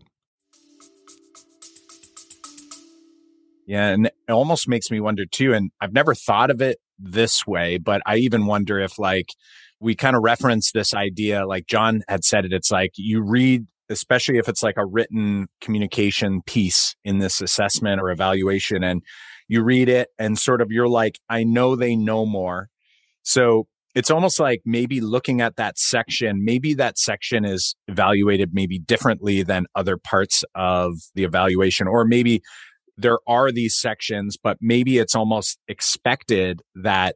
Yeah, 3.67 3.89
and 3.89 4.06
it 4.08 4.32
almost 4.32 4.67
makes 4.67 4.89
me 4.89 5.01
wonder 5.01 5.25
too. 5.25 5.53
And 5.53 5.71
I've 5.82 5.93
never 5.93 6.15
thought 6.15 6.49
of 6.49 6.62
it 6.62 6.77
this 6.97 7.45
way, 7.45 7.77
but 7.77 8.01
I 8.06 8.15
even 8.15 8.45
wonder 8.45 8.80
if 8.80 8.97
like 8.97 9.27
we 9.80 9.93
kind 9.93 10.15
of 10.15 10.23
reference 10.23 10.71
this 10.71 10.93
idea, 10.93 11.45
like 11.45 11.67
Jon 11.67 12.01
had 12.08 12.23
said 12.23 12.45
it, 12.45 12.53
it's 12.53 12.71
like 12.71 12.91
you 12.95 13.21
read, 13.21 13.67
especially 13.89 14.38
if 14.38 14.47
it's 14.47 14.63
like 14.63 14.77
a 14.77 14.86
written 14.86 15.47
communication 15.60 16.41
piece 16.43 16.95
in 17.03 17.19
this 17.19 17.41
assessment 17.41 18.01
or 18.01 18.10
evaluation, 18.10 18.84
and 18.84 19.03
you 19.49 19.62
read 19.63 19.89
it 19.89 20.10
and 20.17 20.39
sort 20.39 20.62
of 20.62 20.71
you're 20.71 20.88
like, 20.88 21.19
I 21.30 21.43
know 21.43 21.75
they 21.75 21.95
know 21.95 22.25
more. 22.25 22.69
So 23.23 23.67
it's 23.95 24.12
almost 24.12 24.39
like 24.39 24.62
maybe 24.65 25.01
looking 25.01 25.41
at 25.41 25.56
that 25.58 25.77
section, 25.77 26.43
maybe 26.45 26.73
that 26.75 26.97
section 26.97 27.43
is 27.43 27.75
evaluated 27.88 28.51
maybe 28.53 28.80
differently 28.80 29.43
than 29.43 29.65
other 29.75 29.97
parts 29.97 30.43
of 30.56 30.93
the 31.15 31.23
evaluation, 31.23 31.88
or 31.88 32.06
maybe 32.06 32.41
there 32.97 33.19
are 33.27 33.51
these 33.51 33.77
sections, 33.79 34.38
but 34.41 34.57
maybe 34.62 34.97
it's 34.97 35.15
almost 35.15 35.60
expected 35.67 36.62
that 36.75 37.15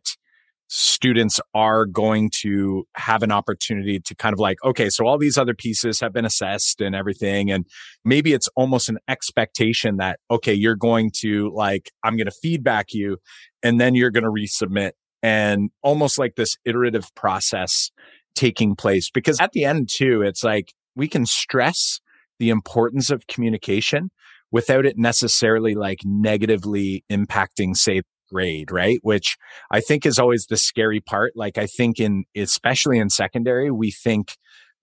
students 0.74 1.42
are 1.54 1.86
going 1.86 2.30
to 2.34 2.86
have 2.96 3.24
an 3.24 3.32
opportunity 3.32 4.00
to 4.00 4.16
kind 4.16 4.32
of 4.32 4.40
like, 4.40 4.58
okay, 4.64 4.90
so 4.90 5.06
all 5.06 5.18
these 5.18 5.38
other 5.38 5.54
pieces 5.54 6.00
have 6.00 6.14
been 6.14 6.24
assessed 6.24 6.80
and 6.80 6.96
everything. 6.96 7.52
And 7.52 7.66
maybe 8.06 8.32
it's 8.32 8.48
almost 8.56 8.88
an 8.88 8.98
expectation 9.10 9.98
that, 9.98 10.20
okay, 10.30 10.54
you're 10.54 10.78
going 10.78 11.12
to 11.18 11.52
like, 11.54 11.92
I'm 12.06 12.16
going 12.16 12.28
to 12.28 12.38
feedback 12.42 12.94
you 12.94 13.18
and 13.62 13.82
then 13.82 13.96
you're 13.96 14.12
going 14.12 14.24
to 14.24 14.30
resubmit 14.30 14.92
and 15.22 15.72
almost 15.84 16.18
like 16.18 16.36
this 16.36 16.56
iterative 16.64 17.14
process 17.16 17.92
taking 18.34 18.74
place. 18.74 19.10
Because 19.12 19.42
at 19.42 19.52
the 19.52 19.66
end 19.66 19.90
too, 19.92 20.22
it's 20.22 20.44
like 20.44 20.72
we 20.96 21.10
can 21.10 21.26
stress 21.26 22.00
the 22.40 22.50
importance 22.50 23.10
of 23.10 23.28
communication 23.28 24.10
without 24.52 24.86
it 24.86 24.98
necessarily 24.98 25.76
like 25.76 26.00
negatively 26.04 27.04
impacting, 27.10 27.76
say, 27.76 28.02
grade, 28.32 28.72
right? 28.72 29.00
Which 29.02 29.38
I 29.70 29.82
think 29.82 30.06
is 30.06 30.18
always 30.18 30.46
the 30.46 30.58
scary 30.58 31.02
part. 31.02 31.34
Like, 31.36 31.58
I 31.58 31.68
think 31.68 32.00
in, 32.00 32.26
especially 32.36 32.98
in 32.98 33.10
secondary, 33.10 33.72
we 33.72 33.92
think 33.92 34.34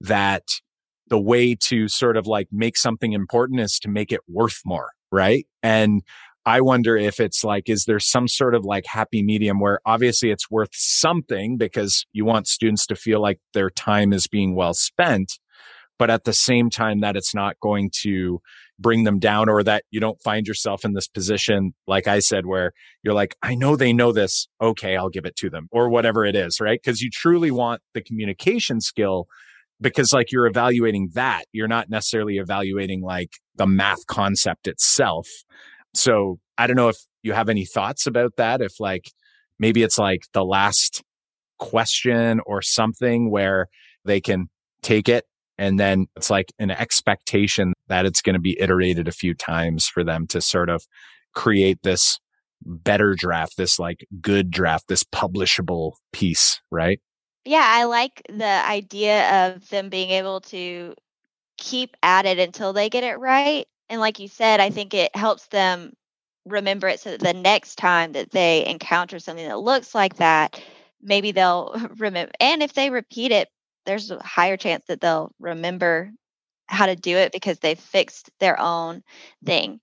that 0.00 0.44
the 1.08 1.18
way 1.18 1.54
to 1.54 1.88
sort 1.88 2.16
of 2.16 2.26
like 2.26 2.48
make 2.52 2.76
something 2.76 3.12
important 3.12 3.60
is 3.60 3.78
to 3.80 3.88
make 3.88 4.12
it 4.12 4.20
worth 4.28 4.60
more, 4.64 4.90
right? 5.10 5.46
And 5.62 6.02
I 6.44 6.60
wonder 6.60 6.96
if 6.96 7.20
it's 7.20 7.44
like, 7.44 7.68
is 7.68 7.84
there 7.84 8.00
some 8.00 8.28
sort 8.28 8.54
of 8.54 8.64
like 8.64 8.86
happy 8.86 9.22
medium 9.22 9.60
where 9.60 9.80
obviously 9.84 10.30
it's 10.30 10.50
worth 10.50 10.70
something 10.72 11.56
because 11.56 12.06
you 12.12 12.24
want 12.24 12.46
students 12.46 12.86
to 12.86 12.96
feel 12.96 13.20
like 13.20 13.38
their 13.54 13.70
time 13.70 14.12
is 14.12 14.26
being 14.26 14.54
well 14.54 14.74
spent, 14.74 15.38
but 15.98 16.10
at 16.10 16.24
the 16.24 16.32
same 16.32 16.70
time 16.70 17.00
that 17.00 17.16
it's 17.16 17.34
not 17.34 17.58
going 17.60 17.90
to 18.02 18.40
bring 18.78 19.04
them 19.04 19.18
down 19.18 19.48
or 19.48 19.62
that 19.64 19.84
you 19.90 20.00
don't 20.00 20.20
find 20.22 20.46
yourself 20.46 20.84
in 20.84 20.94
this 20.94 21.08
position, 21.08 21.74
like 21.86 22.06
I 22.06 22.20
said, 22.20 22.46
where 22.46 22.72
you're 23.02 23.14
like, 23.14 23.36
I 23.42 23.54
know 23.54 23.74
they 23.74 23.92
know 23.92 24.12
this. 24.12 24.46
Okay, 24.60 24.96
I'll 24.96 25.08
give 25.08 25.26
it 25.26 25.36
to 25.36 25.50
them 25.50 25.68
or 25.72 25.88
whatever 25.88 26.24
it 26.24 26.36
is, 26.36 26.60
right? 26.60 26.80
Because 26.82 27.00
you 27.00 27.10
truly 27.10 27.50
want 27.50 27.82
the 27.94 28.02
communication 28.02 28.80
skill 28.80 29.26
because 29.80 30.12
like 30.12 30.32
you're 30.32 30.46
evaluating 30.46 31.10
that. 31.14 31.44
You're 31.52 31.68
not 31.68 31.90
necessarily 31.90 32.38
evaluating 32.38 33.02
like 33.02 33.30
the 33.56 33.66
math 33.66 34.06
concept 34.06 34.68
itself. 34.68 35.28
So 35.94 36.38
I 36.56 36.66
don't 36.66 36.76
know 36.76 36.88
if 36.88 36.98
you 37.22 37.32
have 37.32 37.48
any 37.48 37.64
thoughts 37.64 38.06
about 38.06 38.36
that. 38.36 38.60
If 38.60 38.80
like 38.80 39.10
maybe 39.58 39.82
it's 39.82 39.98
like 39.98 40.22
the 40.32 40.44
last 40.44 41.02
question 41.58 42.40
or 42.46 42.62
something 42.62 43.30
where 43.30 43.66
they 44.04 44.20
can 44.20 44.48
take 44.82 45.08
it 45.08 45.24
and 45.58 45.78
then 45.78 46.06
it's 46.16 46.30
like 46.30 46.52
an 46.58 46.70
expectation 46.70 47.72
that 47.88 48.06
it's 48.06 48.22
going 48.22 48.34
to 48.34 48.40
be 48.40 48.58
iterated 48.60 49.08
a 49.08 49.12
few 49.12 49.34
times 49.34 49.86
for 49.86 50.04
them 50.04 50.26
to 50.28 50.40
sort 50.40 50.70
of 50.70 50.86
create 51.34 51.82
this 51.82 52.18
better 52.62 53.14
draft, 53.14 53.56
this 53.56 53.78
like 53.78 54.06
good 54.20 54.50
draft, 54.50 54.88
this 54.88 55.02
publishable 55.02 55.92
piece, 56.12 56.60
right? 56.70 57.00
Yeah, 57.44 57.64
I 57.64 57.84
like 57.84 58.22
the 58.28 58.44
idea 58.44 59.48
of 59.48 59.68
them 59.68 59.88
being 59.88 60.10
able 60.10 60.40
to 60.42 60.94
keep 61.56 61.96
at 62.02 62.26
it 62.26 62.38
until 62.38 62.72
they 62.72 62.88
get 62.88 63.04
it 63.04 63.18
right. 63.18 63.66
And 63.88 64.00
like 64.00 64.18
you 64.18 64.28
said, 64.28 64.60
I 64.60 64.70
think 64.70 64.94
it 64.94 65.14
helps 65.16 65.46
them 65.48 65.92
remember 66.46 66.88
it 66.88 67.00
so 67.00 67.10
that 67.10 67.20
the 67.20 67.32
next 67.34 67.76
time 67.76 68.12
that 68.12 68.30
they 68.30 68.66
encounter 68.66 69.18
something 69.18 69.46
that 69.46 69.60
looks 69.60 69.94
like 69.94 70.16
that, 70.16 70.60
maybe 71.02 71.32
they'll 71.32 71.74
remember. 71.96 72.32
And 72.40 72.62
if 72.62 72.74
they 72.74 72.90
repeat 72.90 73.32
it, 73.32 73.48
there's 73.88 74.10
a 74.10 74.22
higher 74.22 74.58
chance 74.58 74.84
that 74.86 75.00
they'll 75.00 75.32
remember 75.40 76.12
how 76.66 76.84
to 76.84 76.94
do 76.94 77.16
it 77.16 77.32
because 77.32 77.58
they've 77.58 77.80
fixed 77.80 78.30
their 78.38 78.60
own 78.60 79.02
thing. 79.46 79.80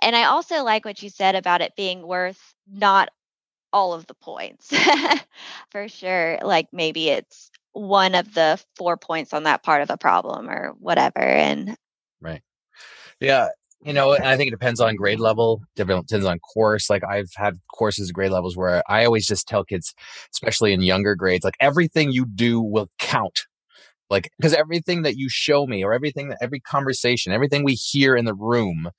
And 0.00 0.16
I 0.16 0.24
also 0.24 0.64
like 0.64 0.86
what 0.86 1.02
you 1.02 1.10
said 1.10 1.34
about 1.34 1.60
it 1.60 1.76
being 1.76 2.06
worth 2.06 2.54
not 2.66 3.10
all 3.70 3.92
of 3.92 4.06
the 4.06 4.14
points 4.14 4.72
for 5.70 5.86
sure. 5.86 6.38
Like 6.42 6.68
maybe 6.72 7.10
it's 7.10 7.50
one 7.72 8.14
of 8.14 8.32
the 8.32 8.58
four 8.76 8.96
points 8.96 9.34
on 9.34 9.42
that 9.42 9.62
part 9.62 9.82
of 9.82 9.88
the 9.88 9.98
problem 9.98 10.48
or 10.48 10.72
whatever. 10.78 11.20
And 11.20 11.76
right. 12.22 12.40
Yeah. 13.20 13.48
You 13.84 13.92
know, 13.92 14.12
I 14.12 14.36
think 14.36 14.48
it 14.48 14.52
depends 14.52 14.80
on 14.80 14.94
grade 14.94 15.18
level, 15.18 15.62
depends 15.74 16.24
on 16.24 16.38
course. 16.38 16.88
Like 16.88 17.02
I've 17.04 17.30
had 17.34 17.58
courses 17.74 18.12
grade 18.12 18.30
levels 18.30 18.56
where 18.56 18.82
I 18.88 19.04
always 19.04 19.26
just 19.26 19.48
tell 19.48 19.64
kids, 19.64 19.92
especially 20.32 20.72
in 20.72 20.82
younger 20.82 21.16
grades, 21.16 21.44
like 21.44 21.56
everything 21.60 22.12
you 22.12 22.24
do 22.24 22.60
will 22.60 22.88
count. 23.00 23.40
Like, 24.08 24.30
because 24.38 24.54
everything 24.54 25.02
that 25.02 25.16
you 25.16 25.28
show 25.28 25.66
me 25.66 25.82
or 25.82 25.92
everything 25.92 26.28
that 26.28 26.38
every 26.40 26.60
conversation, 26.60 27.32
everything 27.32 27.64
we 27.64 27.74
hear 27.74 28.14
in 28.14 28.24
the 28.24 28.34
room 28.34 28.90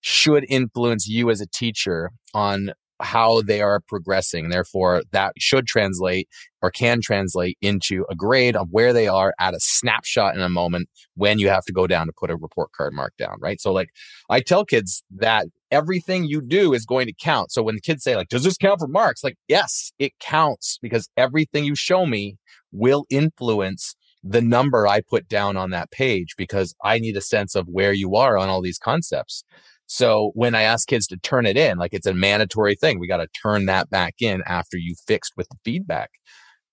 should 0.00 0.44
influence 0.48 1.06
you 1.06 1.30
as 1.30 1.40
a 1.40 1.46
teacher 1.46 2.10
on 2.34 2.72
how 3.02 3.42
they 3.42 3.60
are 3.60 3.80
progressing. 3.88 4.48
Therefore, 4.48 5.02
that 5.12 5.32
should 5.38 5.66
translate 5.66 6.28
or 6.62 6.70
can 6.70 7.00
translate 7.02 7.58
into 7.60 8.04
a 8.08 8.14
grade 8.14 8.56
of 8.56 8.68
where 8.70 8.92
they 8.92 9.08
are 9.08 9.34
at 9.40 9.54
a 9.54 9.60
snapshot 9.60 10.34
in 10.34 10.40
a 10.40 10.48
moment 10.48 10.88
when 11.14 11.38
you 11.38 11.48
have 11.48 11.64
to 11.64 11.72
go 11.72 11.86
down 11.86 12.06
to 12.06 12.12
put 12.18 12.30
a 12.30 12.36
report 12.36 12.70
card 12.72 12.92
mark 12.94 13.14
down, 13.18 13.36
right? 13.40 13.60
So, 13.60 13.72
like, 13.72 13.88
I 14.30 14.40
tell 14.40 14.64
kids 14.64 15.02
that 15.16 15.46
everything 15.70 16.24
you 16.24 16.40
do 16.40 16.72
is 16.72 16.84
going 16.86 17.06
to 17.06 17.14
count. 17.14 17.50
So 17.50 17.62
when 17.62 17.74
the 17.74 17.80
kids 17.80 18.04
say, 18.04 18.14
like, 18.14 18.28
does 18.28 18.44
this 18.44 18.56
count 18.56 18.78
for 18.78 18.88
marks? 18.88 19.24
Like, 19.24 19.36
yes, 19.48 19.90
it 19.98 20.12
counts 20.20 20.78
because 20.80 21.08
everything 21.16 21.64
you 21.64 21.74
show 21.74 22.06
me 22.06 22.36
will 22.70 23.04
influence 23.10 23.94
the 24.22 24.42
number 24.42 24.86
I 24.86 25.00
put 25.00 25.28
down 25.28 25.56
on 25.56 25.70
that 25.70 25.90
page 25.90 26.34
because 26.36 26.74
I 26.84 26.98
need 26.98 27.16
a 27.16 27.22
sense 27.22 27.54
of 27.54 27.66
where 27.66 27.92
you 27.92 28.14
are 28.14 28.38
on 28.38 28.48
all 28.48 28.62
these 28.62 28.78
concepts. 28.78 29.44
So 29.92 30.30
when 30.32 30.54
I 30.54 30.62
ask 30.62 30.88
kids 30.88 31.06
to 31.08 31.18
turn 31.18 31.44
it 31.44 31.58
in, 31.58 31.76
like 31.76 31.92
it's 31.92 32.06
a 32.06 32.14
mandatory 32.14 32.74
thing, 32.74 32.98
we 32.98 33.06
got 33.06 33.18
to 33.18 33.26
turn 33.42 33.66
that 33.66 33.90
back 33.90 34.14
in 34.22 34.42
after 34.46 34.78
you 34.78 34.94
fixed 35.06 35.34
with 35.36 35.46
the 35.50 35.58
feedback. 35.66 36.12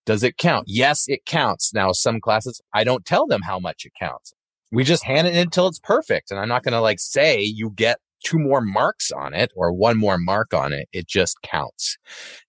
Does 0.05 0.23
it 0.23 0.37
count? 0.37 0.67
Yes, 0.69 1.03
it 1.09 1.25
counts. 1.25 1.73
Now, 1.73 1.91
some 1.91 2.21
classes, 2.21 2.61
I 2.73 2.85
don't 2.85 3.05
tell 3.05 3.27
them 3.27 3.41
how 3.41 3.59
much 3.59 3.83
it 3.83 3.91
counts. 3.99 4.31
We 4.71 4.85
just 4.85 5.03
hand 5.03 5.27
it 5.27 5.33
in 5.35 5.41
until 5.41 5.67
it's 5.67 5.79
perfect. 5.79 6.31
And 6.31 6.39
I'm 6.39 6.47
not 6.47 6.63
going 6.63 6.71
to 6.71 6.79
like 6.79 7.01
say 7.01 7.41
you 7.41 7.71
get 7.71 7.99
two 8.23 8.39
more 8.39 8.61
marks 8.61 9.11
on 9.11 9.33
it 9.33 9.51
or 9.53 9.73
one 9.73 9.97
more 9.97 10.17
mark 10.17 10.53
on 10.53 10.71
it. 10.71 10.87
It 10.93 11.05
just 11.05 11.41
counts 11.41 11.97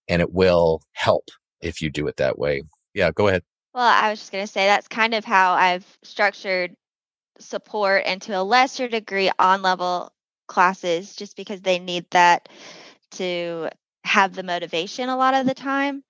and 0.07 0.21
it 0.21 0.31
will 0.31 0.83
help 0.93 1.27
if 1.59 1.81
you 1.81 1.89
do 1.89 2.07
it 2.07 2.15
that 2.15 2.39
way. 2.39 2.63
Yeah, 2.93 3.11
go 3.11 3.27
ahead. 3.27 3.43
Well, 3.73 3.83
I 3.83 4.09
was 4.09 4.19
just 4.19 4.31
going 4.31 4.45
to 4.45 4.51
say 4.51 4.67
that's 4.67 4.87
kind 4.87 5.13
of 5.13 5.25
how 5.25 5.51
I've 5.51 5.97
structured 6.01 6.77
support 7.39 8.03
and 8.05 8.21
to 8.21 8.39
a 8.39 8.43
lesser 8.43 8.87
degree 8.87 9.31
on 9.37 9.61
level 9.61 10.13
classes 10.51 11.15
just 11.15 11.35
because 11.35 11.61
they 11.61 11.79
need 11.79 12.05
that 12.11 12.49
to 13.11 13.69
have 14.03 14.35
the 14.35 14.43
motivation 14.43 15.09
a 15.09 15.17
lot 15.17 15.33
of 15.33 15.45
the 15.45 15.53
time. 15.53 16.03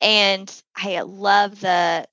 And 0.00 0.50
I 0.76 1.02
love 1.02 1.60
the 1.60 2.06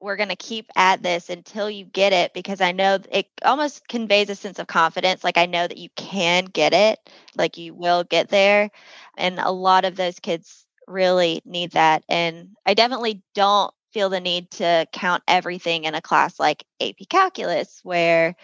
we're 0.00 0.16
going 0.16 0.30
to 0.30 0.36
keep 0.36 0.70
at 0.76 1.02
this 1.02 1.28
until 1.28 1.68
you 1.68 1.84
get 1.84 2.12
it 2.12 2.32
because 2.32 2.60
I 2.60 2.72
know 2.72 2.98
it 3.12 3.26
almost 3.44 3.86
conveys 3.86 4.30
a 4.30 4.34
sense 4.34 4.58
of 4.58 4.66
confidence. 4.66 5.22
Like, 5.22 5.36
I 5.36 5.46
know 5.46 5.66
that 5.66 5.76
you 5.76 5.90
can 5.94 6.46
get 6.46 6.72
it, 6.72 6.98
like, 7.36 7.58
you 7.58 7.74
will 7.74 8.04
get 8.04 8.30
there. 8.30 8.70
And 9.18 9.38
a 9.38 9.52
lot 9.52 9.84
of 9.84 9.96
those 9.96 10.18
kids 10.18 10.66
really 10.88 11.42
need 11.44 11.72
that. 11.72 12.02
And 12.08 12.56
I 12.64 12.74
definitely 12.74 13.22
don't 13.34 13.72
feel 13.92 14.08
the 14.08 14.20
need 14.20 14.50
to 14.52 14.86
count 14.92 15.22
everything 15.28 15.84
in 15.84 15.94
a 15.94 16.00
class 16.00 16.40
like 16.40 16.64
AP 16.80 17.08
Calculus, 17.10 17.80
where 17.82 18.36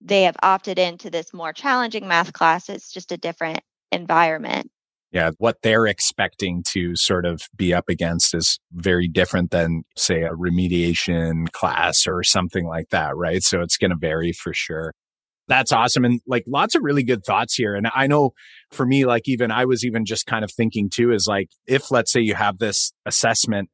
they 0.00 0.24
have 0.24 0.36
opted 0.42 0.78
into 0.78 1.10
this 1.10 1.32
more 1.34 1.52
challenging 1.52 2.06
math 2.08 2.32
class. 2.32 2.68
It's 2.68 2.92
just 2.92 3.12
a 3.12 3.16
different 3.16 3.60
environment. 3.92 4.70
Yeah, 5.10 5.30
what 5.38 5.56
they're 5.62 5.86
expecting 5.86 6.62
to 6.68 6.94
sort 6.94 7.24
of 7.24 7.40
be 7.56 7.72
up 7.72 7.88
against 7.88 8.34
is 8.34 8.58
very 8.72 9.08
different 9.08 9.50
than, 9.50 9.84
say, 9.96 10.22
a 10.22 10.32
remediation 10.32 11.50
class 11.52 12.06
or 12.06 12.22
something 12.22 12.66
like 12.66 12.90
that, 12.90 13.16
right? 13.16 13.42
So 13.42 13.62
it's 13.62 13.78
going 13.78 13.90
to 13.90 13.96
vary 13.98 14.32
for 14.32 14.52
sure. 14.52 14.92
That's 15.48 15.72
awesome. 15.72 16.04
And 16.04 16.20
like 16.26 16.44
lots 16.46 16.74
of 16.74 16.82
really 16.82 17.02
good 17.02 17.24
thoughts 17.24 17.54
here. 17.54 17.74
And 17.74 17.88
I 17.94 18.06
know 18.06 18.32
for 18.70 18.84
me, 18.84 19.06
like 19.06 19.22
even 19.26 19.50
I 19.50 19.64
was 19.64 19.82
even 19.82 20.04
just 20.04 20.26
kind 20.26 20.44
of 20.44 20.52
thinking 20.52 20.90
too, 20.90 21.10
is 21.10 21.26
like 21.26 21.48
if 21.66 21.90
let's 21.90 22.12
say 22.12 22.20
you 22.20 22.34
have 22.34 22.58
this 22.58 22.92
assessment 23.06 23.70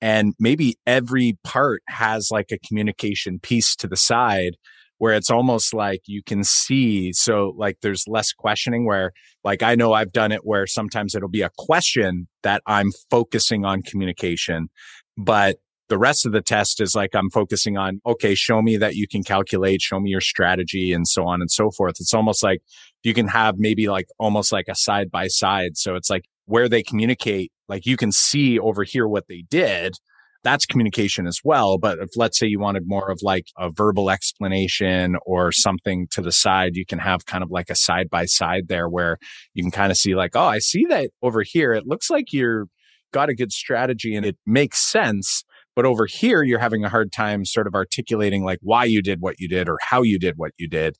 and 0.00 0.34
maybe 0.38 0.76
every 0.86 1.36
part 1.42 1.82
has 1.88 2.28
like 2.30 2.52
a 2.52 2.58
communication 2.68 3.40
piece 3.40 3.74
to 3.76 3.88
the 3.88 3.96
side 3.96 4.52
where 4.98 5.14
it's 5.14 5.30
almost 5.30 5.74
like 5.74 6.00
you 6.06 6.22
can 6.22 6.42
see. 6.44 7.12
So 7.12 7.54
like 7.56 7.78
there's 7.82 8.04
less 8.06 8.32
questioning 8.32 8.86
where 8.86 9.12
like 9.44 9.62
I 9.62 9.74
know 9.74 9.92
I've 9.92 10.12
done 10.12 10.32
it 10.32 10.40
where 10.44 10.66
sometimes 10.66 11.14
it'll 11.14 11.28
be 11.28 11.42
a 11.42 11.50
question 11.58 12.28
that 12.42 12.62
I'm 12.66 12.90
focusing 13.10 13.64
on 13.64 13.82
communication, 13.82 14.68
but 15.16 15.56
the 15.88 15.98
rest 15.98 16.26
of 16.26 16.32
the 16.32 16.40
test 16.40 16.80
is 16.80 16.94
like 16.94 17.14
I'm 17.14 17.30
focusing 17.30 17.76
on, 17.76 18.00
okay, 18.04 18.34
show 18.34 18.60
me 18.60 18.76
that 18.76 18.94
you 18.94 19.06
can 19.06 19.22
calculate, 19.22 19.80
show 19.80 20.00
me 20.00 20.10
your 20.10 20.20
strategy 20.20 20.92
and 20.92 21.06
so 21.06 21.26
on 21.26 21.40
and 21.40 21.50
so 21.50 21.70
forth. 21.70 21.96
It's 22.00 22.14
almost 22.14 22.42
like 22.42 22.60
you 23.02 23.14
can 23.14 23.28
have 23.28 23.54
maybe 23.58 23.88
like 23.88 24.06
almost 24.18 24.50
like 24.52 24.66
a 24.68 24.74
side 24.74 25.10
by 25.10 25.28
side. 25.28 25.76
So 25.76 25.94
it's 25.94 26.10
like 26.10 26.24
where 26.46 26.68
they 26.68 26.82
communicate, 26.82 27.52
like 27.68 27.86
you 27.86 27.96
can 27.96 28.10
see 28.10 28.58
over 28.58 28.82
here 28.82 29.06
what 29.06 29.28
they 29.28 29.44
did. 29.48 29.94
That's 30.46 30.64
communication 30.64 31.26
as 31.26 31.40
well. 31.42 31.76
But 31.76 31.98
if 31.98 32.10
let's 32.14 32.38
say 32.38 32.46
you 32.46 32.60
wanted 32.60 32.84
more 32.86 33.10
of 33.10 33.18
like 33.20 33.46
a 33.58 33.68
verbal 33.68 34.10
explanation 34.10 35.16
or 35.26 35.50
something 35.50 36.06
to 36.12 36.22
the 36.22 36.30
side, 36.30 36.76
you 36.76 36.86
can 36.86 37.00
have 37.00 37.26
kind 37.26 37.42
of 37.42 37.50
like 37.50 37.68
a 37.68 37.74
side 37.74 38.08
by 38.08 38.26
side 38.26 38.68
there 38.68 38.88
where 38.88 39.18
you 39.54 39.64
can 39.64 39.72
kind 39.72 39.90
of 39.90 39.98
see 39.98 40.14
like, 40.14 40.36
oh, 40.36 40.44
I 40.44 40.60
see 40.60 40.84
that 40.88 41.10
over 41.20 41.42
here. 41.42 41.72
It 41.72 41.88
looks 41.88 42.10
like 42.10 42.32
you're 42.32 42.66
got 43.12 43.28
a 43.28 43.34
good 43.34 43.50
strategy 43.50 44.14
and 44.14 44.24
it 44.24 44.36
makes 44.46 44.78
sense. 44.78 45.42
But 45.74 45.84
over 45.84 46.06
here, 46.06 46.44
you're 46.44 46.60
having 46.60 46.84
a 46.84 46.88
hard 46.88 47.10
time 47.10 47.44
sort 47.44 47.66
of 47.66 47.74
articulating 47.74 48.44
like 48.44 48.60
why 48.62 48.84
you 48.84 49.02
did 49.02 49.20
what 49.20 49.40
you 49.40 49.48
did 49.48 49.68
or 49.68 49.78
how 49.82 50.02
you 50.02 50.20
did 50.20 50.34
what 50.36 50.52
you 50.58 50.68
did 50.68 50.96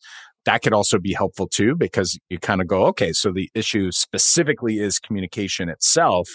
that 0.47 0.63
could 0.63 0.73
also 0.73 0.99
be 0.99 1.13
helpful 1.13 1.49
too, 1.49 1.75
because 1.77 2.19
you 2.31 2.39
kind 2.39 2.61
of 2.61 2.69
go, 2.69 2.87
okay, 2.87 3.13
so 3.13 3.33
the 3.33 3.51
issue 3.55 3.91
specifically 3.91 4.79
is 4.79 4.99
communication 4.99 5.69
itself 5.69 6.29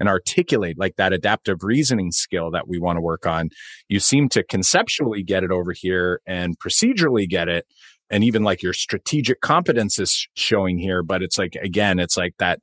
and 0.00 0.08
articulate 0.08 0.78
like 0.78 0.96
that 0.96 1.12
adaptive 1.12 1.62
reasoning 1.62 2.10
skill 2.10 2.50
that 2.50 2.66
we 2.66 2.78
want 2.78 2.96
to 2.96 3.02
work 3.02 3.26
on. 3.26 3.50
You 3.88 4.00
seem 4.00 4.30
to 4.30 4.42
conceptually 4.42 5.22
get 5.22 5.44
it 5.44 5.50
over 5.50 5.72
here 5.72 6.20
and 6.26 6.58
procedurally 6.58 7.28
get 7.28 7.48
it. 7.48 7.66
And 8.10 8.24
even 8.24 8.42
like 8.42 8.62
your 8.62 8.72
strategic 8.72 9.42
competence 9.42 9.98
is 9.98 10.26
showing 10.34 10.78
here, 10.78 11.02
but 11.02 11.22
it's 11.22 11.36
like, 11.36 11.54
again, 11.62 11.98
it's 11.98 12.16
like 12.16 12.32
that 12.38 12.60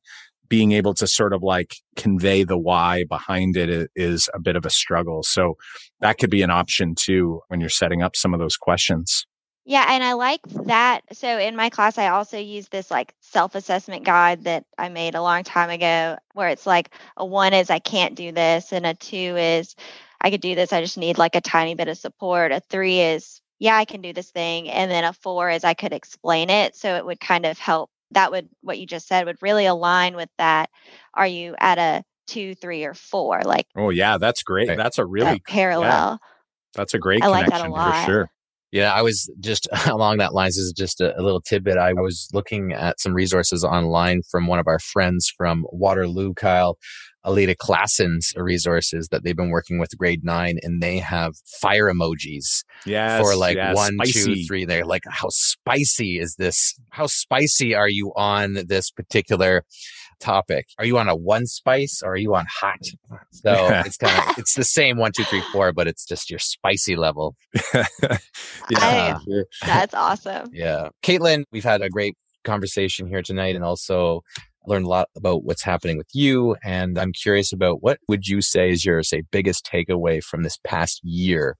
being 0.49 0.71
able 0.71 0.95
to 0.95 1.05
sort 1.05 1.33
of 1.33 1.43
like 1.43 1.75
convey 1.95 2.43
the 2.43 2.57
why 2.57 3.03
behind 3.07 3.55
it 3.57 3.91
is 3.95 4.27
a 4.33 4.39
bit 4.39 4.55
of 4.55 4.65
a 4.65 4.71
struggle. 4.71 5.21
So 5.21 5.53
that 6.01 6.17
could 6.17 6.31
be 6.31 6.41
an 6.41 6.49
option 6.49 6.95
too 6.95 7.41
when 7.47 7.59
you're 7.59 7.69
setting 7.69 8.01
up 8.01 8.15
some 8.15 8.33
of 8.33 8.39
those 8.39 8.57
questions. 8.57 9.27
Yeah, 9.65 9.85
and 9.89 10.03
I 10.03 10.13
like 10.13 10.41
that. 10.65 11.01
So 11.13 11.39
in 11.39 11.55
my 11.55 11.69
class, 11.69 11.97
I 11.97 12.09
also 12.09 12.37
use 12.37 12.67
this 12.67 12.91
like 12.91 13.15
self 13.21 13.55
assessment 13.55 14.05
guide 14.05 14.43
that 14.43 14.65
I 14.77 14.89
made 14.89 15.15
a 15.15 15.21
long 15.21 15.43
time 15.43 15.69
ago, 15.69 16.17
where 16.33 16.49
it's 16.49 16.67
like 16.67 16.93
a 17.17 17.25
one 17.25 17.53
is 17.53 17.69
I 17.69 17.79
can't 17.79 18.15
do 18.15 18.31
this, 18.31 18.71
and 18.71 18.85
a 18.85 18.93
two 18.93 19.35
is 19.37 19.75
I 20.21 20.29
could 20.29 20.41
do 20.41 20.55
this. 20.55 20.71
I 20.71 20.81
just 20.81 20.97
need 20.97 21.17
like 21.17 21.35
a 21.35 21.41
tiny 21.41 21.75
bit 21.75 21.87
of 21.87 21.97
support. 21.97 22.51
A 22.51 22.59
three 22.59 22.99
is 22.99 23.41
yeah, 23.59 23.75
I 23.75 23.85
can 23.85 24.01
do 24.01 24.13
this 24.13 24.31
thing. 24.31 24.69
And 24.69 24.91
then 24.91 25.03
a 25.03 25.13
four 25.13 25.49
is 25.49 25.63
I 25.63 25.73
could 25.73 25.93
explain 25.93 26.49
it. 26.49 26.75
So 26.75 26.95
it 26.95 27.05
would 27.05 27.19
kind 27.19 27.45
of 27.45 27.57
help. 27.57 27.89
That 28.11 28.31
would, 28.31 28.49
what 28.61 28.77
you 28.77 28.85
just 28.85 29.07
said, 29.07 29.25
would 29.25 29.41
really 29.41 29.65
align 29.65 30.15
with 30.15 30.29
that. 30.37 30.69
Are 31.13 31.27
you 31.27 31.55
at 31.59 31.77
a 31.77 32.03
two, 32.27 32.55
three, 32.55 32.83
or 32.83 32.93
four? 32.93 33.41
Like, 33.43 33.67
oh, 33.75 33.89
yeah, 33.89 34.17
that's 34.17 34.43
great. 34.43 34.67
That's 34.67 34.97
a 34.99 35.05
really 35.05 35.39
parallel. 35.39 36.11
Yeah, 36.11 36.17
that's 36.75 36.93
a 36.93 36.99
great 36.99 37.23
I 37.23 37.27
like 37.27 37.49
that 37.49 37.65
a 37.65 37.69
lot. 37.69 38.05
for 38.05 38.11
sure. 38.11 38.31
Yeah, 38.75 38.91
I 38.91 39.03
was 39.03 39.31
just 39.39 39.69
along 39.87 40.17
that 40.17 40.33
lines. 40.33 40.57
This 40.57 40.65
is 40.65 40.73
just 40.73 40.99
a, 40.99 41.17
a, 41.17 41.23
little 41.23 41.39
tidbit. 41.39 41.77
I 41.77 41.93
was 41.93 42.27
looking 42.33 42.73
at 42.73 42.99
some 42.99 43.13
resources 43.13 43.63
online 43.63 44.21
from 44.29 44.47
one 44.47 44.59
of 44.59 44.67
our 44.67 44.79
friends 44.79 45.31
from 45.37 45.65
Waterloo, 45.71 46.33
Kyle, 46.33 46.77
Alita 47.25 47.55
Klassen's 47.55 48.33
resources 48.35 49.07
that 49.11 49.23
they've 49.23 49.35
been 49.35 49.49
working 49.49 49.79
with 49.79 49.97
grade 49.97 50.25
nine, 50.25 50.57
and 50.61 50.83
they 50.83 50.97
have 50.97 51.35
fire 51.61 51.89
emojis 51.89 52.65
yes, 52.85 53.21
for 53.21 53.37
like 53.37 53.55
yes, 53.55 53.77
one, 53.77 53.93
spicy. 53.93 54.35
two, 54.35 54.43
three. 54.45 54.65
They're 54.65 54.85
like, 54.85 55.03
how 55.07 55.29
spicy 55.29 56.19
is 56.19 56.35
this? 56.37 56.77
How 56.89 57.07
spicy 57.07 57.73
are 57.75 57.87
you 57.87 58.11
on 58.17 58.57
this 58.67 58.91
particular 58.91 59.63
topic? 60.19 60.67
Are 60.77 60.85
you 60.85 60.97
on 60.97 61.07
a 61.07 61.15
one 61.15 61.45
spice 61.45 62.01
or 62.03 62.13
are 62.13 62.17
you 62.17 62.35
on 62.35 62.45
hot? 62.49 62.79
So 63.31 63.53
it's 63.85 63.97
kind 63.97 64.17
of 64.17 64.37
it's 64.37 64.55
the 64.55 64.63
same 64.63 64.97
one, 64.97 65.11
two, 65.11 65.23
three, 65.23 65.43
four, 65.51 65.73
but 65.73 65.87
it's 65.87 66.05
just 66.05 66.29
your 66.29 66.39
spicy 66.39 66.95
level. 66.95 67.35
yeah, 68.69 69.17
that's 69.65 69.93
awesome. 69.93 70.49
Yeah, 70.53 70.89
Caitlin, 71.03 71.45
we've 71.51 71.63
had 71.63 71.81
a 71.81 71.89
great 71.89 72.15
conversation 72.43 73.07
here 73.07 73.21
tonight, 73.21 73.55
and 73.55 73.63
also 73.63 74.21
learned 74.67 74.85
a 74.85 74.89
lot 74.89 75.09
about 75.15 75.43
what's 75.43 75.63
happening 75.63 75.97
with 75.97 76.09
you. 76.13 76.55
And 76.63 76.97
I'm 76.97 77.11
curious 77.11 77.53
about 77.53 77.83
what 77.83 77.99
would 78.07 78.27
you 78.27 78.41
say 78.41 78.71
is 78.71 78.85
your 78.85 79.03
say 79.03 79.23
biggest 79.31 79.69
takeaway 79.71 80.23
from 80.23 80.43
this 80.43 80.57
past 80.63 81.01
year, 81.03 81.57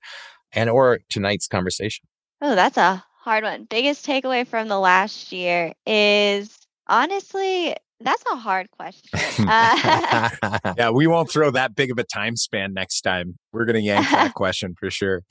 and 0.54 0.70
or 0.70 1.00
tonight's 1.10 1.48
conversation. 1.48 2.08
Oh, 2.42 2.56
that's 2.56 2.78
a 2.78 3.04
hard 3.20 3.44
one. 3.44 3.66
Biggest 3.70 4.06
takeaway 4.06 4.48
from 4.48 4.68
the 4.68 4.80
last 4.80 5.32
year 5.32 5.74
is 5.86 6.56
honestly 6.88 7.76
that's 8.02 8.24
a 8.32 8.36
hard 8.36 8.70
question. 8.72 9.10
Uh, 9.48 10.30
yeah, 10.78 10.90
we 10.90 11.08
won't 11.08 11.30
throw 11.30 11.52
that 11.52 11.76
big 11.76 11.92
of 11.92 12.00
a 12.00 12.04
time 12.04 12.36
span 12.36 12.74
next 12.74 13.02
time. 13.02 13.38
We're 13.52 13.66
going 13.66 13.76
to 13.76 13.82
yank 13.82 14.10
that 14.10 14.34
question 14.36 14.74
for 14.80 14.90
sure. 14.90 15.24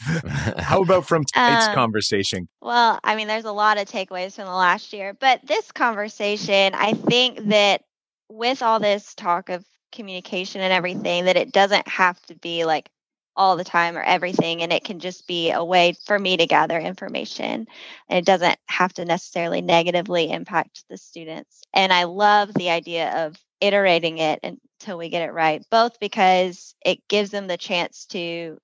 How 0.58 0.82
about 0.82 1.06
from 1.06 1.24
tonight's 1.24 1.68
um, 1.68 1.74
conversation? 1.74 2.48
Well, 2.60 3.00
I 3.02 3.16
mean, 3.16 3.26
there's 3.26 3.44
a 3.44 3.52
lot 3.52 3.78
of 3.78 3.88
takeaways 3.88 4.34
from 4.34 4.44
the 4.44 4.52
last 4.52 4.92
year, 4.92 5.14
but 5.18 5.40
this 5.46 5.72
conversation, 5.72 6.74
I 6.74 6.92
think 6.92 7.48
that 7.48 7.82
with 8.28 8.62
all 8.62 8.78
this 8.78 9.14
talk 9.14 9.48
of 9.48 9.64
communication 9.90 10.60
and 10.60 10.72
everything, 10.72 11.24
that 11.24 11.36
it 11.36 11.50
doesn't 11.50 11.88
have 11.88 12.20
to 12.26 12.36
be 12.36 12.64
like 12.64 12.90
all 13.36 13.56
the 13.56 13.64
time 13.64 13.96
or 13.96 14.02
everything 14.02 14.62
and 14.62 14.72
it 14.72 14.84
can 14.84 15.00
just 15.00 15.26
be 15.26 15.50
a 15.50 15.64
way 15.64 15.94
for 16.06 16.18
me 16.18 16.36
to 16.36 16.46
gather 16.46 16.78
information 16.78 17.66
and 18.08 18.18
it 18.18 18.24
doesn't 18.24 18.58
have 18.66 18.92
to 18.92 19.04
necessarily 19.04 19.60
negatively 19.60 20.30
impact 20.30 20.84
the 20.88 20.96
students. 20.96 21.62
And 21.72 21.92
i 21.92 22.04
love 22.04 22.52
the 22.54 22.70
idea 22.70 23.26
of 23.26 23.36
iterating 23.60 24.18
it 24.18 24.40
until 24.42 24.98
we 24.98 25.08
get 25.08 25.28
it 25.28 25.32
right 25.32 25.64
both 25.70 25.98
because 26.00 26.74
it 26.84 26.98
gives 27.08 27.30
them 27.30 27.46
the 27.46 27.56
chance 27.56 28.06
to 28.06 28.58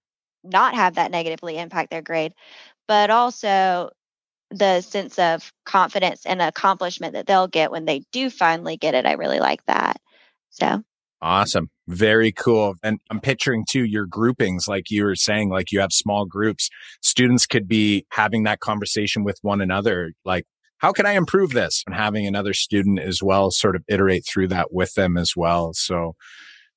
not 0.44 0.74
have 0.74 0.96
that 0.96 1.10
negatively 1.10 1.58
impact 1.58 1.90
their 1.90 2.02
grade 2.02 2.34
but 2.86 3.10
also 3.10 3.90
the 4.50 4.80
sense 4.80 5.18
of 5.18 5.52
confidence 5.64 6.26
and 6.26 6.42
accomplishment 6.42 7.14
that 7.14 7.26
they'll 7.26 7.46
get 7.46 7.70
when 7.70 7.84
they 7.84 8.02
do 8.12 8.30
finally 8.30 8.76
get 8.76 8.94
it. 8.94 9.06
I 9.06 9.12
really 9.12 9.40
like 9.40 9.64
that. 9.66 10.00
So 10.50 10.82
Awesome. 11.22 11.68
Very 11.86 12.32
cool. 12.32 12.76
And 12.82 12.98
I'm 13.10 13.20
picturing 13.20 13.64
too 13.68 13.84
your 13.84 14.06
groupings, 14.06 14.66
like 14.66 14.90
you 14.90 15.04
were 15.04 15.16
saying, 15.16 15.50
like 15.50 15.70
you 15.70 15.80
have 15.80 15.92
small 15.92 16.24
groups. 16.24 16.70
Students 17.02 17.46
could 17.46 17.68
be 17.68 18.06
having 18.10 18.44
that 18.44 18.60
conversation 18.60 19.22
with 19.22 19.38
one 19.42 19.60
another. 19.60 20.12
Like, 20.24 20.44
how 20.78 20.92
can 20.92 21.04
I 21.04 21.12
improve 21.12 21.50
this? 21.50 21.82
And 21.86 21.94
having 21.94 22.26
another 22.26 22.54
student 22.54 23.00
as 23.00 23.22
well 23.22 23.50
sort 23.50 23.76
of 23.76 23.82
iterate 23.86 24.24
through 24.26 24.48
that 24.48 24.72
with 24.72 24.94
them 24.94 25.18
as 25.18 25.32
well. 25.36 25.72
So 25.74 26.14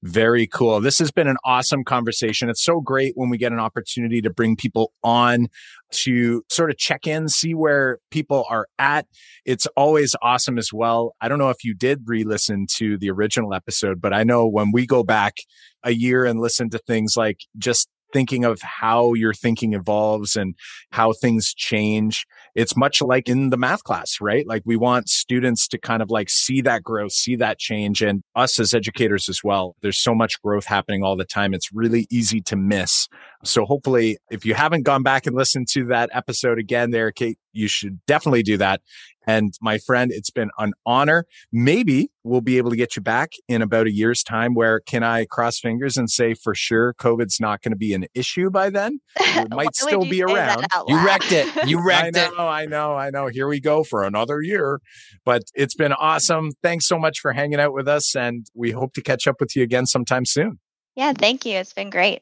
very 0.03 0.45
cool. 0.45 0.81
This 0.81 0.99
has 0.99 1.11
been 1.11 1.27
an 1.27 1.37
awesome 1.45 1.83
conversation. 1.85 2.49
It's 2.49 2.63
so 2.63 2.81
great 2.81 3.13
when 3.15 3.29
we 3.29 3.37
get 3.37 3.53
an 3.53 3.59
opportunity 3.59 4.21
to 4.21 4.29
bring 4.29 4.57
people 4.57 4.91
on 5.01 5.47
to 5.91 6.43
sort 6.49 6.69
of 6.69 6.77
check 6.77 7.07
in, 7.07 7.29
see 7.29 7.53
where 7.53 7.99
people 8.11 8.45
are 8.49 8.67
at. 8.77 9.07
It's 9.45 9.65
always 9.77 10.13
awesome 10.21 10.57
as 10.57 10.71
well. 10.73 11.15
I 11.21 11.29
don't 11.29 11.39
know 11.39 11.49
if 11.49 11.63
you 11.63 11.73
did 11.73 12.03
re 12.05 12.23
listen 12.23 12.67
to 12.75 12.97
the 12.97 13.09
original 13.09 13.53
episode, 13.53 14.01
but 14.01 14.13
I 14.13 14.23
know 14.23 14.45
when 14.45 14.71
we 14.73 14.85
go 14.85 15.03
back 15.03 15.37
a 15.83 15.91
year 15.91 16.25
and 16.25 16.39
listen 16.39 16.69
to 16.71 16.79
things 16.79 17.13
like 17.15 17.39
just 17.57 17.87
thinking 18.11 18.45
of 18.45 18.61
how 18.61 19.13
your 19.13 19.33
thinking 19.33 19.73
evolves 19.73 20.35
and 20.35 20.55
how 20.91 21.13
things 21.13 21.53
change. 21.53 22.25
It's 22.55 22.77
much 22.77 23.01
like 23.01 23.27
in 23.27 23.49
the 23.49 23.57
math 23.57 23.83
class, 23.83 24.17
right? 24.21 24.45
Like 24.47 24.61
we 24.65 24.75
want 24.75 25.09
students 25.09 25.67
to 25.69 25.77
kind 25.77 26.01
of 26.01 26.09
like 26.09 26.29
see 26.29 26.61
that 26.61 26.83
growth, 26.83 27.11
see 27.11 27.35
that 27.37 27.59
change 27.59 28.01
and 28.01 28.23
us 28.35 28.59
as 28.59 28.73
educators 28.73 29.29
as 29.29 29.43
well. 29.43 29.75
There's 29.81 29.97
so 29.97 30.13
much 30.13 30.41
growth 30.41 30.65
happening 30.65 31.03
all 31.03 31.15
the 31.15 31.25
time. 31.25 31.53
It's 31.53 31.73
really 31.73 32.07
easy 32.11 32.41
to 32.41 32.55
miss. 32.55 33.07
So 33.43 33.65
hopefully 33.65 34.17
if 34.29 34.45
you 34.45 34.53
haven't 34.53 34.83
gone 34.83 35.03
back 35.03 35.25
and 35.25 35.35
listened 35.35 35.67
to 35.69 35.85
that 35.85 36.09
episode 36.13 36.59
again 36.59 36.91
there, 36.91 37.11
Kate, 37.11 37.37
you 37.53 37.67
should 37.67 37.99
definitely 38.05 38.43
do 38.43 38.57
that. 38.57 38.81
And 39.25 39.53
my 39.61 39.77
friend, 39.77 40.11
it's 40.11 40.29
been 40.29 40.49
an 40.57 40.73
honor. 40.85 41.25
Maybe 41.51 42.09
we'll 42.23 42.41
be 42.41 42.57
able 42.57 42.69
to 42.69 42.75
get 42.75 42.95
you 42.95 43.01
back 43.01 43.31
in 43.47 43.61
about 43.61 43.87
a 43.87 43.91
year's 43.91 44.23
time 44.23 44.53
where 44.53 44.79
can 44.79 45.03
I 45.03 45.25
cross 45.25 45.59
fingers 45.59 45.97
and 45.97 46.09
say 46.09 46.33
for 46.33 46.55
sure 46.55 46.93
COVID's 46.95 47.39
not 47.39 47.61
going 47.61 47.71
to 47.71 47.77
be 47.77 47.93
an 47.93 48.05
issue 48.13 48.49
by 48.49 48.69
then? 48.69 48.99
It 49.35 49.49
might 49.49 49.75
still 49.75 50.05
be 50.05 50.21
around. 50.21 50.67
You 50.87 51.03
wrecked 51.03 51.31
it. 51.31 51.67
You 51.67 51.83
wrecked 51.85 52.15
it. 52.15 52.31
I 52.37 52.37
know, 52.37 52.43
it. 52.43 52.49
I 52.49 52.65
know, 52.65 52.95
I 52.95 53.09
know. 53.09 53.27
Here 53.27 53.47
we 53.47 53.59
go 53.59 53.83
for 53.83 54.03
another 54.03 54.41
year. 54.41 54.79
But 55.25 55.41
it's 55.55 55.73
been 55.73 55.91
awesome. 55.91 56.51
Thanks 56.61 56.87
so 56.87 56.99
much 56.99 57.19
for 57.19 57.33
hanging 57.33 57.59
out 57.59 57.73
with 57.73 57.87
us. 57.87 58.15
And 58.15 58.45
we 58.53 58.71
hope 58.71 58.93
to 58.93 59.01
catch 59.01 59.27
up 59.27 59.37
with 59.39 59.55
you 59.55 59.63
again 59.63 59.87
sometime 59.87 60.25
soon. 60.25 60.59
Yeah, 60.95 61.13
thank 61.17 61.45
you. 61.45 61.57
It's 61.57 61.73
been 61.73 61.89
great. 61.89 62.21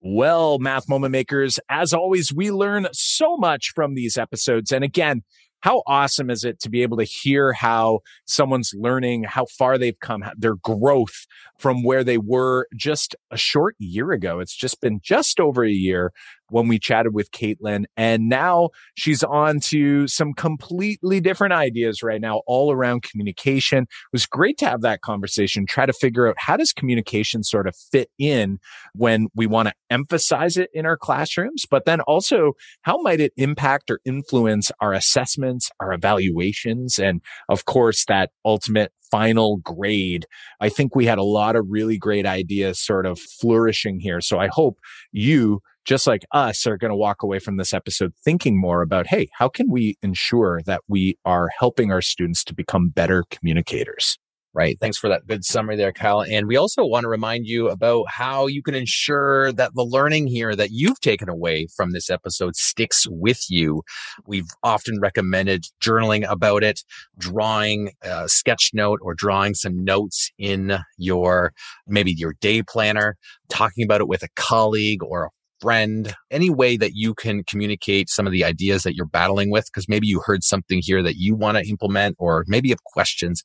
Well, 0.00 0.58
math 0.58 0.88
moment 0.88 1.12
makers, 1.12 1.58
as 1.68 1.92
always, 1.92 2.32
we 2.32 2.50
learn 2.50 2.86
so 2.92 3.36
much 3.36 3.72
from 3.74 3.94
these 3.94 4.16
episodes. 4.16 4.70
And 4.70 4.84
again, 4.84 5.22
how 5.60 5.82
awesome 5.86 6.30
is 6.30 6.44
it 6.44 6.60
to 6.60 6.70
be 6.70 6.82
able 6.82 6.96
to 6.98 7.04
hear 7.04 7.52
how 7.52 8.00
someone's 8.26 8.72
learning, 8.76 9.24
how 9.24 9.46
far 9.58 9.78
they've 9.78 9.98
come, 10.00 10.24
their 10.36 10.56
growth 10.56 11.26
from 11.58 11.82
where 11.82 12.04
they 12.04 12.18
were 12.18 12.66
just 12.76 13.16
a 13.30 13.36
short 13.36 13.74
year 13.78 14.12
ago? 14.12 14.40
It's 14.40 14.56
just 14.56 14.80
been 14.80 15.00
just 15.02 15.40
over 15.40 15.64
a 15.64 15.70
year 15.70 16.12
when 16.50 16.68
we 16.68 16.78
chatted 16.78 17.14
with 17.14 17.30
Caitlin. 17.30 17.84
And 17.96 18.28
now 18.28 18.70
she's 18.94 19.22
on 19.22 19.60
to 19.60 20.06
some 20.08 20.32
completely 20.32 21.20
different 21.20 21.54
ideas 21.54 22.02
right 22.02 22.20
now, 22.20 22.42
all 22.46 22.72
around 22.72 23.02
communication. 23.02 23.82
It 23.82 23.88
was 24.12 24.26
great 24.26 24.58
to 24.58 24.66
have 24.66 24.82
that 24.82 25.00
conversation, 25.00 25.66
try 25.66 25.86
to 25.86 25.92
figure 25.92 26.28
out 26.28 26.36
how 26.38 26.56
does 26.56 26.72
communication 26.72 27.42
sort 27.42 27.66
of 27.66 27.76
fit 27.90 28.10
in 28.18 28.58
when 28.94 29.28
we 29.34 29.46
want 29.46 29.68
to 29.68 29.74
emphasize 29.90 30.56
it 30.56 30.70
in 30.72 30.86
our 30.86 30.96
classrooms, 30.96 31.64
but 31.70 31.84
then 31.84 32.00
also 32.02 32.52
how 32.82 33.00
might 33.00 33.20
it 33.20 33.32
impact 33.36 33.90
or 33.90 34.00
influence 34.04 34.70
our 34.80 34.92
assessments, 34.92 35.70
our 35.80 35.92
evaluations, 35.92 36.98
and 36.98 37.20
of 37.48 37.64
course, 37.64 38.04
that 38.06 38.30
ultimate 38.44 38.92
final 39.10 39.58
grade. 39.58 40.26
I 40.60 40.68
think 40.68 40.94
we 40.94 41.06
had 41.06 41.18
a 41.18 41.22
lot 41.22 41.56
of 41.56 41.66
really 41.68 41.98
great 41.98 42.26
ideas 42.26 42.80
sort 42.80 43.06
of 43.06 43.18
flourishing 43.18 44.00
here. 44.00 44.20
So 44.20 44.38
I 44.38 44.48
hope 44.48 44.78
you 45.12 45.60
just 45.88 46.06
like 46.06 46.26
us, 46.32 46.66
are 46.66 46.76
going 46.76 46.90
to 46.90 46.96
walk 46.96 47.22
away 47.22 47.38
from 47.38 47.56
this 47.56 47.72
episode 47.72 48.12
thinking 48.22 48.60
more 48.60 48.82
about, 48.82 49.06
hey, 49.06 49.26
how 49.32 49.48
can 49.48 49.70
we 49.70 49.96
ensure 50.02 50.60
that 50.66 50.82
we 50.86 51.16
are 51.24 51.48
helping 51.58 51.90
our 51.90 52.02
students 52.02 52.44
to 52.44 52.54
become 52.54 52.90
better 52.90 53.24
communicators? 53.30 54.18
Right. 54.52 54.76
Thanks 54.80 54.98
for 54.98 55.08
that 55.08 55.26
good 55.26 55.44
summary 55.44 55.76
there, 55.76 55.92
Kyle. 55.92 56.22
And 56.22 56.46
we 56.46 56.56
also 56.56 56.84
want 56.84 57.04
to 57.04 57.08
remind 57.08 57.46
you 57.46 57.68
about 57.68 58.06
how 58.08 58.48
you 58.48 58.62
can 58.62 58.74
ensure 58.74 59.52
that 59.52 59.72
the 59.74 59.84
learning 59.84 60.26
here 60.26 60.56
that 60.56 60.70
you've 60.72 61.00
taken 61.00 61.28
away 61.28 61.68
from 61.74 61.92
this 61.92 62.10
episode 62.10 62.56
sticks 62.56 63.06
with 63.08 63.44
you. 63.48 63.82
We've 64.26 64.48
often 64.62 65.00
recommended 65.00 65.66
journaling 65.82 66.28
about 66.28 66.64
it, 66.64 66.80
drawing 67.18 67.92
a 68.02 68.28
sketch 68.28 68.70
note 68.74 69.00
or 69.02 69.14
drawing 69.14 69.54
some 69.54 69.84
notes 69.84 70.30
in 70.38 70.78
your, 70.96 71.52
maybe 71.86 72.12
your 72.12 72.34
day 72.40 72.62
planner, 72.62 73.16
talking 73.48 73.84
about 73.84 74.00
it 74.00 74.08
with 74.08 74.22
a 74.22 74.28
colleague 74.34 75.02
or 75.02 75.24
a 75.24 75.30
friend, 75.60 76.14
any 76.30 76.50
way 76.50 76.76
that 76.76 76.92
you 76.94 77.14
can 77.14 77.44
communicate 77.44 78.08
some 78.08 78.26
of 78.26 78.32
the 78.32 78.44
ideas 78.44 78.82
that 78.82 78.94
you're 78.94 79.06
battling 79.06 79.50
with, 79.50 79.66
because 79.66 79.88
maybe 79.88 80.06
you 80.06 80.20
heard 80.24 80.44
something 80.44 80.80
here 80.82 81.02
that 81.02 81.16
you 81.16 81.34
want 81.34 81.58
to 81.58 81.68
implement, 81.68 82.16
or 82.18 82.44
maybe 82.46 82.68
you 82.68 82.72
have 82.72 82.84
questions, 82.84 83.42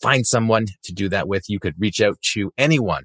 find 0.00 0.26
someone 0.26 0.66
to 0.84 0.92
do 0.92 1.08
that 1.08 1.28
with. 1.28 1.44
You 1.48 1.60
could 1.60 1.74
reach 1.78 2.00
out 2.00 2.20
to 2.32 2.52
anyone 2.58 3.04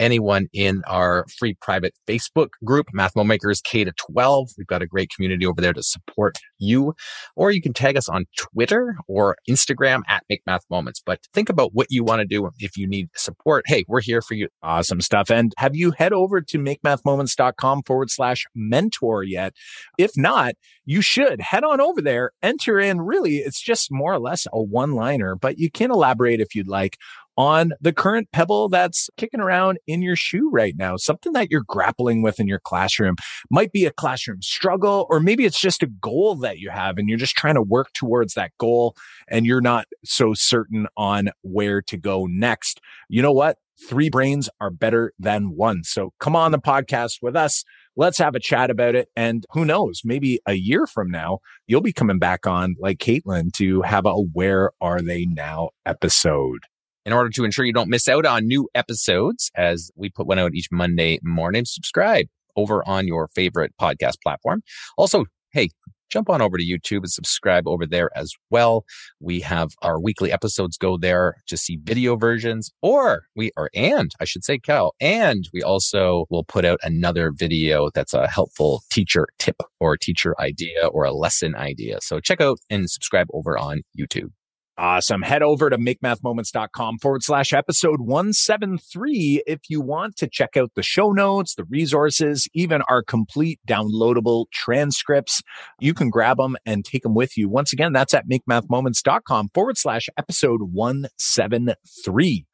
anyone 0.00 0.48
in 0.52 0.82
our 0.86 1.24
free 1.38 1.56
private 1.60 1.94
Facebook 2.08 2.48
group, 2.64 2.86
Math 2.92 3.16
Makers 3.16 3.60
K 3.60 3.84
to 3.84 3.92
12. 4.12 4.50
We've 4.58 4.66
got 4.66 4.82
a 4.82 4.86
great 4.86 5.10
community 5.14 5.46
over 5.46 5.60
there 5.60 5.72
to 5.72 5.82
support 5.82 6.38
you. 6.58 6.94
Or 7.36 7.50
you 7.50 7.62
can 7.62 7.72
tag 7.72 7.96
us 7.96 8.08
on 8.08 8.26
Twitter 8.36 8.96
or 9.08 9.36
Instagram 9.48 10.02
at 10.08 10.24
Make 10.28 10.42
Math 10.46 10.64
Moments. 10.70 11.02
But 11.04 11.20
think 11.32 11.48
about 11.48 11.70
what 11.74 11.86
you 11.90 12.04
want 12.04 12.20
to 12.20 12.26
do 12.26 12.50
if 12.58 12.76
you 12.76 12.86
need 12.86 13.08
support. 13.14 13.64
Hey, 13.66 13.84
we're 13.88 14.00
here 14.00 14.22
for 14.22 14.34
you. 14.34 14.48
Awesome 14.62 15.00
stuff. 15.00 15.30
And 15.30 15.52
have 15.58 15.76
you 15.76 15.92
head 15.92 16.12
over 16.12 16.40
to 16.40 16.58
makemathmoments.com 16.58 17.82
forward 17.86 18.10
slash 18.10 18.44
mentor 18.54 19.22
yet? 19.22 19.54
If 19.98 20.12
not, 20.16 20.54
you 20.84 21.00
should 21.00 21.40
head 21.40 21.64
on 21.64 21.80
over 21.80 22.02
there, 22.02 22.32
enter 22.42 22.78
in. 22.78 23.00
Really, 23.00 23.36
it's 23.36 23.60
just 23.60 23.88
more 23.90 24.12
or 24.12 24.18
less 24.18 24.46
a 24.52 24.62
one 24.62 24.92
liner, 24.92 25.34
but 25.34 25.58
you 25.58 25.70
can 25.70 25.90
elaborate 25.90 26.40
if 26.40 26.54
you'd 26.54 26.68
like 26.68 26.98
on 27.36 27.72
the 27.80 27.92
current 27.92 28.28
pebble 28.32 28.68
that's 28.68 29.08
kicking 29.16 29.40
around 29.40 29.78
in 29.86 30.02
your 30.02 30.16
shoe 30.16 30.50
right 30.50 30.74
now, 30.76 30.96
something 30.96 31.32
that 31.32 31.50
you're 31.50 31.64
grappling 31.66 32.22
with 32.22 32.40
in 32.40 32.46
your 32.46 32.60
classroom. 32.60 33.16
Might 33.50 33.72
be 33.72 33.86
a 33.86 33.92
classroom 33.92 34.42
struggle, 34.42 35.06
or 35.10 35.20
maybe 35.20 35.44
it's 35.44 35.60
just 35.60 35.82
a 35.82 35.86
goal 35.86 36.36
that 36.36 36.58
you 36.58 36.70
have 36.70 36.98
and 36.98 37.08
you're 37.08 37.18
just 37.18 37.36
trying 37.36 37.54
to 37.54 37.62
work 37.62 37.92
towards 37.92 38.34
that 38.34 38.52
goal 38.58 38.94
and 39.28 39.46
you're 39.46 39.60
not 39.60 39.86
so 40.04 40.34
certain 40.34 40.86
on 40.96 41.30
where 41.42 41.82
to 41.82 41.96
go 41.96 42.26
next. 42.26 42.80
You 43.08 43.22
know 43.22 43.32
what? 43.32 43.58
Three 43.88 44.08
brains 44.08 44.48
are 44.60 44.70
better 44.70 45.12
than 45.18 45.56
one. 45.56 45.82
So 45.82 46.12
come 46.20 46.36
on 46.36 46.52
the 46.52 46.58
podcast 46.58 47.18
with 47.20 47.34
us. 47.34 47.64
Let's 47.96 48.18
have 48.18 48.34
a 48.34 48.40
chat 48.40 48.70
about 48.70 48.94
it. 48.94 49.08
And 49.16 49.44
who 49.50 49.64
knows, 49.64 50.02
maybe 50.04 50.40
a 50.46 50.54
year 50.54 50.86
from 50.86 51.10
now, 51.10 51.38
you'll 51.66 51.80
be 51.80 51.92
coming 51.92 52.18
back 52.18 52.46
on 52.46 52.76
like 52.78 52.98
Caitlin 52.98 53.52
to 53.54 53.82
have 53.82 54.06
a 54.06 54.14
Where 54.14 54.70
Are 54.80 55.00
They 55.00 55.26
Now 55.26 55.70
episode 55.86 56.64
in 57.04 57.12
order 57.12 57.30
to 57.30 57.44
ensure 57.44 57.64
you 57.64 57.72
don't 57.72 57.90
miss 57.90 58.08
out 58.08 58.26
on 58.26 58.46
new 58.46 58.68
episodes 58.74 59.50
as 59.56 59.90
we 59.96 60.10
put 60.10 60.26
one 60.26 60.38
out 60.38 60.54
each 60.54 60.68
Monday 60.70 61.18
morning, 61.22 61.64
subscribe 61.64 62.26
over 62.56 62.86
on 62.88 63.06
your 63.06 63.28
favorite 63.34 63.72
podcast 63.80 64.14
platform. 64.22 64.62
Also, 64.96 65.24
hey, 65.52 65.68
jump 66.10 66.30
on 66.30 66.40
over 66.40 66.56
to 66.56 66.64
YouTube 66.64 66.98
and 66.98 67.10
subscribe 67.10 67.66
over 67.66 67.84
there 67.84 68.10
as 68.16 68.32
well. 68.50 68.84
We 69.20 69.40
have 69.40 69.70
our 69.82 70.00
weekly 70.00 70.30
episodes 70.30 70.76
go 70.76 70.96
there 70.96 71.36
to 71.48 71.56
see 71.56 71.78
video 71.82 72.16
versions 72.16 72.70
or 72.82 73.24
we 73.34 73.50
are, 73.56 73.68
and 73.74 74.12
I 74.20 74.24
should 74.24 74.44
say, 74.44 74.58
Cal, 74.58 74.94
and 75.00 75.48
we 75.52 75.62
also 75.62 76.26
will 76.30 76.44
put 76.44 76.64
out 76.64 76.78
another 76.82 77.32
video 77.34 77.90
that's 77.92 78.14
a 78.14 78.28
helpful 78.28 78.82
teacher 78.90 79.26
tip 79.38 79.56
or 79.80 79.96
teacher 79.96 80.40
idea 80.40 80.86
or 80.86 81.04
a 81.04 81.12
lesson 81.12 81.56
idea. 81.56 81.98
So 82.00 82.20
check 82.20 82.40
out 82.40 82.58
and 82.70 82.88
subscribe 82.88 83.26
over 83.32 83.58
on 83.58 83.82
YouTube. 83.98 84.30
Awesome. 84.76 85.22
Head 85.22 85.44
over 85.44 85.70
to 85.70 85.78
makemathmoments.com 85.78 86.98
forward 86.98 87.22
slash 87.22 87.52
episode 87.52 88.00
173 88.00 89.44
if 89.46 89.60
you 89.68 89.80
want 89.80 90.16
to 90.16 90.26
check 90.26 90.56
out 90.56 90.72
the 90.74 90.82
show 90.82 91.12
notes, 91.12 91.54
the 91.54 91.62
resources, 91.64 92.48
even 92.54 92.82
our 92.88 93.00
complete 93.00 93.60
downloadable 93.68 94.46
transcripts. 94.52 95.42
You 95.78 95.94
can 95.94 96.10
grab 96.10 96.38
them 96.38 96.56
and 96.66 96.84
take 96.84 97.04
them 97.04 97.14
with 97.14 97.36
you. 97.36 97.48
Once 97.48 97.72
again, 97.72 97.92
that's 97.92 98.14
at 98.14 98.28
makemathmoments.com 98.28 99.50
forward 99.54 99.78
slash 99.78 100.08
episode 100.18 100.62
173. 100.72 102.46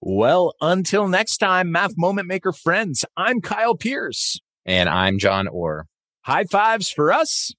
Well, 0.00 0.54
until 0.60 1.06
next 1.06 1.36
time, 1.36 1.70
Math 1.70 1.92
Moment 1.96 2.26
Maker 2.26 2.52
friends, 2.52 3.04
I'm 3.16 3.40
Kyle 3.40 3.76
Pearce. 3.76 4.40
And 4.66 4.88
I'm 4.88 5.16
Jon 5.20 5.46
Orr. 5.46 5.86
High 6.22 6.44
fives 6.44 6.90
for 6.90 7.12
us. 7.12 7.52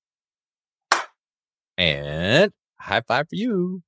And 1.77 2.51
high 2.79 3.01
five 3.07 3.27
for 3.29 3.35
you. 3.35 3.81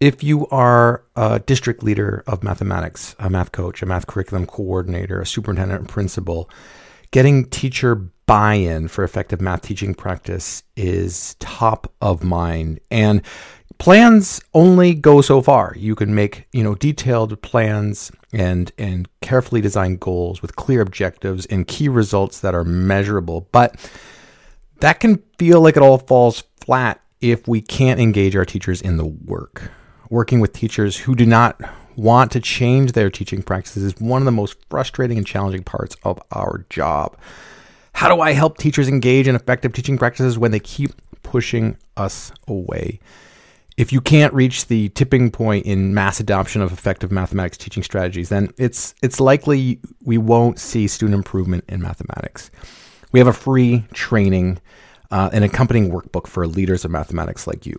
If 0.00 0.24
you 0.24 0.46
are 0.48 1.04
a 1.14 1.38
district 1.40 1.82
leader 1.82 2.24
of 2.26 2.42
mathematics, 2.42 3.14
a 3.18 3.28
math 3.28 3.52
coach, 3.52 3.82
a 3.82 3.86
math 3.86 4.06
curriculum 4.06 4.46
coordinator, 4.46 5.20
a 5.20 5.26
superintendent, 5.26 5.88
principal, 5.88 6.48
getting 7.10 7.44
teacher 7.50 8.08
buy 8.30 8.54
in 8.54 8.86
for 8.86 9.02
effective 9.02 9.40
math 9.40 9.60
teaching 9.60 9.92
practice 9.92 10.62
is 10.76 11.34
top 11.40 11.92
of 12.00 12.22
mind. 12.22 12.78
And 12.88 13.22
plans 13.78 14.40
only 14.54 14.94
go 14.94 15.20
so 15.20 15.42
far. 15.42 15.74
You 15.76 15.96
can 15.96 16.14
make, 16.14 16.46
you 16.52 16.62
know, 16.62 16.76
detailed 16.76 17.42
plans 17.42 18.12
and 18.32 18.70
and 18.78 19.08
carefully 19.20 19.60
designed 19.60 19.98
goals 19.98 20.42
with 20.42 20.54
clear 20.54 20.80
objectives 20.80 21.44
and 21.46 21.66
key 21.66 21.88
results 21.88 22.38
that 22.38 22.54
are 22.54 22.62
measurable. 22.62 23.48
But 23.50 23.74
that 24.78 25.00
can 25.00 25.20
feel 25.36 25.60
like 25.60 25.76
it 25.76 25.82
all 25.82 25.98
falls 25.98 26.44
flat 26.60 27.00
if 27.20 27.48
we 27.48 27.60
can't 27.60 27.98
engage 27.98 28.36
our 28.36 28.44
teachers 28.44 28.80
in 28.80 28.96
the 28.96 29.06
work 29.06 29.72
working 30.08 30.38
with 30.38 30.52
teachers 30.52 30.96
who 30.96 31.16
do 31.16 31.26
not 31.26 31.60
want 31.96 32.30
to 32.32 32.40
change 32.40 32.92
their 32.92 33.10
teaching 33.10 33.42
practices 33.42 33.82
is 33.82 34.00
one 34.00 34.22
of 34.22 34.26
the 34.26 34.32
most 34.32 34.56
frustrating 34.68 35.18
and 35.18 35.26
challenging 35.26 35.62
parts 35.64 35.96
of 36.04 36.20
our 36.32 36.66
job. 36.70 37.16
How 38.00 38.08
do 38.08 38.22
I 38.22 38.32
help 38.32 38.56
teachers 38.56 38.88
engage 38.88 39.28
in 39.28 39.36
effective 39.36 39.74
teaching 39.74 39.98
practices 39.98 40.38
when 40.38 40.52
they 40.52 40.58
keep 40.58 40.92
pushing 41.22 41.76
us 41.98 42.32
away? 42.48 42.98
If 43.76 43.92
you 43.92 44.00
can't 44.00 44.32
reach 44.32 44.68
the 44.68 44.88
tipping 44.88 45.30
point 45.30 45.66
in 45.66 45.92
mass 45.92 46.18
adoption 46.18 46.62
of 46.62 46.72
effective 46.72 47.12
mathematics 47.12 47.58
teaching 47.58 47.82
strategies, 47.82 48.30
then 48.30 48.54
it's 48.56 48.94
it's 49.02 49.20
likely 49.20 49.80
we 50.00 50.16
won't 50.16 50.58
see 50.58 50.88
student 50.88 51.14
improvement 51.14 51.64
in 51.68 51.82
mathematics. 51.82 52.50
We 53.12 53.20
have 53.20 53.26
a 53.26 53.34
free 53.34 53.84
training, 53.92 54.60
uh, 55.10 55.28
an 55.34 55.42
accompanying 55.42 55.90
workbook 55.90 56.26
for 56.26 56.46
leaders 56.46 56.86
of 56.86 56.90
mathematics 56.90 57.46
like 57.46 57.66
you. 57.66 57.78